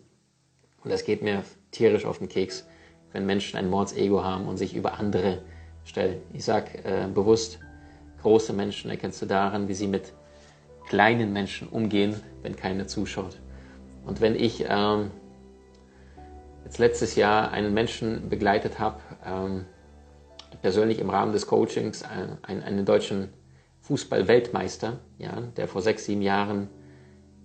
Und 0.83 0.91
das 0.91 1.05
geht 1.05 1.21
mir 1.21 1.43
tierisch 1.71 2.05
auf 2.05 2.19
den 2.19 2.27
Keks, 2.27 2.67
wenn 3.13 3.25
Menschen 3.25 3.57
ein 3.57 3.69
Mordsego 3.69 4.23
haben 4.23 4.47
und 4.47 4.57
sich 4.57 4.75
über 4.75 4.99
andere 4.99 5.41
stellen. 5.85 6.21
Ich 6.33 6.43
sage 6.43 6.83
äh, 6.83 7.07
bewusst, 7.07 7.59
große 8.21 8.51
Menschen 8.51 8.91
erkennst 8.91 9.21
du 9.21 9.25
daran, 9.25 9.69
wie 9.69 9.73
sie 9.73 9.87
mit 9.87 10.13
kleinen 10.87 11.31
Menschen 11.31 11.69
umgehen, 11.69 12.19
wenn 12.41 12.55
keiner 12.55 12.87
zuschaut. 12.87 13.39
Und 14.05 14.19
wenn 14.19 14.35
ich 14.35 14.65
ähm, 14.67 15.11
jetzt 16.65 16.79
letztes 16.79 17.15
Jahr 17.15 17.51
einen 17.51 17.73
Menschen 17.73 18.27
begleitet 18.27 18.79
habe, 18.79 18.99
ähm, 19.25 19.65
persönlich 20.61 20.99
im 20.99 21.09
Rahmen 21.09 21.31
des 21.31 21.47
Coachings, 21.47 22.01
äh, 22.01 22.05
einen, 22.41 22.63
einen 22.63 22.85
deutschen 22.85 23.29
Fußball-Weltmeister, 23.81 24.99
ja, 25.19 25.41
der 25.55 25.67
vor 25.67 25.81
sechs, 25.81 26.05
sieben 26.05 26.23
Jahren 26.23 26.69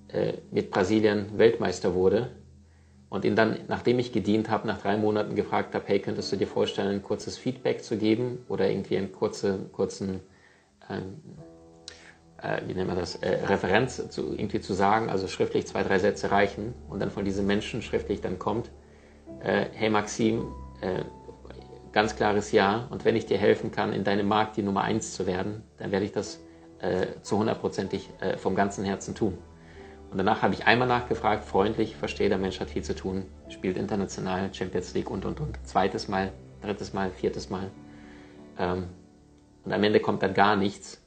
äh, 0.08 0.32
mit 0.50 0.70
Brasilien 0.70 1.38
Weltmeister 1.38 1.94
wurde, 1.94 2.30
und 3.10 3.24
ihn 3.24 3.34
dann, 3.34 3.58
nachdem 3.66 3.98
ich 3.98 4.12
gedient 4.12 4.48
habe, 4.50 4.68
nach 4.68 4.80
drei 4.80 4.96
Monaten 4.96 5.34
gefragt 5.34 5.74
habe, 5.74 5.84
hey, 5.88 5.98
könntest 5.98 6.30
du 6.30 6.36
dir 6.36 6.46
vorstellen, 6.46 6.88
ein 6.88 7.02
kurzes 7.02 7.36
Feedback 7.36 7.82
zu 7.82 7.98
geben 7.98 8.38
oder 8.48 8.70
irgendwie 8.70 8.96
einen 8.96 9.10
kurze, 9.10 9.58
kurzen, 9.72 10.20
ähm, 10.88 11.20
äh, 12.40 12.60
wie 12.68 12.74
nennt 12.74 12.86
man 12.86 12.96
das, 12.96 13.16
äh, 13.16 13.44
Referenz 13.46 14.08
zu, 14.10 14.32
irgendwie 14.32 14.60
zu 14.60 14.74
sagen, 14.74 15.10
also 15.10 15.26
schriftlich 15.26 15.66
zwei, 15.66 15.82
drei 15.82 15.98
Sätze 15.98 16.30
reichen 16.30 16.72
und 16.88 17.00
dann 17.00 17.10
von 17.10 17.24
diesem 17.24 17.46
Menschen 17.46 17.82
schriftlich 17.82 18.20
dann 18.20 18.38
kommt, 18.38 18.70
äh, 19.42 19.66
hey 19.72 19.90
Maxim, 19.90 20.52
äh, 20.80 21.04
ganz 21.92 22.16
klares 22.16 22.52
Ja 22.52 22.86
und 22.90 23.04
wenn 23.04 23.16
ich 23.16 23.26
dir 23.26 23.38
helfen 23.38 23.72
kann, 23.72 23.92
in 23.92 24.04
deinem 24.04 24.28
Markt 24.28 24.56
die 24.56 24.62
Nummer 24.62 24.82
eins 24.82 25.14
zu 25.14 25.26
werden, 25.26 25.62
dann 25.78 25.90
werde 25.90 26.04
ich 26.04 26.12
das 26.12 26.40
äh, 26.80 27.06
zu 27.22 27.38
hundertprozentig 27.38 28.08
äh, 28.20 28.36
vom 28.36 28.54
ganzen 28.54 28.84
Herzen 28.84 29.14
tun. 29.14 29.38
Und 30.10 30.18
danach 30.18 30.42
habe 30.42 30.54
ich 30.54 30.66
einmal 30.66 30.88
nachgefragt, 30.88 31.44
freundlich, 31.44 31.94
verstehe, 31.96 32.28
der 32.28 32.38
Mensch 32.38 32.58
hat 32.58 32.70
viel 32.70 32.82
zu 32.82 32.94
tun, 32.94 33.26
spielt 33.48 33.76
international, 33.76 34.52
Champions 34.52 34.92
League 34.94 35.10
und, 35.10 35.24
und, 35.24 35.40
und. 35.40 35.58
Zweites 35.64 36.08
Mal, 36.08 36.32
drittes 36.62 36.92
Mal, 36.92 37.10
viertes 37.10 37.48
Mal. 37.48 37.70
Ähm, 38.58 38.88
und 39.64 39.72
am 39.72 39.82
Ende 39.84 40.00
kommt 40.00 40.22
dann 40.22 40.34
gar 40.34 40.56
nichts. 40.56 41.00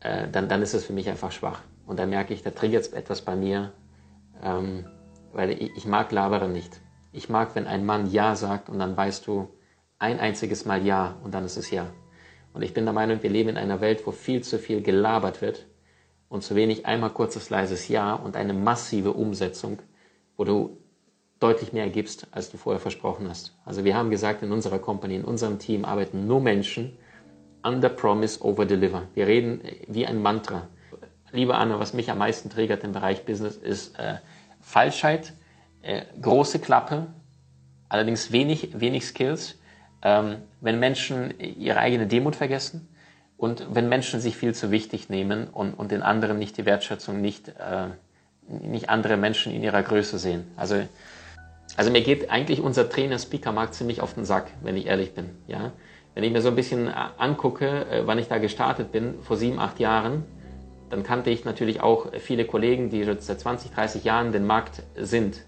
Äh, 0.00 0.28
dann, 0.30 0.48
dann 0.48 0.60
ist 0.62 0.74
es 0.74 0.84
für 0.84 0.92
mich 0.92 1.08
einfach 1.08 1.32
schwach. 1.32 1.60
Und 1.86 1.98
dann 1.98 2.10
merke 2.10 2.34
ich, 2.34 2.42
da 2.42 2.50
triggert 2.50 2.92
etwas 2.92 3.22
bei 3.22 3.34
mir, 3.34 3.72
ähm, 4.42 4.84
weil 5.32 5.50
ich, 5.50 5.74
ich 5.76 5.86
mag 5.86 6.12
Labere 6.12 6.48
nicht. 6.48 6.80
Ich 7.12 7.28
mag, 7.28 7.54
wenn 7.54 7.66
ein 7.66 7.86
Mann 7.86 8.10
Ja 8.10 8.36
sagt 8.36 8.68
und 8.68 8.78
dann 8.78 8.96
weißt 8.96 9.26
du 9.26 9.48
ein 9.98 10.20
einziges 10.20 10.64
Mal 10.64 10.84
Ja 10.84 11.16
und 11.22 11.34
dann 11.34 11.44
ist 11.44 11.56
es 11.56 11.70
Ja. 11.70 11.86
Und 12.52 12.62
ich 12.62 12.74
bin 12.74 12.84
der 12.84 12.94
Meinung, 12.94 13.22
wir 13.22 13.30
leben 13.30 13.50
in 13.50 13.56
einer 13.56 13.80
Welt, 13.80 14.06
wo 14.06 14.10
viel 14.10 14.42
zu 14.42 14.58
viel 14.58 14.82
gelabert 14.82 15.42
wird 15.42 15.66
und 16.28 16.42
zu 16.42 16.54
wenig 16.54 16.86
einmal 16.86 17.10
kurzes 17.10 17.50
leises 17.50 17.88
Ja 17.88 18.14
und 18.14 18.36
eine 18.36 18.54
massive 18.54 19.12
Umsetzung, 19.12 19.78
wo 20.36 20.44
du 20.44 20.78
deutlich 21.40 21.72
mehr 21.72 21.88
gibst, 21.88 22.26
als 22.32 22.50
du 22.50 22.56
vorher 22.56 22.80
versprochen 22.80 23.28
hast. 23.28 23.56
Also 23.64 23.84
wir 23.84 23.96
haben 23.96 24.10
gesagt, 24.10 24.42
in 24.42 24.52
unserer 24.52 24.78
Company, 24.78 25.16
in 25.16 25.24
unserem 25.24 25.58
Team 25.58 25.84
arbeiten 25.84 26.26
nur 26.26 26.40
Menschen, 26.40 26.96
under 27.62 27.88
promise, 27.88 28.42
over 28.42 28.66
deliver. 28.66 29.02
Wir 29.14 29.26
reden 29.26 29.62
wie 29.86 30.06
ein 30.06 30.20
Mantra. 30.20 30.68
Liebe 31.32 31.54
Anne, 31.54 31.78
was 31.78 31.92
mich 31.92 32.10
am 32.10 32.18
meisten 32.18 32.50
triggert 32.50 32.84
im 32.84 32.92
Bereich 32.92 33.24
Business 33.24 33.56
ist 33.56 33.98
äh, 33.98 34.16
Falschheit, 34.60 35.34
äh, 35.82 36.02
große 36.20 36.58
Klappe, 36.58 37.06
allerdings 37.88 38.32
wenig, 38.32 38.80
wenig 38.80 39.06
Skills. 39.06 39.56
Ähm, 40.02 40.36
wenn 40.60 40.78
Menschen 40.78 41.38
ihre 41.40 41.78
eigene 41.78 42.06
Demut 42.06 42.36
vergessen, 42.36 42.88
und 43.38 43.68
wenn 43.70 43.88
Menschen 43.88 44.20
sich 44.20 44.36
viel 44.36 44.52
zu 44.52 44.72
wichtig 44.72 45.08
nehmen 45.08 45.46
und, 45.46 45.72
und 45.74 45.92
den 45.92 46.02
anderen 46.02 46.38
nicht 46.38 46.58
die 46.58 46.66
Wertschätzung, 46.66 47.20
nicht, 47.20 47.48
äh, 47.48 47.86
nicht 48.48 48.90
andere 48.90 49.16
Menschen 49.16 49.52
in 49.52 49.62
ihrer 49.62 49.82
Größe 49.82 50.18
sehen. 50.18 50.50
Also, 50.56 50.82
also 51.76 51.90
mir 51.92 52.02
geht 52.02 52.30
eigentlich 52.30 52.60
unser 52.60 52.90
Trainer-Speaker-Markt 52.90 53.74
ziemlich 53.74 54.00
auf 54.00 54.14
den 54.14 54.24
Sack, 54.24 54.50
wenn 54.62 54.76
ich 54.76 54.86
ehrlich 54.86 55.14
bin. 55.14 55.30
Ja? 55.46 55.70
Wenn 56.14 56.24
ich 56.24 56.32
mir 56.32 56.42
so 56.42 56.48
ein 56.48 56.56
bisschen 56.56 56.88
angucke, 56.88 58.02
wann 58.06 58.18
ich 58.18 58.26
da 58.26 58.38
gestartet 58.38 58.90
bin, 58.90 59.22
vor 59.22 59.36
sieben, 59.36 59.60
acht 59.60 59.78
Jahren, 59.78 60.24
dann 60.90 61.04
kannte 61.04 61.30
ich 61.30 61.44
natürlich 61.44 61.80
auch 61.80 62.12
viele 62.18 62.44
Kollegen, 62.44 62.90
die 62.90 63.04
seit 63.04 63.38
20, 63.40 63.70
30 63.70 64.02
Jahren 64.02 64.32
den 64.32 64.46
Markt 64.46 64.82
sind. 64.96 65.44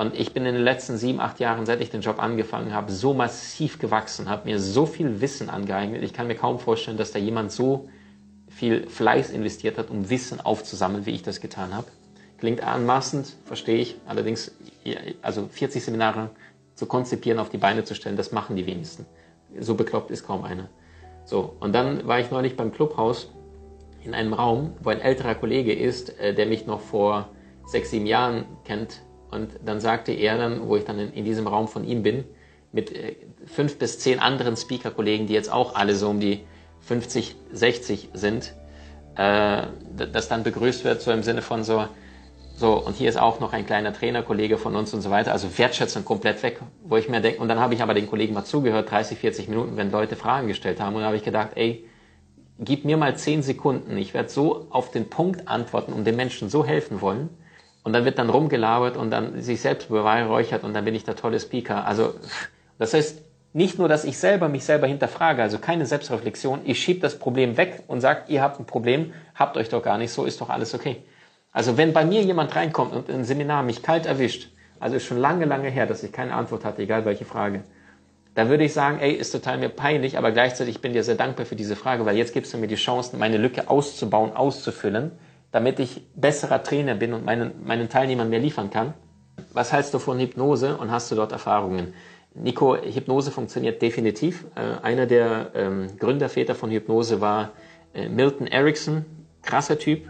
Und 0.00 0.18
ich 0.18 0.32
bin 0.32 0.46
in 0.46 0.54
den 0.54 0.64
letzten 0.64 0.96
sieben, 0.96 1.20
acht 1.20 1.40
Jahren, 1.40 1.66
seit 1.66 1.82
ich 1.82 1.90
den 1.90 2.00
Job 2.00 2.22
angefangen 2.22 2.72
habe, 2.72 2.90
so 2.90 3.12
massiv 3.12 3.78
gewachsen, 3.78 4.30
habe 4.30 4.48
mir 4.48 4.58
so 4.58 4.86
viel 4.86 5.20
Wissen 5.20 5.50
angeeignet. 5.50 6.02
Ich 6.02 6.14
kann 6.14 6.26
mir 6.26 6.36
kaum 6.36 6.58
vorstellen, 6.58 6.96
dass 6.96 7.12
da 7.12 7.18
jemand 7.18 7.52
so 7.52 7.86
viel 8.48 8.88
Fleiß 8.88 9.28
investiert 9.28 9.76
hat, 9.76 9.90
um 9.90 10.08
Wissen 10.08 10.40
aufzusammeln, 10.40 11.04
wie 11.04 11.10
ich 11.10 11.22
das 11.22 11.42
getan 11.42 11.74
habe. 11.74 11.88
Klingt 12.38 12.62
anmaßend, 12.62 13.36
verstehe 13.44 13.76
ich. 13.76 13.96
Allerdings, 14.06 14.52
also 15.20 15.48
40 15.52 15.84
Seminare 15.84 16.30
zu 16.76 16.86
konzipieren, 16.86 17.38
auf 17.38 17.50
die 17.50 17.58
Beine 17.58 17.84
zu 17.84 17.94
stellen, 17.94 18.16
das 18.16 18.32
machen 18.32 18.56
die 18.56 18.64
wenigsten. 18.64 19.04
So 19.58 19.74
bekloppt 19.74 20.10
ist 20.10 20.26
kaum 20.26 20.44
einer. 20.44 20.70
So, 21.26 21.56
und 21.60 21.74
dann 21.74 22.06
war 22.06 22.20
ich 22.20 22.30
neulich 22.30 22.56
beim 22.56 22.72
Clubhaus 22.72 23.30
in 24.02 24.14
einem 24.14 24.32
Raum, 24.32 24.72
wo 24.82 24.88
ein 24.88 25.02
älterer 25.02 25.34
Kollege 25.34 25.74
ist, 25.74 26.18
äh, 26.18 26.34
der 26.34 26.46
mich 26.46 26.64
noch 26.64 26.80
vor 26.80 27.28
sechs, 27.66 27.90
sieben 27.90 28.06
Jahren 28.06 28.46
kennt. 28.64 29.02
Und 29.30 29.50
dann 29.64 29.80
sagte 29.80 30.12
er 30.12 30.38
dann, 30.38 30.68
wo 30.68 30.76
ich 30.76 30.84
dann 30.84 30.98
in, 30.98 31.12
in 31.12 31.24
diesem 31.24 31.46
Raum 31.46 31.68
von 31.68 31.84
ihm 31.84 32.02
bin, 32.02 32.24
mit 32.72 32.94
äh, 32.94 33.16
fünf 33.46 33.78
bis 33.78 33.98
zehn 33.98 34.18
anderen 34.18 34.56
Speaker-Kollegen, 34.56 35.26
die 35.26 35.34
jetzt 35.34 35.52
auch 35.52 35.74
alle 35.74 35.94
so 35.94 36.08
um 36.08 36.20
die 36.20 36.40
50, 36.80 37.36
60 37.52 38.10
sind, 38.12 38.54
äh, 39.16 39.62
das 40.12 40.28
dann 40.28 40.42
begrüßt 40.42 40.84
wird, 40.84 41.02
so 41.02 41.10
im 41.10 41.22
Sinne 41.22 41.42
von 41.42 41.64
so, 41.64 41.86
so, 42.56 42.74
und 42.74 42.96
hier 42.96 43.08
ist 43.08 43.18
auch 43.18 43.40
noch 43.40 43.54
ein 43.54 43.64
kleiner 43.64 43.92
Trainerkollege 43.92 44.58
von 44.58 44.76
uns 44.76 44.92
und 44.92 45.00
so 45.00 45.10
weiter. 45.10 45.32
Also 45.32 45.56
Wertschätzung 45.56 46.04
komplett 46.04 46.42
weg, 46.42 46.60
wo 46.84 46.96
ich 46.98 47.08
mir 47.08 47.22
denke, 47.22 47.40
und 47.40 47.48
dann 47.48 47.58
habe 47.58 47.72
ich 47.72 47.82
aber 47.82 47.94
den 47.94 48.06
Kollegen 48.06 48.34
mal 48.34 48.44
zugehört, 48.44 48.90
30, 48.90 49.18
40 49.18 49.48
Minuten, 49.48 49.76
wenn 49.78 49.90
Leute 49.90 50.14
Fragen 50.14 50.46
gestellt 50.46 50.78
haben. 50.78 50.94
Und 50.94 51.00
dann 51.00 51.06
habe 51.06 51.16
ich 51.16 51.24
gedacht, 51.24 51.52
ey, 51.54 51.86
gib 52.58 52.84
mir 52.84 52.98
mal 52.98 53.16
10 53.16 53.42
Sekunden. 53.42 53.96
Ich 53.96 54.12
werde 54.12 54.28
so 54.28 54.66
auf 54.68 54.90
den 54.90 55.08
Punkt 55.08 55.48
antworten 55.48 55.94
und 55.94 56.04
den 56.06 56.16
Menschen 56.16 56.50
so 56.50 56.62
helfen 56.62 57.00
wollen. 57.00 57.30
Und 57.90 57.94
dann 57.94 58.04
wird 58.04 58.20
dann 58.20 58.30
rumgelabert 58.30 58.96
und 58.96 59.10
dann 59.10 59.42
sich 59.42 59.62
selbst 59.62 59.88
beweihräuchert 59.88 60.62
und 60.62 60.74
dann 60.74 60.84
bin 60.84 60.94
ich 60.94 61.02
der 61.02 61.16
tolle 61.16 61.40
Speaker. 61.40 61.88
Also, 61.88 62.14
das 62.78 62.94
heißt, 62.94 63.20
nicht 63.52 63.80
nur, 63.80 63.88
dass 63.88 64.04
ich 64.04 64.16
selber 64.16 64.48
mich 64.48 64.64
selber 64.64 64.86
hinterfrage, 64.86 65.42
also 65.42 65.58
keine 65.58 65.86
Selbstreflexion, 65.86 66.60
ich 66.62 66.80
schiebe 66.80 67.00
das 67.00 67.18
Problem 67.18 67.56
weg 67.56 67.82
und 67.88 68.00
sage, 68.00 68.20
ihr 68.28 68.42
habt 68.42 68.60
ein 68.60 68.64
Problem, 68.64 69.12
habt 69.34 69.56
euch 69.56 69.70
doch 69.70 69.82
gar 69.82 69.98
nicht, 69.98 70.12
so 70.12 70.24
ist 70.24 70.40
doch 70.40 70.50
alles 70.50 70.72
okay. 70.72 71.02
Also 71.50 71.76
wenn 71.78 71.92
bei 71.92 72.04
mir 72.04 72.22
jemand 72.22 72.54
reinkommt 72.54 72.92
und 72.92 73.10
ein 73.10 73.24
Seminar 73.24 73.64
mich 73.64 73.82
kalt 73.82 74.06
erwischt, 74.06 74.52
also 74.78 74.94
ist 74.94 75.06
schon 75.06 75.18
lange, 75.18 75.46
lange 75.46 75.68
her, 75.68 75.86
dass 75.86 76.04
ich 76.04 76.12
keine 76.12 76.34
Antwort 76.34 76.64
hatte, 76.64 76.82
egal 76.82 77.04
welche 77.04 77.24
Frage, 77.24 77.64
dann 78.36 78.50
würde 78.50 78.62
ich 78.62 78.72
sagen, 78.72 79.00
ey, 79.00 79.10
ist 79.14 79.32
total 79.32 79.58
mir 79.58 79.68
peinlich, 79.68 80.16
aber 80.16 80.30
gleichzeitig 80.30 80.80
bin 80.80 80.92
dir 80.92 81.02
sehr 81.02 81.16
dankbar 81.16 81.44
für 81.44 81.56
diese 81.56 81.74
Frage, 81.74 82.06
weil 82.06 82.16
jetzt 82.16 82.34
gibst 82.34 82.54
du 82.54 82.58
mir 82.58 82.68
die 82.68 82.76
Chance, 82.76 83.16
meine 83.16 83.36
Lücke 83.36 83.68
auszubauen, 83.68 84.36
auszufüllen, 84.36 85.10
damit 85.52 85.80
ich 85.80 86.02
besserer 86.14 86.62
Trainer 86.62 86.94
bin 86.94 87.12
und 87.12 87.24
meinen, 87.24 87.64
meinen 87.64 87.88
Teilnehmern 87.88 88.30
mehr 88.30 88.38
liefern 88.38 88.70
kann. 88.70 88.94
Was 89.52 89.72
hältst 89.72 89.94
du 89.94 89.98
von 89.98 90.18
Hypnose 90.18 90.76
und 90.76 90.90
hast 90.90 91.10
du 91.10 91.16
dort 91.16 91.32
Erfahrungen? 91.32 91.94
Nico, 92.34 92.76
Hypnose 92.76 93.32
funktioniert 93.32 93.82
definitiv. 93.82 94.46
Äh, 94.54 94.84
einer 94.84 95.06
der 95.06 95.50
ähm, 95.54 95.96
Gründerväter 95.98 96.54
von 96.54 96.70
Hypnose 96.70 97.20
war 97.20 97.50
äh, 97.92 98.08
Milton 98.08 98.46
Erickson, 98.46 99.04
krasser 99.42 99.78
Typ. 99.78 100.06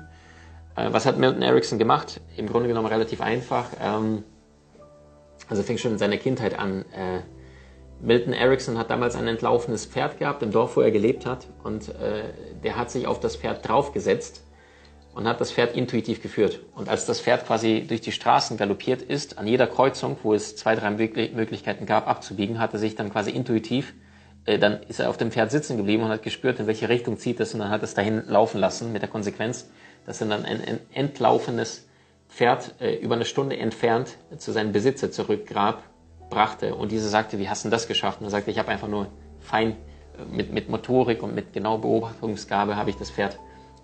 Äh, 0.77 0.93
was 0.93 1.07
hat 1.07 1.19
Milton 1.19 1.43
Erickson 1.43 1.79
gemacht? 1.79 2.21
Im 2.37 2.47
Grunde 2.47 2.69
genommen 2.69 2.89
relativ 2.89 3.23
einfach. 3.23 3.69
Ähm, 3.83 4.25
also 5.49 5.63
fing 5.63 5.79
schon 5.79 5.93
in 5.93 5.99
seiner 5.99 6.19
Kindheit 6.19 6.59
an. 6.59 6.85
Äh, 6.93 7.21
Milton 8.03 8.35
Erickson 8.35 8.77
hat 8.77 8.91
damals 8.91 9.17
ein 9.17 9.27
entlaufenes 9.27 9.87
Pferd 9.87 10.19
gehabt 10.19 10.43
im 10.43 10.51
Dorf, 10.51 10.77
wo 10.77 10.83
er 10.83 10.91
gelebt 10.91 11.25
hat. 11.25 11.47
Und 11.65 11.89
äh, 11.89 12.25
der 12.63 12.77
hat 12.77 12.91
sich 12.91 13.07
auf 13.07 13.21
das 13.21 13.37
Pferd 13.37 13.67
draufgesetzt 13.67 14.43
und 15.15 15.27
hat 15.27 15.41
das 15.41 15.53
Pferd 15.53 15.77
intuitiv 15.77 16.23
geführt. 16.23 16.61
Und 16.75 16.89
als 16.89 17.07
das 17.07 17.21
Pferd 17.21 17.47
quasi 17.47 17.85
durch 17.87 18.01
die 18.01 18.13
Straßen 18.13 18.57
galoppiert 18.57 19.03
ist, 19.03 19.39
an 19.39 19.47
jeder 19.47 19.67
Kreuzung, 19.67 20.17
wo 20.23 20.35
es 20.35 20.57
zwei, 20.57 20.77
drei 20.77 20.91
Möglichkeiten 20.91 21.87
gab, 21.87 22.07
abzubiegen, 22.07 22.59
hat 22.59 22.73
er 22.73 22.79
sich 22.79 22.95
dann 22.95 23.11
quasi 23.11 23.31
intuitiv, 23.31 23.95
äh, 24.47 24.59
dann 24.59 24.83
ist 24.85 25.01
er 25.01 25.11
auf 25.11 25.17
dem 25.17 25.31
Pferd 25.31 25.51
sitzen 25.51 25.77
geblieben 25.77 26.05
und 26.05 26.11
hat 26.11 26.23
gespürt, 26.23 26.61
in 26.61 26.67
welche 26.67 26.89
Richtung 26.89 27.19
zieht 27.19 27.41
es 27.41 27.55
und 27.55 27.61
dann 27.61 27.71
hat 27.71 27.83
es 27.83 27.95
dahin 27.95 28.23
laufen 28.27 28.59
lassen 28.61 28.93
mit 28.93 29.03
der 29.03 29.09
Konsequenz, 29.09 29.69
dass 30.07 30.21
er 30.21 30.29
dann 30.29 30.45
ein, 30.45 30.61
ein 30.61 30.81
entlaufendes 30.93 31.87
Pferd 32.29 32.75
äh, 32.81 32.95
über 32.95 33.17
eine 33.17 33.25
Stunde 33.25 33.57
entfernt 33.57 34.17
zu 34.39 34.53
seinem 34.53 34.73
Besitzer 34.73 35.11
zurückgrab, 35.11 35.83
brachte. 36.31 36.77
Und 36.77 36.93
dieser 36.93 37.09
sagte, 37.09 37.39
wie 37.39 37.49
hast 37.49 37.65
du 37.65 37.69
das 37.69 37.89
geschafft? 37.89 38.21
Und 38.21 38.27
er 38.29 38.31
sagte, 38.31 38.51
ich 38.53 38.59
habe 38.59 38.69
einfach 38.69 38.89
nur 38.89 39.09
fein 39.41 39.73
äh, 39.73 40.25
mit, 40.31 40.53
mit 40.53 40.69
Motorik 40.69 41.23
und 41.23 41.35
mit 41.35 41.53
genauer 41.53 41.81
Beobachtungsgabe 41.81 42.77
habe 42.77 42.91
ich 42.91 42.97
das 42.97 43.11
Pferd 43.11 43.39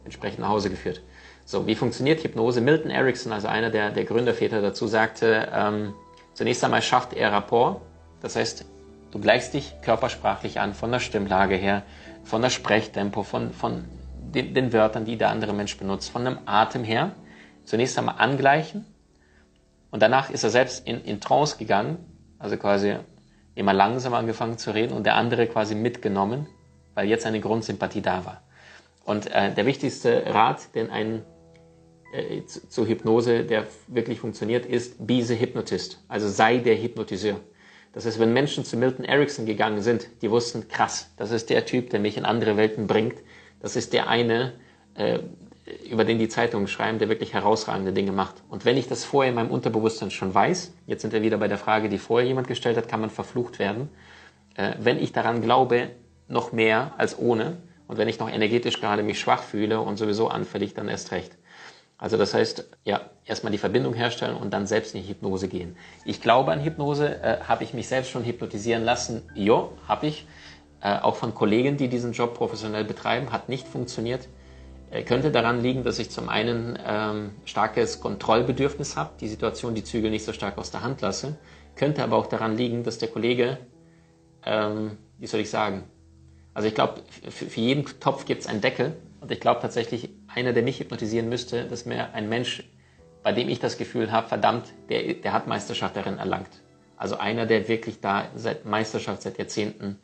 entsprechend 0.06 0.40
nach 0.40 0.48
Hause 0.48 0.70
geführt. 0.70 1.02
So, 1.44 1.66
wie 1.66 1.74
funktioniert 1.74 2.24
Hypnose? 2.24 2.60
Milton 2.60 2.90
Erickson, 2.90 3.32
also 3.32 3.46
einer 3.46 3.70
der, 3.70 3.90
der 3.90 4.04
Gründerväter 4.04 4.62
dazu, 4.62 4.86
sagte, 4.86 5.48
ähm, 5.52 5.94
zunächst 6.32 6.64
einmal 6.64 6.82
schafft 6.82 7.12
er 7.12 7.30
Rapport. 7.30 7.82
Das 8.20 8.34
heißt, 8.34 8.64
du 9.10 9.18
gleichst 9.20 9.54
dich 9.54 9.74
körpersprachlich 9.82 10.58
an, 10.58 10.74
von 10.74 10.90
der 10.90 11.00
Stimmlage 11.00 11.54
her, 11.54 11.82
von 12.24 12.42
der 12.42 12.50
Sprechtempo, 12.50 13.22
von, 13.22 13.52
von 13.52 13.84
den, 14.34 14.54
den 14.54 14.72
Wörtern, 14.72 15.04
die 15.04 15.16
der 15.16 15.28
andere 15.30 15.52
Mensch 15.52 15.76
benutzt, 15.76 16.10
von 16.10 16.24
dem 16.24 16.38
Atem 16.46 16.82
her. 16.82 17.12
Zunächst 17.64 17.98
einmal 17.98 18.16
angleichen. 18.18 18.84
Und 19.90 20.02
danach 20.02 20.30
ist 20.30 20.42
er 20.42 20.50
selbst 20.50 20.86
in, 20.86 21.02
in 21.04 21.20
Trance 21.20 21.58
gegangen, 21.58 21.98
also 22.38 22.56
quasi 22.56 22.96
immer 23.54 23.72
langsam 23.72 24.14
angefangen 24.14 24.58
zu 24.58 24.72
reden 24.72 24.92
und 24.92 25.04
der 25.04 25.14
andere 25.14 25.46
quasi 25.46 25.74
mitgenommen, 25.74 26.46
weil 26.94 27.08
jetzt 27.08 27.24
eine 27.24 27.40
Grundsympathie 27.40 28.02
da 28.02 28.24
war. 28.24 28.42
Und 29.06 29.32
äh, 29.32 29.54
der 29.54 29.66
wichtigste 29.66 30.24
Rat, 30.26 30.74
den 30.74 30.90
ein 30.90 31.22
äh, 32.12 32.44
zur 32.44 32.86
Hypnose, 32.86 33.44
der 33.44 33.66
wirklich 33.86 34.18
funktioniert, 34.18 34.66
ist 34.66 35.06
be 35.06 35.22
the 35.22 35.38
hypnotist. 35.38 36.02
Also 36.08 36.28
sei 36.28 36.58
der 36.58 36.76
Hypnotiseur. 36.76 37.40
Das 37.92 38.04
heißt, 38.04 38.18
wenn 38.18 38.32
Menschen 38.32 38.64
zu 38.64 38.76
Milton 38.76 39.04
Erickson 39.04 39.46
gegangen 39.46 39.80
sind, 39.80 40.08
die 40.22 40.30
wussten, 40.30 40.68
krass, 40.68 41.12
das 41.16 41.30
ist 41.30 41.50
der 41.50 41.64
Typ, 41.64 41.90
der 41.90 42.00
mich 42.00 42.16
in 42.16 42.24
andere 42.24 42.56
Welten 42.56 42.88
bringt. 42.88 43.14
Das 43.60 43.76
ist 43.76 43.92
der 43.92 44.08
eine, 44.08 44.54
äh, 44.94 45.20
über 45.88 46.04
den 46.04 46.18
die 46.18 46.28
Zeitungen 46.28 46.66
schreiben, 46.66 46.98
der 46.98 47.08
wirklich 47.08 47.32
herausragende 47.32 47.92
Dinge 47.92 48.12
macht. 48.12 48.42
Und 48.50 48.64
wenn 48.64 48.76
ich 48.76 48.88
das 48.88 49.04
vorher 49.04 49.30
in 49.30 49.36
meinem 49.36 49.50
Unterbewusstsein 49.50 50.10
schon 50.10 50.34
weiß, 50.34 50.74
jetzt 50.86 51.02
sind 51.02 51.12
wir 51.12 51.22
wieder 51.22 51.38
bei 51.38 51.48
der 51.48 51.58
Frage, 51.58 51.88
die 51.88 51.98
vorher 51.98 52.26
jemand 52.26 52.48
gestellt 52.48 52.76
hat, 52.76 52.88
kann 52.88 53.00
man 53.00 53.10
verflucht 53.10 53.60
werden. 53.60 53.88
Äh, 54.56 54.74
wenn 54.80 54.98
ich 54.98 55.12
daran 55.12 55.42
glaube, 55.42 55.90
noch 56.28 56.50
mehr 56.52 56.92
als 56.98 57.16
ohne, 57.18 57.58
und 57.88 57.98
wenn 57.98 58.08
ich 58.08 58.18
noch 58.18 58.30
energetisch 58.30 58.80
gerade 58.80 59.02
mich 59.02 59.20
schwach 59.20 59.42
fühle 59.42 59.80
und 59.80 59.96
sowieso 59.96 60.28
anfällig, 60.28 60.74
dann 60.74 60.88
erst 60.88 61.12
recht. 61.12 61.36
Also 61.98 62.16
das 62.16 62.34
heißt, 62.34 62.68
ja, 62.84 63.00
erstmal 63.24 63.52
die 63.52 63.58
Verbindung 63.58 63.94
herstellen 63.94 64.36
und 64.36 64.52
dann 64.52 64.66
selbst 64.66 64.94
in 64.94 65.02
die 65.02 65.08
Hypnose 65.08 65.48
gehen. 65.48 65.76
Ich 66.04 66.20
glaube 66.20 66.52
an 66.52 66.62
Hypnose. 66.62 67.22
Äh, 67.22 67.40
habe 67.48 67.64
ich 67.64 67.72
mich 67.72 67.88
selbst 67.88 68.10
schon 68.10 68.24
hypnotisieren 68.24 68.84
lassen? 68.84 69.22
Jo, 69.34 69.72
habe 69.88 70.06
ich. 70.06 70.26
Äh, 70.82 70.98
auch 70.98 71.16
von 71.16 71.34
Kollegen, 71.34 71.78
die 71.78 71.88
diesen 71.88 72.12
Job 72.12 72.34
professionell 72.34 72.84
betreiben, 72.84 73.32
hat 73.32 73.48
nicht 73.48 73.66
funktioniert. 73.66 74.28
Äh, 74.90 75.04
könnte 75.04 75.30
daran 75.30 75.62
liegen, 75.62 75.84
dass 75.84 75.98
ich 75.98 76.10
zum 76.10 76.28
einen 76.28 76.78
ähm, 76.86 77.30
starkes 77.46 78.00
Kontrollbedürfnis 78.00 78.96
habe, 78.96 79.12
die 79.18 79.28
Situation, 79.28 79.74
die 79.74 79.84
Zügel 79.84 80.10
nicht 80.10 80.24
so 80.24 80.34
stark 80.34 80.58
aus 80.58 80.70
der 80.70 80.82
Hand 80.82 81.00
lasse. 81.00 81.38
Könnte 81.76 82.02
aber 82.02 82.16
auch 82.16 82.26
daran 82.26 82.58
liegen, 82.58 82.84
dass 82.84 82.98
der 82.98 83.08
Kollege, 83.08 83.56
ähm, 84.44 84.98
wie 85.18 85.26
soll 85.26 85.40
ich 85.40 85.48
sagen, 85.50 85.84
also 86.56 86.68
ich 86.68 86.74
glaube, 86.74 87.02
für, 87.28 87.50
für 87.50 87.60
jeden 87.60 87.84
Topf 88.00 88.24
gibt 88.24 88.40
es 88.40 88.46
einen 88.46 88.62
Deckel 88.62 88.96
und 89.20 89.30
ich 89.30 89.40
glaube 89.40 89.60
tatsächlich, 89.60 90.08
einer, 90.26 90.54
der 90.54 90.62
mich 90.62 90.80
hypnotisieren 90.80 91.28
müsste, 91.28 91.64
dass 91.64 91.84
mir 91.84 92.14
ein 92.14 92.30
Mensch, 92.30 92.64
bei 93.22 93.32
dem 93.32 93.50
ich 93.50 93.60
das 93.60 93.76
Gefühl 93.76 94.10
habe, 94.10 94.26
verdammt, 94.28 94.72
der, 94.88 95.12
der 95.12 95.34
hat 95.34 95.46
Meisterschaft 95.48 95.94
darin 95.96 96.16
erlangt. 96.16 96.48
Also 96.96 97.18
einer, 97.18 97.44
der 97.44 97.68
wirklich 97.68 98.00
da 98.00 98.28
seit 98.36 98.64
Meisterschaft, 98.64 99.20
seit 99.20 99.36
Jahrzehnten 99.36 99.98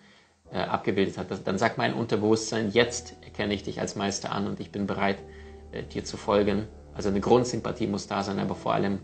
äh, 0.53 0.59
abgebildet 0.59 1.17
hat. 1.17 1.31
Das, 1.31 1.43
dann 1.43 1.57
sagt 1.57 1.79
mein 1.79 1.95
Unterbewusstsein, 1.95 2.71
jetzt 2.71 3.17
erkenne 3.23 3.55
ich 3.55 3.63
dich 3.63 3.81
als 3.81 3.97
Meister 3.97 4.31
an 4.31 4.47
und 4.47 4.61
ich 4.61 4.71
bin 4.71 4.87
bereit, 4.87 5.21
äh, 5.73 5.85
dir 5.85 6.05
zu 6.05 6.19
folgen. 6.19 6.69
Also 6.93 7.09
eine 7.09 7.21
Grundsympathie 7.21 7.87
muss 7.87 8.09
da 8.09 8.23
sein, 8.23 8.39
aber 8.39 8.57
vor 8.57 8.75
allem, 8.75 8.99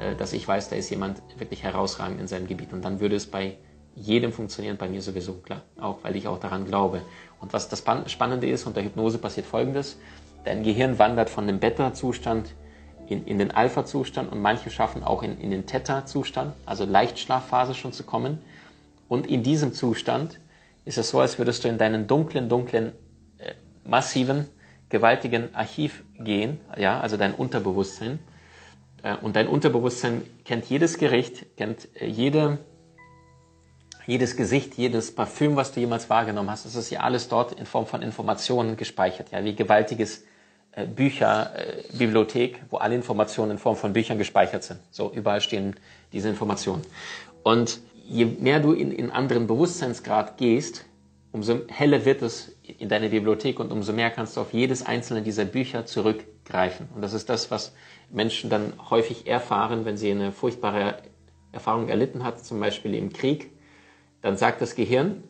äh, 0.00 0.16
dass 0.16 0.32
ich 0.32 0.48
weiß, 0.48 0.70
da 0.70 0.76
ist 0.76 0.88
jemand 0.88 1.20
wirklich 1.36 1.62
herausragend 1.62 2.22
in 2.22 2.26
seinem 2.26 2.46
Gebiet. 2.46 2.72
Und 2.72 2.82
dann 2.86 3.00
würde 3.00 3.16
es 3.16 3.26
bei 3.26 3.58
jedem 3.96 4.32
funktionieren, 4.32 4.76
bei 4.76 4.88
mir 4.88 5.02
sowieso, 5.02 5.34
klar. 5.34 5.62
Auch 5.80 5.98
weil 6.02 6.14
ich 6.16 6.28
auch 6.28 6.38
daran 6.38 6.66
glaube. 6.66 7.02
Und 7.40 7.52
was 7.52 7.68
das 7.68 7.82
Spannende 8.06 8.48
ist, 8.48 8.66
unter 8.66 8.82
Hypnose 8.82 9.18
passiert 9.18 9.46
Folgendes. 9.46 9.98
Dein 10.44 10.62
Gehirn 10.62 10.98
wandert 10.98 11.28
von 11.28 11.46
dem 11.46 11.58
Beta-Zustand 11.58 12.54
in, 13.08 13.24
in 13.26 13.38
den 13.38 13.50
Alpha-Zustand 13.50 14.30
und 14.30 14.40
manche 14.40 14.70
schaffen 14.70 15.02
auch 15.02 15.22
in, 15.22 15.40
in 15.40 15.50
den 15.50 15.66
Theta-Zustand, 15.66 16.54
also 16.66 16.84
Leichtschlafphase 16.84 17.74
schon 17.74 17.92
zu 17.92 18.04
kommen. 18.04 18.38
Und 19.08 19.26
in 19.26 19.42
diesem 19.42 19.72
Zustand 19.72 20.40
ist 20.84 20.98
es 20.98 21.10
so, 21.10 21.20
als 21.20 21.38
würdest 21.38 21.64
du 21.64 21.68
in 21.68 21.78
deinen 21.78 22.06
dunklen, 22.06 22.48
dunklen, 22.48 22.92
äh, 23.38 23.54
massiven, 23.84 24.46
gewaltigen 24.88 25.54
Archiv 25.54 26.04
gehen, 26.18 26.60
ja, 26.76 27.00
also 27.00 27.16
dein 27.16 27.34
Unterbewusstsein. 27.34 28.18
Äh, 29.02 29.16
und 29.16 29.36
dein 29.36 29.48
Unterbewusstsein 29.48 30.22
kennt 30.44 30.66
jedes 30.66 30.98
Gericht, 30.98 31.56
kennt 31.56 31.88
äh, 32.00 32.06
jede 32.06 32.58
jedes 34.06 34.36
Gesicht, 34.36 34.74
jedes 34.76 35.14
Parfüm, 35.14 35.56
was 35.56 35.72
du 35.72 35.80
jemals 35.80 36.08
wahrgenommen 36.08 36.50
hast, 36.50 36.64
das 36.64 36.76
ist 36.76 36.90
ja 36.90 37.00
alles 37.00 37.28
dort 37.28 37.52
in 37.52 37.66
Form 37.66 37.86
von 37.86 38.02
Informationen 38.02 38.76
gespeichert. 38.76 39.32
Ja, 39.32 39.44
wie 39.44 39.54
gewaltiges 39.54 40.24
äh, 40.72 40.86
Bücherbibliothek, 40.86 42.56
äh, 42.56 42.60
wo 42.70 42.76
alle 42.76 42.94
Informationen 42.94 43.52
in 43.52 43.58
Form 43.58 43.76
von 43.76 43.92
Büchern 43.92 44.18
gespeichert 44.18 44.62
sind. 44.62 44.80
So, 44.90 45.12
überall 45.12 45.40
stehen 45.40 45.74
diese 46.12 46.28
Informationen. 46.28 46.82
Und 47.42 47.80
je 48.04 48.24
mehr 48.26 48.60
du 48.60 48.72
in, 48.72 48.92
in 48.92 49.10
anderen 49.10 49.46
Bewusstseinsgrad 49.46 50.38
gehst, 50.38 50.84
umso 51.32 51.66
heller 51.68 52.04
wird 52.04 52.22
es 52.22 52.52
in 52.78 52.88
deiner 52.88 53.08
Bibliothek 53.08 53.58
und 53.60 53.72
umso 53.72 53.92
mehr 53.92 54.10
kannst 54.10 54.36
du 54.36 54.40
auf 54.40 54.52
jedes 54.52 54.86
einzelne 54.86 55.22
dieser 55.22 55.44
Bücher 55.44 55.84
zurückgreifen. 55.84 56.88
Und 56.94 57.02
das 57.02 57.12
ist 57.12 57.28
das, 57.28 57.50
was 57.50 57.72
Menschen 58.10 58.50
dann 58.50 58.72
häufig 58.90 59.26
erfahren, 59.26 59.84
wenn 59.84 59.96
sie 59.96 60.10
eine 60.10 60.32
furchtbare 60.32 60.98
Erfahrung 61.52 61.88
erlitten 61.88 62.24
hat, 62.24 62.44
zum 62.44 62.60
Beispiel 62.60 62.94
im 62.94 63.12
Krieg. 63.12 63.50
Dann 64.26 64.36
sagt 64.36 64.60
das 64.60 64.74
Gehirn, 64.74 65.22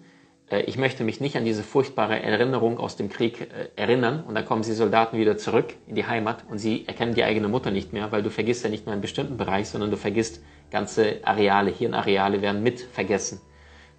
äh, 0.50 0.62
ich 0.62 0.78
möchte 0.78 1.04
mich 1.04 1.20
nicht 1.20 1.36
an 1.36 1.44
diese 1.44 1.62
furchtbare 1.62 2.18
Erinnerung 2.22 2.78
aus 2.78 2.96
dem 2.96 3.10
Krieg 3.10 3.42
äh, 3.42 3.68
erinnern. 3.76 4.24
Und 4.24 4.34
dann 4.34 4.46
kommen 4.46 4.62
die 4.62 4.72
Soldaten 4.72 5.18
wieder 5.18 5.36
zurück 5.36 5.74
in 5.86 5.96
die 5.96 6.06
Heimat 6.06 6.44
und 6.48 6.56
sie 6.56 6.88
erkennen 6.88 7.14
die 7.14 7.22
eigene 7.22 7.46
Mutter 7.46 7.70
nicht 7.70 7.92
mehr, 7.92 8.10
weil 8.10 8.22
du 8.22 8.30
vergisst 8.30 8.64
ja 8.64 8.70
nicht 8.70 8.86
nur 8.86 8.94
einen 8.94 9.02
bestimmten 9.02 9.36
Bereich, 9.36 9.68
sondern 9.68 9.90
du 9.90 9.98
vergisst 9.98 10.40
ganze 10.70 11.18
Areale, 11.24 11.70
Hirnareale 11.70 12.40
werden 12.40 12.62
mit 12.62 12.80
vergessen. 12.80 13.42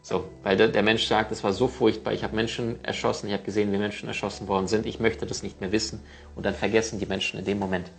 So, 0.02 0.24
weil 0.41 0.58
der, 0.58 0.82
Mensch 0.82 1.06
sagt, 1.06 1.32
es 1.32 1.43
war 1.43 1.54
so 1.54 1.68
furchtbar, 1.68 2.14
ich 2.14 2.24
habe 2.24 2.36
Menschen 2.36 2.84
erschossen, 2.84 3.28
ich 3.28 3.34
habe 3.34 3.43
gesehen, 3.43 3.72
wie 3.72 3.78
Menschen 3.78 4.08
erschossen 4.08 4.48
worden 4.48 4.68
sind, 4.68 4.88
ich 4.88 5.00
möchte 5.00 5.28
das 5.28 5.43
nicht 5.43 5.62
mehr 5.62 5.72
wissen 5.72 6.02
und 6.34 6.43
dann 6.43 6.56
vergessen 6.56 6.98
die 6.98 7.06
Menschen 7.06 7.38
in 7.38 7.45
dem 7.45 7.60
Moment. 7.60 7.91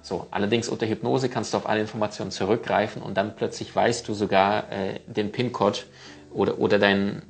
So, 0.00 0.26
allerdings 0.30 0.68
unter 0.68 0.86
Hypnose 0.86 1.28
kannst 1.28 1.52
du 1.52 1.56
auf 1.58 1.68
alle 1.68 1.80
Informationen 1.80 2.30
zurückgreifen 2.30 3.02
und 3.02 3.16
dann 3.16 3.34
plötzlich 3.34 3.74
weißt 3.74 4.06
du 4.08 4.14
sogar 4.14 4.70
äh, 4.70 5.00
den 5.06 5.32
PIN-Code 5.32 5.80
oder, 6.32 6.58
oder 6.58 6.78
deine 6.78 7.22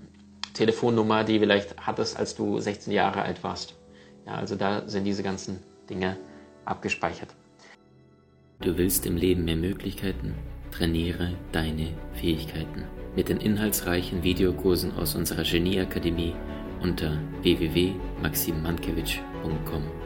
Telefonnummer, 0.54 1.24
die 1.24 1.38
vielleicht 1.38 1.76
hattest, 1.78 2.18
als 2.18 2.34
du 2.34 2.58
16 2.58 2.92
Jahre 2.92 3.22
alt 3.22 3.44
warst. 3.44 3.74
Ja, 4.26 4.34
also 4.34 4.56
da 4.56 4.88
sind 4.88 5.04
diese 5.04 5.22
ganzen 5.22 5.60
Dinge 5.88 6.16
abgespeichert. 6.64 7.28
Du 8.60 8.76
willst 8.76 9.06
im 9.06 9.16
Leben 9.16 9.44
mehr 9.44 9.56
Möglichkeiten? 9.56 10.34
Trainiere 10.70 11.32
deine 11.52 11.94
Fähigkeiten 12.12 12.84
mit 13.16 13.28
den 13.28 13.38
inhaltsreichen 13.38 14.22
Videokursen 14.22 14.94
aus 14.96 15.14
unserer 15.14 15.44
Genieakademie 15.44 16.34
unter 16.82 17.18
www.maximmankiewicz.com. 17.42 19.97